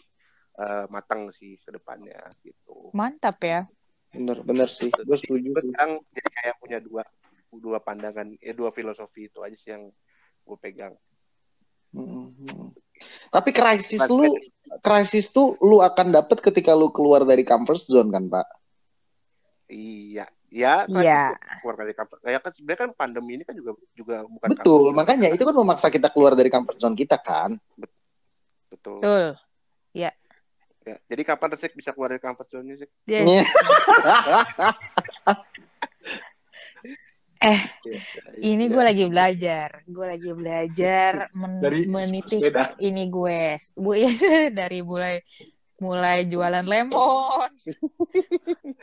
eh, 0.56 0.86
matang 0.88 1.28
sih 1.36 1.60
ke 1.60 1.68
depannya 1.76 2.16
gitu 2.40 2.96
Mantap 2.96 3.38
ya. 3.44 3.68
Bener, 4.10 4.40
bener 4.42 4.72
sih. 4.72 4.88
Gue 4.90 5.20
setuju. 5.20 5.52
sekarang 5.52 6.00
jadi 6.16 6.30
kayak 6.32 6.56
punya 6.64 6.80
dua 6.80 7.04
dua 7.52 7.78
pandangan 7.84 8.32
ya 8.40 8.54
dua 8.56 8.72
filosofi 8.72 9.28
itu 9.28 9.44
aja 9.44 9.58
sih 9.60 9.70
yang 9.76 9.92
gue 10.48 10.58
pegang 10.64 10.96
Mm-mm. 11.94 12.74
Tapi 13.30 13.50
krisis 13.52 14.02
lu, 14.06 14.26
krisis 14.80 15.30
tuh 15.30 15.56
lu 15.62 15.80
akan 15.80 16.12
dapet 16.12 16.38
ketika 16.42 16.74
lu 16.74 16.90
keluar 16.90 17.24
dari 17.24 17.42
comfort 17.42 17.82
zone 17.82 18.10
kan, 18.10 18.26
Pak? 18.28 18.48
iya 19.70 20.26
ya 20.50 20.82
kan 20.90 21.06
Iya. 21.06 21.38
keluar 21.62 21.78
dari 21.78 21.94
comfort 21.94 22.20
ya 22.26 22.42
kan 22.42 22.50
sebenarnya 22.50 22.80
kan 22.82 22.90
pandemi 22.98 23.38
ini 23.38 23.46
kan 23.46 23.54
juga 23.54 23.78
juga 23.94 24.26
bukan 24.26 24.50
Betul, 24.58 24.90
makanya 24.98 25.30
itu 25.30 25.46
kan 25.46 25.54
memaksa 25.54 25.94
kita 25.94 26.10
keluar 26.10 26.34
dari 26.34 26.50
comfort 26.50 26.82
zone 26.82 26.98
kita 26.98 27.22
kan. 27.22 27.54
betul 27.78 28.98
Betul. 28.98 29.38
ya. 29.94 30.10
jadi 31.06 31.22
kapan 31.22 31.54
Resik 31.54 31.78
bisa 31.78 31.94
keluar 31.94 32.10
dari 32.10 32.22
comfort 32.22 32.50
zone 32.50 32.82
sih 32.82 32.90
Yes. 33.06 33.46
Eh, 37.40 37.62
ini 38.44 38.68
gue 38.68 38.84
lagi 38.84 39.08
belajar. 39.08 39.88
Gue 39.88 40.06
lagi 40.12 40.30
belajar 40.36 41.32
men- 41.32 41.64
Dari 41.64 41.88
menitik 41.88 42.44
sepeda. 42.44 42.76
ini 42.84 43.08
gue. 43.08 43.56
Bu 43.80 43.96
dari 44.60 44.84
mulai 44.84 45.24
mulai 45.80 46.28
jualan 46.28 46.68
lemon. 46.68 47.48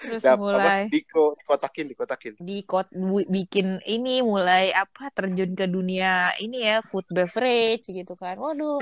Terus 0.00 0.24
Dap- 0.24 0.40
mulai 0.40 0.88
apa, 0.88 0.88
diko 0.88 1.36
dikotakin 1.36 1.86
dikotakin 1.92 2.32
di 2.40 2.64
kot 2.64 2.88
bu- 2.88 3.28
bikin 3.28 3.84
ini 3.84 4.24
mulai 4.24 4.72
apa 4.72 5.12
terjun 5.12 5.52
ke 5.52 5.68
dunia 5.68 6.32
ini 6.40 6.64
ya 6.64 6.80
food 6.80 7.04
beverage 7.12 7.92
gitu 7.92 8.16
kan. 8.16 8.40
Waduh. 8.40 8.80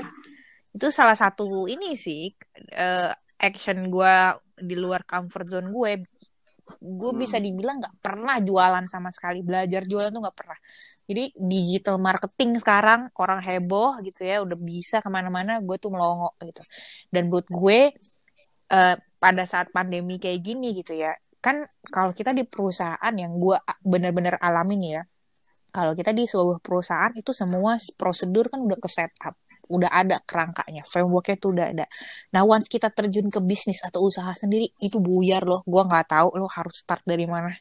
Itu 0.71 0.87
salah 0.87 1.19
satu 1.19 1.67
ini 1.67 1.99
sih 1.99 2.31
eh, 2.71 3.11
action 3.35 3.91
gue 3.91 4.15
di 4.55 4.79
luar 4.79 5.03
comfort 5.03 5.51
zone 5.51 5.67
gue. 5.67 5.91
Gue 6.81 7.11
Hmm. 7.13 7.21
bisa 7.23 7.37
dibilang 7.41 7.77
nggak 7.81 7.95
pernah 8.01 8.35
jualan 8.41 8.85
sama 8.89 9.09
sekali. 9.13 9.41
Belajar 9.45 9.85
jualan 9.85 10.09
tuh 10.13 10.21
nggak 10.25 10.37
pernah. 10.37 10.59
Jadi 11.05 11.23
digital 11.37 11.95
marketing 12.01 12.57
sekarang 12.57 13.13
orang 13.21 13.39
heboh 13.45 14.01
gitu 14.01 14.25
ya, 14.25 14.41
udah 14.45 14.57
bisa 14.57 14.97
ke 15.05 15.09
mana-mana. 15.13 15.61
Gue 15.61 15.77
tuh 15.77 15.93
melongo 15.93 16.33
gitu. 16.41 16.61
Dan 17.13 17.29
menurut 17.29 17.47
gue 17.49 17.79
eh, 18.71 18.95
pada 19.21 19.43
saat 19.45 19.69
pandemi 19.75 20.17
kayak 20.21 20.39
gini 20.41 20.73
gitu 20.77 20.93
ya, 20.97 21.13
kan 21.41 21.65
kalau 21.93 22.11
kita 22.13 22.33
di 22.33 22.43
perusahaan 22.45 23.13
yang 23.13 23.37
gue 23.37 23.57
bener-bener 23.85 24.35
alamin 24.41 24.81
ya, 24.99 25.01
kalau 25.75 25.93
kita 25.93 26.11
di 26.15 26.25
sebuah 26.25 26.59
perusahaan 26.63 27.13
itu 27.13 27.31
semua 27.35 27.77
prosedur 27.99 28.47
kan 28.51 28.59
udah 28.63 28.79
ke 28.81 28.89
setup, 28.89 29.35
udah 29.67 29.89
ada 29.91 30.17
kerangkanya, 30.23 30.85
frameworknya 30.85 31.35
tuh 31.37 31.49
udah 31.55 31.65
ada. 31.73 31.85
Nah 32.33 32.41
once 32.45 32.69
kita 32.69 32.93
terjun 32.93 33.27
ke 33.29 33.39
bisnis 33.41 33.81
atau 33.81 34.05
usaha 34.05 34.31
sendiri 34.33 34.69
itu 34.81 34.97
buyar 35.01 35.45
loh, 35.45 35.61
gue 35.65 35.81
nggak 35.81 36.11
tahu 36.11 36.37
lo 36.37 36.47
harus 36.49 36.81
start 36.81 37.01
dari 37.05 37.25
mana. 37.25 37.53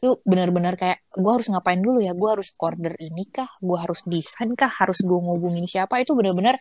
Itu 0.00 0.20
bener-bener 0.24 0.76
kayak 0.80 1.04
gue 1.12 1.32
harus 1.32 1.48
ngapain 1.52 1.80
dulu 1.80 2.00
ya, 2.00 2.12
gue 2.16 2.28
harus 2.28 2.52
order 2.60 2.94
ini 3.00 3.28
kah, 3.28 3.48
gue 3.60 3.78
harus 3.78 4.00
desain 4.08 4.50
kah, 4.56 4.70
harus 4.70 5.00
gue 5.04 5.18
ngubungin 5.18 5.64
siapa 5.68 6.00
itu 6.00 6.12
bener-bener 6.16 6.56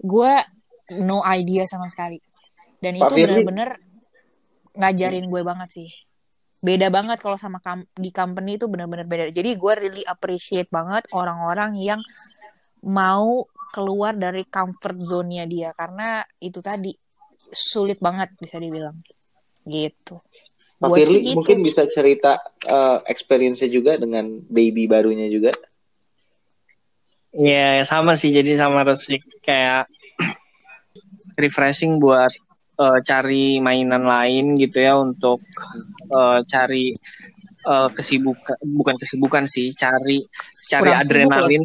gue 0.00 0.32
no 1.02 1.22
idea 1.26 1.66
sama 1.66 1.86
sekali. 1.86 2.18
Dan 2.80 2.96
Pak 2.96 3.10
itu 3.10 3.14
Firly. 3.14 3.24
bener-bener 3.26 3.68
ngajarin 4.70 5.26
gue 5.26 5.42
banget 5.42 5.68
sih 5.70 5.90
beda 6.60 6.92
banget 6.92 7.18
kalau 7.24 7.40
sama 7.40 7.58
kam- 7.64 7.88
di 7.96 8.12
company 8.12 8.60
itu 8.60 8.68
benar-benar 8.68 9.08
beda. 9.08 9.24
Jadi 9.32 9.56
gue 9.56 9.72
really 9.80 10.04
appreciate 10.04 10.68
banget 10.68 11.08
orang-orang 11.16 11.80
yang 11.80 12.00
mau 12.86 13.44
keluar 13.70 14.18
dari 14.18 14.42
comfort 14.50 14.98
zone-nya 14.98 15.46
dia 15.46 15.70
karena 15.76 16.24
itu 16.42 16.58
tadi 16.58 16.90
sulit 17.50 17.98
banget 18.02 18.34
bisa 18.38 18.58
dibilang 18.58 18.98
gitu. 19.66 20.18
Pak 20.80 20.88
Firly 20.96 21.20
gitu. 21.20 21.36
mungkin 21.36 21.58
bisa 21.60 21.84
cerita 21.86 22.40
eh, 22.64 22.98
experience-nya 23.06 23.68
juga 23.68 23.92
dengan 24.00 24.40
baby 24.48 24.88
barunya 24.88 25.28
juga. 25.28 25.52
Iya, 27.30 27.86
sama 27.86 28.18
sih. 28.18 28.32
Jadi 28.32 28.58
sama 28.58 28.82
Resik 28.82 29.22
kayak 29.44 29.86
refreshing 31.42 32.00
buat 32.00 32.32
eh, 32.80 32.98
cari 33.04 33.60
mainan 33.60 34.08
lain 34.08 34.56
gitu 34.56 34.80
ya 34.80 34.96
untuk 34.96 35.44
eh, 36.10 36.40
cari 36.48 36.96
eh, 37.68 37.88
kesibukan, 37.92 38.56
bukan 38.64 38.96
kesibukan 38.96 39.44
sih, 39.44 39.68
cari 39.76 40.24
cari 40.64 40.80
Kurang 40.80 41.04
sibuk 41.04 41.28
adrenalin, 41.28 41.62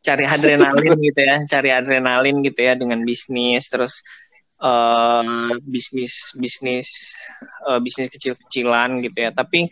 cari 0.00 0.24
adrenalin 0.24 0.96
gitu 1.06 1.20
ya, 1.20 1.36
cari 1.52 1.70
adrenalin 1.72 2.36
gitu 2.44 2.60
ya 2.60 2.74
dengan 2.76 3.00
bisnis, 3.04 3.68
terus 3.72 4.00
eh 4.60 5.56
bisnis 5.64 6.36
bisnis 6.36 6.88
eh, 7.68 7.80
bisnis 7.80 8.08
kecil-kecilan 8.12 9.00
gitu 9.04 9.18
ya. 9.28 9.30
Tapi 9.32 9.68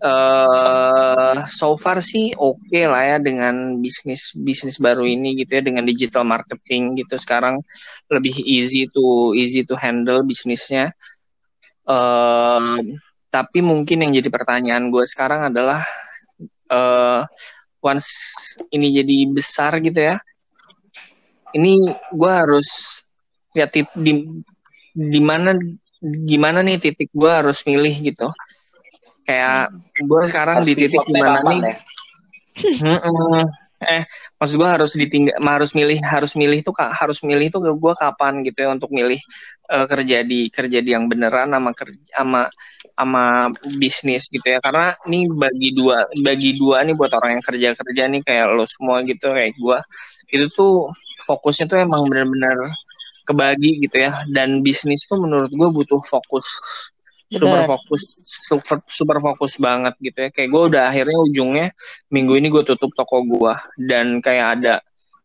eh 0.00 1.34
so 1.48 1.72
far 1.76 1.98
sih 2.04 2.32
oke 2.36 2.80
lah 2.92 3.02
ya 3.04 3.18
dengan 3.20 3.80
bisnis 3.80 4.32
bisnis 4.36 4.76
baru 4.80 5.04
ini 5.08 5.36
gitu 5.40 5.60
ya 5.60 5.62
dengan 5.64 5.84
digital 5.88 6.24
marketing 6.28 7.00
gitu 7.00 7.16
sekarang 7.20 7.60
lebih 8.12 8.34
easy 8.44 8.88
to 8.92 9.32
easy 9.36 9.64
to 9.64 9.74
handle 9.76 10.20
bisnisnya. 10.24 10.92
Eh 11.88 12.76
tapi 13.30 13.58
mungkin 13.62 14.02
yang 14.04 14.12
jadi 14.18 14.28
pertanyaan 14.28 14.90
gue 14.92 15.04
sekarang 15.06 15.48
adalah 15.54 15.80
eh 16.70 17.22
once 17.80 18.08
ini 18.70 18.92
jadi 18.92 19.16
besar 19.28 19.76
gitu 19.80 19.98
ya, 19.98 20.16
ini 21.56 21.76
gue 22.12 22.32
harus 22.32 22.68
ya 23.56 23.66
tit- 23.66 23.96
di 23.96 24.24
di 24.94 25.20
mana 25.20 25.56
gimana 26.00 26.64
nih 26.64 26.80
titik 26.80 27.10
gue 27.12 27.30
harus 27.30 27.64
milih 27.66 27.92
gitu. 28.12 28.28
Kayak 29.26 29.70
gue 30.00 30.20
sekarang 30.26 30.64
di 30.64 30.72
titik 30.76 31.00
kapan 31.04 31.44
nih? 31.60 31.60
ya? 31.66 31.76
Eh 33.80 34.04
maksud 34.36 34.60
gue 34.60 34.68
harus 34.68 34.92
ditinggal 34.92 35.40
harus 35.40 35.72
milih 35.72 36.04
harus 36.04 36.36
milih 36.36 36.60
tuh 36.60 36.76
kak 36.76 36.92
harus 37.00 37.24
milih 37.24 37.48
tuh 37.48 37.64
gue 37.64 37.94
kapan 37.96 38.44
gitu 38.44 38.58
ya 38.64 38.68
untuk 38.76 38.92
milih 38.92 39.16
eh, 39.72 39.86
kerja 39.88 40.20
di 40.20 40.52
kerja 40.52 40.78
di 40.84 40.90
yang 40.92 41.08
beneran 41.08 41.48
sama 41.56 41.72
kerja 41.72 41.96
sama 42.20 42.40
sama 42.92 43.24
bisnis 43.80 44.28
gitu 44.28 44.44
ya. 44.52 44.60
Karena 44.60 44.92
ini 45.08 45.24
bagi 45.32 45.72
dua 45.72 46.04
bagi 46.20 46.50
dua 46.60 46.84
nih 46.84 46.92
buat 46.92 47.08
orang 47.16 47.40
yang 47.40 47.44
kerja 47.48 47.68
kerja 47.72 48.02
nih 48.12 48.20
kayak 48.20 48.46
lo 48.52 48.64
semua 48.68 49.00
gitu 49.08 49.32
kayak 49.32 49.56
gue 49.56 49.78
itu 50.36 50.46
tuh 50.52 50.92
fokusnya 51.24 51.64
tuh 51.72 51.78
emang 51.80 52.04
bener-bener 52.04 52.56
kebagi 53.28 53.80
gitu 53.88 53.96
ya. 53.96 54.12
Dan 54.28 54.60
bisnis 54.60 55.08
tuh 55.08 55.16
menurut 55.24 55.48
gue 55.52 55.68
butuh 55.72 56.00
fokus 56.04 56.44
super 57.30 57.62
fokus 57.62 58.02
super 58.50 58.76
super 58.90 59.18
fokus 59.22 59.52
banget 59.62 59.94
gitu 60.02 60.18
ya. 60.26 60.28
Kayak 60.34 60.48
gue 60.50 60.62
udah 60.74 60.82
akhirnya 60.90 61.18
ujungnya 61.22 61.66
minggu 62.10 62.34
ini 62.34 62.50
gue 62.50 62.62
tutup 62.66 62.90
toko 62.98 63.22
gue 63.22 63.54
dan 63.78 64.18
kayak 64.18 64.46
ada 64.58 64.74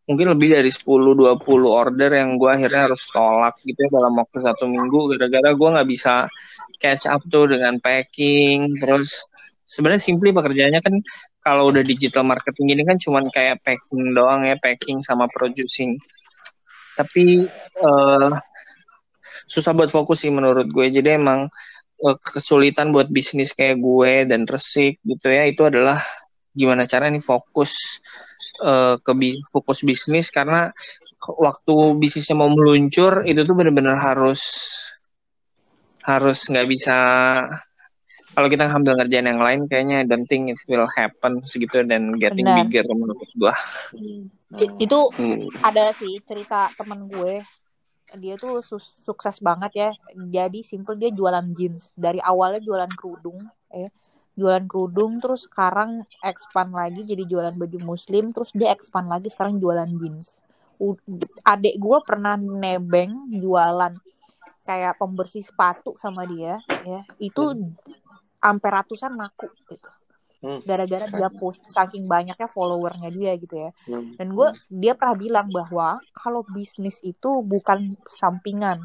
mungkin 0.06 0.38
lebih 0.38 0.54
dari 0.54 0.70
10-20 0.70 1.42
order 1.66 2.12
yang 2.14 2.38
gue 2.38 2.46
akhirnya 2.46 2.94
harus 2.94 3.10
tolak 3.10 3.58
gitu 3.66 3.74
ya 3.74 3.90
dalam 3.90 4.14
waktu 4.22 4.38
satu 4.38 4.70
minggu. 4.70 5.18
Gara-gara 5.18 5.50
gue 5.58 5.70
nggak 5.74 5.90
bisa 5.90 6.30
catch 6.78 7.10
up 7.10 7.26
tuh 7.26 7.50
dengan 7.50 7.82
packing. 7.82 8.78
Terus 8.78 9.26
sebenarnya 9.66 10.02
simply 10.06 10.30
pekerjaannya 10.30 10.82
kan 10.86 10.96
kalau 11.42 11.74
udah 11.74 11.82
digital 11.82 12.22
marketing 12.22 12.78
ini 12.78 12.82
kan 12.86 13.02
cuman 13.02 13.34
kayak 13.34 13.66
packing 13.66 14.14
doang 14.14 14.46
ya 14.46 14.54
packing 14.62 15.02
sama 15.02 15.26
producing. 15.34 15.98
Tapi 16.96 17.50
eh, 17.82 18.30
susah 19.50 19.72
buat 19.74 19.90
fokus 19.90 20.22
sih 20.22 20.30
menurut 20.30 20.70
gue. 20.70 20.88
Jadi 20.94 21.18
emang 21.18 21.50
kesulitan 22.22 22.94
buat 22.94 23.10
bisnis 23.10 23.58
kayak 23.58 23.82
gue 23.82 24.30
dan 24.30 24.46
resik 24.46 25.02
gitu 25.02 25.28
ya 25.28 25.50
itu 25.50 25.66
adalah 25.66 25.98
gimana 26.54 26.86
cara 26.86 27.10
nih 27.10 27.24
fokus 27.24 28.00
eh, 28.62 28.96
ke 29.02 29.12
bi- 29.18 29.42
fokus 29.50 29.82
bisnis 29.82 30.30
karena 30.30 30.70
waktu 31.26 31.76
bisnisnya 31.98 32.38
mau 32.38 32.52
meluncur 32.54 33.26
itu 33.26 33.42
tuh 33.42 33.56
benar-benar 33.58 33.98
harus 33.98 34.42
harus 36.06 36.40
nggak 36.46 36.68
bisa 36.70 36.98
kalau 38.36 38.48
kita 38.52 38.68
ngambil 38.70 38.94
ngerjain 39.00 39.28
yang 39.32 39.42
lain 39.42 39.62
kayaknya 39.66 40.04
I 40.04 40.06
don't 40.06 40.28
think 40.28 40.54
it 40.54 40.60
will 40.70 40.86
happen 40.92 41.40
segitu 41.42 41.82
dan 41.88 42.14
getting 42.20 42.46
Benar. 42.46 42.68
bigger 42.68 42.86
menurut 42.92 43.30
gua. 43.40 43.56
I- 44.60 44.76
itu 44.80 45.00
Hmm. 45.18 45.48
ada 45.64 45.96
sih 45.96 46.20
cerita 46.22 46.68
temen 46.76 47.08
gue 47.08 47.42
dia 48.22 48.38
tuh 48.38 48.62
su- 48.62 48.94
sukses 49.02 49.42
banget 49.42 49.72
ya. 49.74 49.90
Jadi 50.14 50.62
simple 50.62 50.96
dia 50.96 51.10
jualan 51.10 51.46
jeans. 51.58 51.90
Dari 51.98 52.22
awalnya 52.22 52.62
jualan 52.62 52.92
kerudung 52.94 53.42
ya 53.74 53.90
jualan 54.36 54.68
kerudung 54.68 55.24
terus 55.24 55.48
sekarang 55.48 56.04
expand 56.20 56.76
lagi 56.76 57.08
jadi 57.08 57.24
jualan 57.24 57.56
baju 57.56 57.96
muslim 57.96 58.36
terus 58.36 58.52
dia 58.52 58.76
expand 58.76 59.08
lagi 59.08 59.32
sekarang 59.32 59.58
jualan 59.64 59.88
jeans. 59.96 60.44
U- 60.76 61.00
adek 61.48 61.80
gue 61.80 61.98
pernah 62.04 62.36
nebeng 62.36 63.32
jualan 63.32 63.96
kayak 64.68 65.00
pembersih 65.00 65.40
sepatu 65.40 65.96
sama 65.96 66.28
dia 66.28 66.60
ya. 66.84 67.08
Itu 67.16 67.56
sampai 68.44 68.70
ratusan 68.70 69.16
laku 69.16 69.48
gitu. 69.72 69.90
Gara-gara 70.62 71.06
dia 71.08 71.30
post 71.32 71.62
saking 71.68 72.06
banyaknya 72.06 72.46
followernya 72.46 73.10
dia 73.10 73.34
gitu 73.36 73.56
ya 73.58 73.72
Hmm. 73.90 74.14
dan 74.14 74.28
gue 74.32 74.48
dia 74.70 74.94
pernah 74.94 75.18
bilang 75.18 75.48
bahwa 75.50 75.88
kalau 76.14 76.46
bisnis 76.48 77.02
itu 77.02 77.42
bukan 77.42 77.98
sampingan 78.12 78.80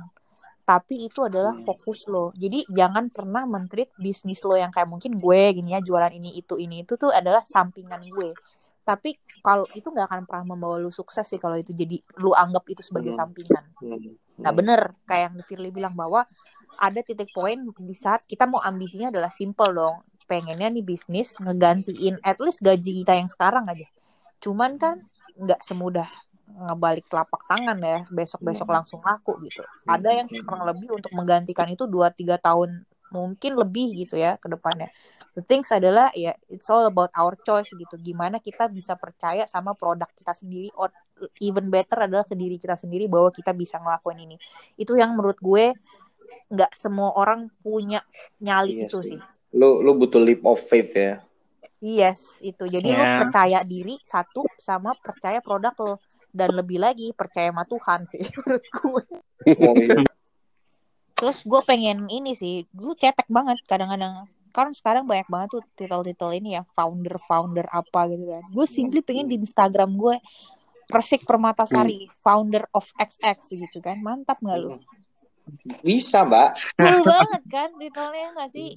tapi 0.64 1.10
itu 1.10 1.26
adalah 1.26 1.58
fokus 1.58 2.06
lo 2.06 2.30
jadi 2.32 2.62
jangan 2.70 3.10
pernah 3.10 3.42
mentreat 3.44 3.90
bisnis 3.98 4.40
lo 4.40 4.54
yang 4.54 4.70
kayak 4.70 4.86
mungkin 4.86 5.18
gue 5.18 5.40
gini 5.52 5.74
ya 5.74 5.80
jualan 5.82 6.12
ini 6.14 6.38
itu 6.38 6.54
ini 6.56 6.86
itu 6.86 6.94
tuh 6.94 7.10
adalah 7.10 7.42
sampingan 7.42 8.00
gue 8.06 8.30
tapi 8.80 9.18
kalau 9.44 9.68
itu 9.76 9.86
nggak 9.86 10.06
akan 10.08 10.22
pernah 10.26 10.56
membawa 10.56 10.80
lu 10.80 10.90
sukses 10.90 11.22
sih 11.22 11.38
kalau 11.38 11.54
itu 11.54 11.70
jadi 11.70 12.00
lu 12.18 12.32
anggap 12.32 12.64
itu 12.70 12.82
sebagai 12.82 13.12
Hmm. 13.12 13.20
sampingan 13.20 13.64
Hmm. 13.78 14.14
Nah 14.40 14.56
bener 14.56 14.96
kayak 15.04 15.36
yang 15.36 15.44
Firly 15.44 15.68
bilang 15.68 15.92
bahwa 15.92 16.24
ada 16.80 17.00
titik 17.04 17.28
poin 17.28 17.60
di 17.76 17.92
saat 17.92 18.24
kita 18.24 18.48
mau 18.48 18.56
ambisinya 18.56 19.12
adalah 19.12 19.28
simple 19.28 19.68
dong. 19.68 20.00
Pengennya 20.30 20.70
nih 20.70 20.86
bisnis 20.86 21.34
ngegantiin 21.42 22.22
at 22.22 22.38
least 22.38 22.62
gaji 22.62 23.02
kita 23.02 23.18
yang 23.18 23.26
sekarang 23.26 23.66
aja. 23.66 23.90
Cuman 24.38 24.78
kan 24.78 25.02
nggak 25.34 25.58
semudah 25.66 26.06
ngebalik 26.50 27.06
telapak 27.10 27.42
tangan 27.50 27.78
ya 27.82 28.06
besok-besok 28.10 28.68
langsung 28.70 29.02
laku 29.02 29.42
gitu. 29.46 29.66
Ada 29.90 30.22
yang 30.22 30.26
kurang 30.46 30.62
lebih 30.66 30.94
untuk 30.94 31.10
menggantikan 31.18 31.66
itu 31.66 31.90
2-3 31.90 32.38
tahun 32.38 32.86
mungkin 33.10 33.58
lebih 33.58 34.06
gitu 34.06 34.14
ya 34.14 34.38
ke 34.38 34.46
depannya. 34.46 34.86
The 35.34 35.42
things 35.42 35.70
adalah 35.74 36.14
ya 36.14 36.34
it's 36.46 36.70
all 36.70 36.86
about 36.86 37.10
our 37.18 37.34
choice 37.42 37.70
gitu. 37.74 37.98
Gimana 37.98 38.38
kita 38.38 38.70
bisa 38.70 38.94
percaya 38.94 39.46
sama 39.50 39.74
produk 39.74 40.06
kita 40.14 40.30
sendiri 40.34 40.70
or 40.78 40.94
even 41.42 41.70
better 41.74 42.06
adalah 42.06 42.22
ke 42.22 42.38
diri 42.38 42.58
kita 42.58 42.78
sendiri 42.78 43.10
bahwa 43.10 43.34
kita 43.34 43.50
bisa 43.50 43.82
ngelakuin 43.82 44.30
ini. 44.30 44.36
Itu 44.78 44.94
yang 44.94 45.14
menurut 45.18 45.38
gue 45.42 45.74
nggak 46.50 46.72
semua 46.74 47.14
orang 47.18 47.50
punya 47.62 48.02
nyali 48.38 48.86
Iya 48.86 48.86
itu 48.86 48.98
sih. 49.02 49.18
sih. 49.18 49.20
Lu 49.50 49.82
lu 49.82 49.98
butuh 49.98 50.22
leap 50.22 50.42
of 50.46 50.60
faith 50.60 50.94
ya. 50.94 51.20
Yes, 51.80 52.38
itu. 52.44 52.68
Jadi 52.68 52.92
lu 52.92 53.00
Ya. 53.02 53.24
percaya 53.24 53.58
diri 53.64 53.96
satu 54.04 54.44
sama 54.60 54.92
percaya 55.00 55.40
produk 55.40 55.72
lo 55.80 55.94
dan 56.30 56.54
lebih 56.54 56.78
lagi 56.78 57.10
percaya 57.16 57.50
sama 57.50 57.64
Tuhan 57.66 58.00
sih 58.06 58.22
menurut 58.38 58.64
gue. 58.68 59.04
Oh, 59.58 59.74
iya. 59.74 60.04
Terus 61.16 61.44
gue 61.44 61.60
pengen 61.64 62.06
ini 62.08 62.32
sih, 62.32 62.64
gue 62.70 62.94
cetek 62.96 63.28
banget 63.28 63.60
kadang-kadang. 63.64 64.28
Kan 64.50 64.74
sekarang 64.74 65.04
banyak 65.06 65.28
banget 65.30 65.48
tuh 65.58 65.62
titel-titel 65.74 66.30
ini 66.34 66.58
ya, 66.58 66.62
founder-founder 66.74 67.66
apa 67.68 68.00
gitu 68.12 68.24
kan. 68.28 68.44
Gue 68.52 68.66
simply 68.68 69.00
pengen 69.00 69.28
di 69.28 69.36
Instagram 69.40 69.96
gue 69.96 70.16
Resik 70.90 71.22
Permatasari, 71.22 72.10
founder 72.18 72.66
of 72.74 72.90
XX 72.98 73.38
gitu 73.62 73.78
kan. 73.78 74.02
Mantap 74.02 74.42
nggak 74.42 74.58
lu? 74.58 74.74
Bisa, 75.86 76.26
Mbak. 76.26 76.48
Cool 76.76 77.02
banget 77.06 77.42
kan 77.46 77.68
titelnya 77.78 78.26
nggak 78.34 78.50
sih? 78.50 78.70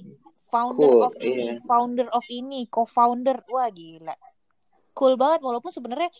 Founder 0.52 0.86
Cool, 0.86 1.02
of 1.02 1.14
ini, 1.18 1.46
iya. 1.50 1.54
founder 1.66 2.08
of 2.14 2.26
ini, 2.30 2.60
co-founder. 2.70 3.42
Wah 3.50 3.68
gila. 3.74 4.14
Cool 4.94 5.18
banget 5.18 5.42
walaupun 5.42 5.74
sebenarnya 5.74 6.10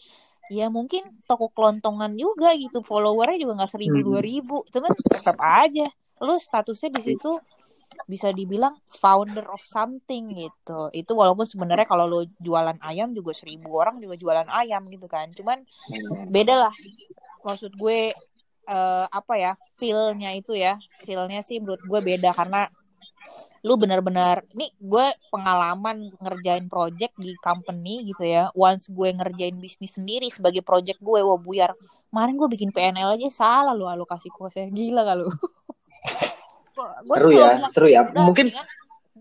ya 0.53 0.69
mungkin 0.69 1.25
toko 1.25 1.49
kelontongan 1.55 2.13
juga 2.21 2.53
gitu 2.53 2.85
followernya 2.85 3.41
juga 3.41 3.65
nggak 3.65 3.73
seribu 3.73 3.97
Hmm. 3.97 4.09
dua 4.13 4.21
ribu 4.21 4.61
cuman 4.69 4.93
tetap 4.93 5.37
aja 5.41 5.89
lu 6.21 6.37
statusnya 6.37 6.93
di 6.93 7.01
situ 7.01 7.33
bisa 8.05 8.29
dibilang 8.29 8.77
founder 8.93 9.49
of 9.49 9.63
something 9.65 10.37
gitu 10.37 10.93
itu 10.93 11.13
walaupun 11.17 11.49
sebenarnya 11.49 11.89
kalau 11.89 12.05
lu 12.05 12.21
jualan 12.43 12.77
ayam 12.85 13.17
juga 13.17 13.33
seribu 13.33 13.73
orang 13.73 13.97
juga 14.03 14.21
jualan 14.21 14.49
ayam 14.53 14.85
gitu 14.93 15.09
kan 15.09 15.33
cuman 15.33 15.65
beda 16.29 16.69
lah 16.69 16.75
maksud 17.41 17.73
gue 17.73 18.13
eh, 18.69 19.07
apa 19.09 19.35
ya 19.41 19.53
feelnya 19.81 20.37
itu 20.37 20.53
ya 20.53 20.77
feelnya 21.09 21.41
sih 21.41 21.57
menurut 21.57 21.81
gue 21.81 22.01
beda 22.05 22.37
karena 22.37 22.69
lu 23.65 23.81
benar-benar 23.81 24.45
ini 24.53 24.69
gue 24.77 25.07
pengalaman 25.33 26.13
ngerjain 26.21 26.69
project 26.69 27.17
di 27.17 27.33
company 27.41 28.05
gitu 28.05 28.21
ya. 28.21 28.53
Once 28.53 28.93
gue 28.93 29.09
ngerjain 29.09 29.57
bisnis 29.57 29.97
sendiri 29.97 30.29
sebagai 30.29 30.61
project 30.61 31.01
gue 31.01 31.25
wah 31.25 31.41
buyar. 31.41 31.73
Kemarin 32.13 32.37
gue 32.37 32.49
bikin 32.53 32.71
PNL 32.71 33.17
aja 33.17 33.29
salah 33.33 33.73
lu 33.73 33.89
alokasi 33.89 34.29
kosnya. 34.29 34.69
Gila 34.69 35.01
gak 35.09 35.17
lu. 35.17 35.29
Gua 36.75 36.91
Seru 37.07 37.29
ya, 37.31 37.55
bilang, 37.55 37.71
seru 37.71 37.87
ya. 37.87 38.03
"Udah, 38.03 38.25
Mungkin 38.27 38.47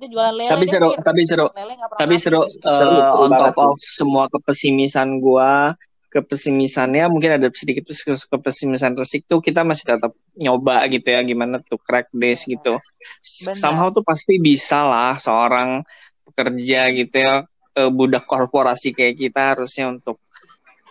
jualan 0.03 0.35
lele 0.35 0.51
tapi 0.51 0.65
seru 0.65 0.89
Fir." 0.89 1.05
tapi 1.05 1.21
seru. 1.21 1.45
Lele 1.53 1.73
gak 1.77 1.89
pernah 1.93 2.01
tapi 2.01 2.15
seru, 2.17 2.41
Seru, 2.49 2.65
eh, 2.65 2.77
seru 2.81 2.97
on 3.23 3.29
top 3.29 3.57
of 3.61 3.77
semua 3.77 4.23
kepesimisan 4.33 5.21
gua 5.21 5.77
kepesimisannya 6.14 7.09
mungkin 7.09 7.41
ada 7.41 7.49
sedikit 7.49 7.89
kepesimisan 8.30 8.93
resik 8.93 9.26
tuh 9.26 9.41
kita 9.41 9.66
masih 9.66 9.97
tetap 9.97 10.14
nyoba 10.38 10.86
gitu 10.93 11.09
ya 11.09 11.26
gimana 11.26 11.57
tuh 11.66 11.82
crack 11.82 12.14
this 12.14 12.45
gitu 12.45 12.78
Benar. 12.78 13.57
somehow 13.57 13.89
tuh 13.89 14.05
pasti 14.05 14.38
bisa 14.38 14.86
lah 14.86 15.18
seorang 15.18 15.82
pekerja 16.30 16.93
gitu 16.93 17.18
ya 17.18 17.41
eh, 17.74 17.89
budak 17.89 18.30
korporasi 18.30 18.93
kayak 18.93 19.18
kita 19.18 19.57
harusnya 19.57 19.89
untuk 19.89 20.22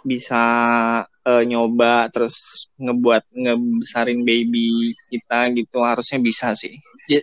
bisa 0.03 0.43
eh, 1.07 1.43
nyoba 1.47 2.11
terus 2.11 2.67
ngebuat 2.75 3.23
ngebesarin 3.31 4.27
baby 4.27 4.91
kita 5.07 5.55
gitu 5.55 5.79
harusnya 5.87 6.19
bisa 6.19 6.51
sih 6.59 6.75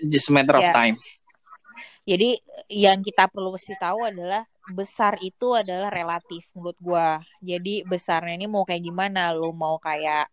just 0.08 0.32
a 0.32 0.34
matter 0.34 0.56
of 0.56 0.64
Ya. 0.64 0.72
time 0.72 0.96
Jadi 2.10 2.30
yang 2.74 3.06
kita 3.06 3.30
perlu 3.30 3.54
mesti 3.54 3.78
tahu 3.78 4.10
adalah 4.10 4.42
besar 4.74 5.22
itu 5.22 5.54
adalah 5.54 5.94
relatif 5.94 6.50
menurut 6.58 6.78
gua. 6.82 7.22
Jadi 7.38 7.86
besarnya 7.86 8.34
ini 8.34 8.50
mau 8.50 8.66
kayak 8.66 8.82
gimana? 8.82 9.30
Lu 9.38 9.54
mau 9.54 9.78
kayak 9.78 10.26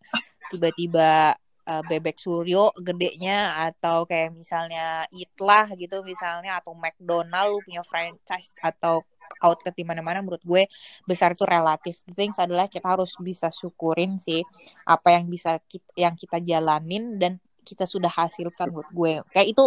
tiba-tiba 0.49 1.37
eh, 1.69 1.83
bebek 1.85 2.17
suryo 2.17 2.73
gedenya 2.81 3.69
atau 3.69 4.09
kayak 4.09 4.33
misalnya 4.33 5.05
Itlah 5.13 5.69
gitu 5.77 6.01
misalnya 6.01 6.57
atau 6.65 6.73
McDonald 6.73 7.53
lu 7.53 7.59
punya 7.61 7.83
franchise 7.85 8.57
atau 8.65 9.05
outlet 9.43 9.75
di 9.75 9.85
mana-mana 9.85 10.23
menurut 10.23 10.43
gue 10.47 10.65
besar 11.05 11.35
itu 11.37 11.45
relatif. 11.45 12.01
The 12.09 12.15
things 12.17 12.39
adalah 12.41 12.71
kita 12.71 12.87
harus 12.89 13.13
bisa 13.21 13.51
syukurin 13.53 14.17
sih 14.23 14.41
apa 14.87 15.19
yang 15.19 15.29
bisa 15.29 15.59
kita, 15.67 15.91
yang 15.99 16.15
kita 16.17 16.41
jalanin 16.41 17.19
dan 17.21 17.43
kita 17.67 17.85
sudah 17.85 18.09
hasilkan 18.09 18.71
menurut 18.71 18.91
gue. 18.95 19.13
Kayak 19.35 19.49
itu 19.51 19.65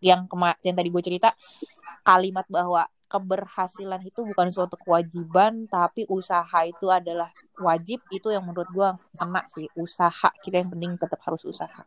yang 0.00 0.26
kema 0.30 0.54
yang 0.64 0.76
tadi 0.76 0.88
gue 0.90 1.02
cerita 1.02 1.32
kalimat 2.02 2.44
bahwa 2.48 2.86
keberhasilan 3.08 4.04
itu 4.04 4.20
bukan 4.20 4.52
suatu 4.52 4.76
kewajiban 4.76 5.64
tapi 5.64 6.04
usaha 6.12 6.60
itu 6.68 6.92
adalah 6.92 7.32
wajib 7.56 8.04
itu 8.12 8.28
yang 8.28 8.44
menurut 8.44 8.68
gue 8.68 8.88
kena 9.16 9.42
sih 9.48 9.64
usaha 9.80 10.28
kita 10.44 10.60
yang 10.60 10.70
penting 10.72 11.00
tetap 11.00 11.20
harus 11.24 11.40
usaha 11.48 11.82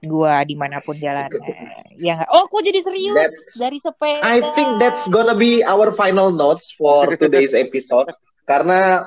gue 0.00 0.32
di 0.46 0.54
mana 0.54 0.78
pun 0.80 0.94
jalannya 0.94 1.34
ya 2.06 2.22
nggak 2.22 2.30
oh 2.30 2.46
kok 2.46 2.62
jadi 2.62 2.80
serius 2.80 3.18
That's- 3.18 3.58
dari 3.58 3.78
sepeda 3.82 4.22
I 4.22 4.38
think 4.54 4.78
that's 4.78 5.10
gonna 5.10 5.34
be 5.34 5.66
our 5.66 5.90
final 5.90 6.30
notes 6.30 6.70
for 6.78 7.10
today's 7.20 7.52
episode. 7.52 8.08
Karena 8.48 9.06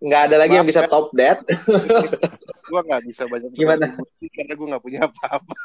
nggak 0.00 0.22
ada 0.32 0.36
lagi 0.40 0.56
yang 0.56 0.64
bisa 0.64 0.88
top 0.88 1.12
that. 1.12 1.44
Gua 2.72 2.80
nggak 2.80 3.04
bisa 3.04 3.28
banyak 3.28 3.52
Gimana? 3.58 3.92
karena 4.32 4.52
gue 4.56 4.66
nggak 4.72 4.80
punya 4.84 5.00
apa-apa. 5.04 5.56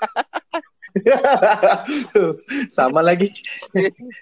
Sama 2.75 2.99
lagi. 2.99 3.29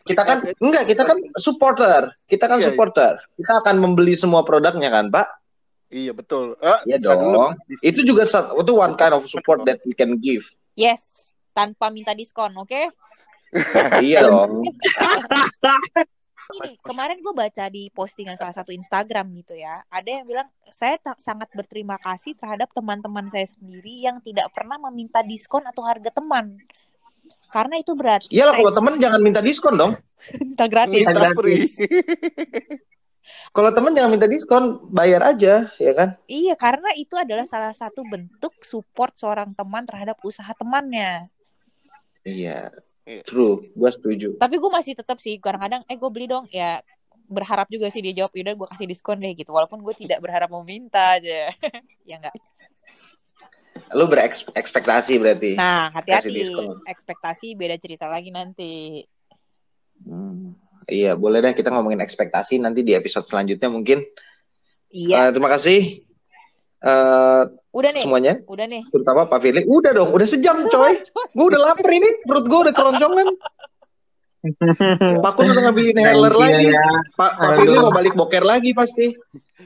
Kita 0.03 0.21
kan 0.21 0.41
enggak, 0.57 0.89
kita 0.89 1.03
kan 1.03 1.17
supporter. 1.38 2.11
Kita 2.26 2.45
kan 2.45 2.57
Iya, 2.57 2.63
iya. 2.63 2.67
supporter. 2.74 3.13
Kita 3.38 3.61
akan 3.61 3.76
membeli 3.78 4.13
semua 4.13 4.41
produknya 4.41 4.89
kan, 4.89 5.09
Pak? 5.09 5.28
Iya 5.88 6.11
betul. 6.11 6.57
Eh, 6.57 6.80
Iya 6.89 6.97
dulu. 6.97 7.13
dong. 7.38 7.51
Itu 7.80 8.01
juga 8.01 8.26
itu 8.26 8.71
one 8.74 8.97
kind 8.97 9.13
of 9.13 9.30
support 9.30 9.61
that 9.63 9.78
we 9.86 9.93
can 9.93 10.17
give. 10.17 10.41
yes 10.74 11.30
tanpa 11.53 11.93
minta 11.93 12.17
diskon 12.17 12.49
oke 12.57 12.89
iya 14.01 14.26
dong. 14.26 14.65
Kemarin 17.04 17.20
gue 17.20 17.36
baca 17.36 17.68
di 17.68 17.91
postingan 17.91 18.39
salah 18.39 18.56
satu 18.56 18.72
Instagram 18.72 19.28
gitu 19.43 19.60
ya, 19.60 19.84
ada 19.91 20.08
yang 20.08 20.24
bilang 20.24 20.47
saya 20.72 20.95
sangat 21.20 21.51
berterima 21.51 21.99
kasih 21.99 22.32
terhadap 22.32 22.72
teman-teman 22.72 23.28
saya 23.28 23.43
sendiri 23.43 24.08
yang 24.08 24.24
tidak 24.24 24.47
pernah 24.56 24.80
meminta 24.88 25.20
diskon 25.20 25.68
atau 25.68 25.84
harga 25.84 26.08
teman, 26.16 26.56
karena 27.51 27.76
itu 27.84 27.91
berarti 27.91 28.32
Iyalah 28.32 28.56
kalau 28.56 28.72
teman 28.72 28.93
jangan 29.04 29.20
minta 29.20 29.43
diskon 29.43 29.76
dong. 29.76 29.99
minta 30.47 30.64
gratis. 30.64 31.04
Minta 31.04 31.12
Gratis. 31.12 31.68
Kalau 33.51 33.76
teman 33.76 33.91
jangan 33.91 34.12
minta 34.16 34.28
diskon, 34.32 34.64
bayar 34.88 35.28
aja, 35.28 35.68
ya 35.76 35.91
kan? 35.91 36.16
Iya, 36.32 36.56
karena 36.56 36.88
itu 36.95 37.20
adalah 37.20 37.43
salah 37.43 37.76
satu 37.76 37.99
bentuk 38.08 38.56
support 38.64 39.20
seorang 39.20 39.51
teman 39.51 39.84
terhadap 39.84 40.16
usaha 40.24 40.47
temannya. 40.56 41.28
Iya. 42.24 42.72
Iya. 43.04 43.24
True, 43.28 43.68
gue 43.76 43.89
setuju. 43.91 44.30
Tapi 44.39 44.56
gue 44.56 44.72
masih 44.72 44.93
tetap 44.95 45.20
sih 45.20 45.36
kadang-kadang, 45.36 45.84
eh 45.91 45.97
gue 45.99 46.10
beli 46.12 46.28
dong, 46.32 46.47
ya 46.47 46.80
berharap 47.28 47.68
juga 47.68 47.91
sih 47.91 47.99
dia 47.99 48.24
jawab, 48.24 48.32
yaudah 48.32 48.56
gue 48.56 48.68
kasih 48.72 48.88
diskon 48.88 49.20
deh 49.20 49.36
gitu, 49.36 49.51
walaupun 49.51 49.84
gue 49.84 49.95
tidak 49.95 50.24
berharap 50.24 50.47
meminta 50.51 51.20
aja, 51.20 51.51
ya 52.10 52.16
enggak. 52.20 52.36
lu 53.93 54.10
berekspektasi 54.10 55.22
berarti. 55.22 55.54
Nah, 55.54 55.91
hati-hati. 55.93 56.49
Ekspektasi 56.88 57.54
beda 57.54 57.76
cerita 57.78 58.10
lagi 58.10 58.34
nanti. 58.34 59.04
Hmm. 60.01 60.56
Iya, 60.89 61.14
boleh 61.14 61.43
deh 61.43 61.54
kita 61.54 61.70
ngomongin 61.70 62.01
ekspektasi 62.01 62.58
nanti 62.60 62.82
di 62.82 62.97
episode 62.97 63.28
selanjutnya 63.30 63.70
mungkin. 63.70 64.01
Iya. 64.93 65.30
Eh, 65.30 65.32
terima 65.34 65.49
kasih 65.51 66.06
eh 66.84 67.43
Udah 67.71 67.89
nih. 67.89 68.03
semuanya, 68.03 68.34
Udah 68.45 68.67
nih. 68.67 68.84
terutama 68.88 69.25
Pak 69.25 69.39
Firly. 69.39 69.63
Udah 69.65 69.91
dong, 69.91 70.11
udah 70.11 70.27
sejam 70.27 70.61
coy. 70.73 70.99
Gue 71.31 71.45
udah 71.47 71.61
lapar 71.63 71.89
ini, 71.89 72.09
perut 72.21 72.43
gue 72.43 72.59
udah 72.61 72.73
keroncongan. 72.73 73.27
Pak 75.23 75.31
Kun 75.34 75.47
udah 75.47 75.61
ngambilin 75.63 75.97
heller 75.97 76.34
lagi. 76.34 76.67
ya. 76.67 76.84
Pak 77.15 77.31
Pak. 77.34 77.49
Firly 77.57 77.77
mau 77.77 77.89
balik 77.89 78.13
boker 78.13 78.43
lagi 78.43 78.75
pasti. 78.75 79.15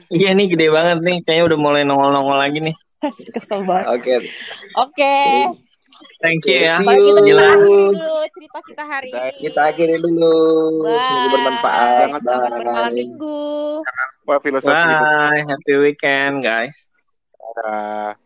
Iya 0.08 0.30
nih 0.32 0.46
gede 0.48 0.70
banget 0.70 1.02
nih, 1.02 1.18
kayaknya 1.20 1.44
udah 1.44 1.58
mulai 1.58 1.82
nongol-nongol 1.82 2.38
lagi 2.38 2.62
nih. 2.62 2.76
Kesel 3.34 3.62
banget. 3.62 3.86
Oke. 3.92 4.14
Oke. 4.76 5.16
Thank 6.18 6.46
you 6.46 6.58
ya. 6.60 6.78
Kita 6.78 6.94
akhiri 6.94 7.10
dulu 7.14 7.94
cerita 8.28 8.58
kita 8.60 8.84
hari 8.84 9.08
Kita- 9.08 9.22
ini. 9.24 9.38
Kita 9.40 9.60
akhiri 9.66 9.96
dulu. 9.98 10.34
Bye. 10.80 10.94
Semoga 10.96 11.28
bermanfaat. 11.28 11.90
Jangan- 12.00 12.22
Selamat 12.22 12.50
bermalam 12.56 12.86
Bye. 12.86 12.94
minggu. 12.96 13.42
Wah, 14.24 14.38
filosofi. 14.38 14.94
Bye, 14.94 15.42
happy 15.44 15.74
weekend 15.76 16.34
guys. 16.40 16.76
Ah. 17.64 18.16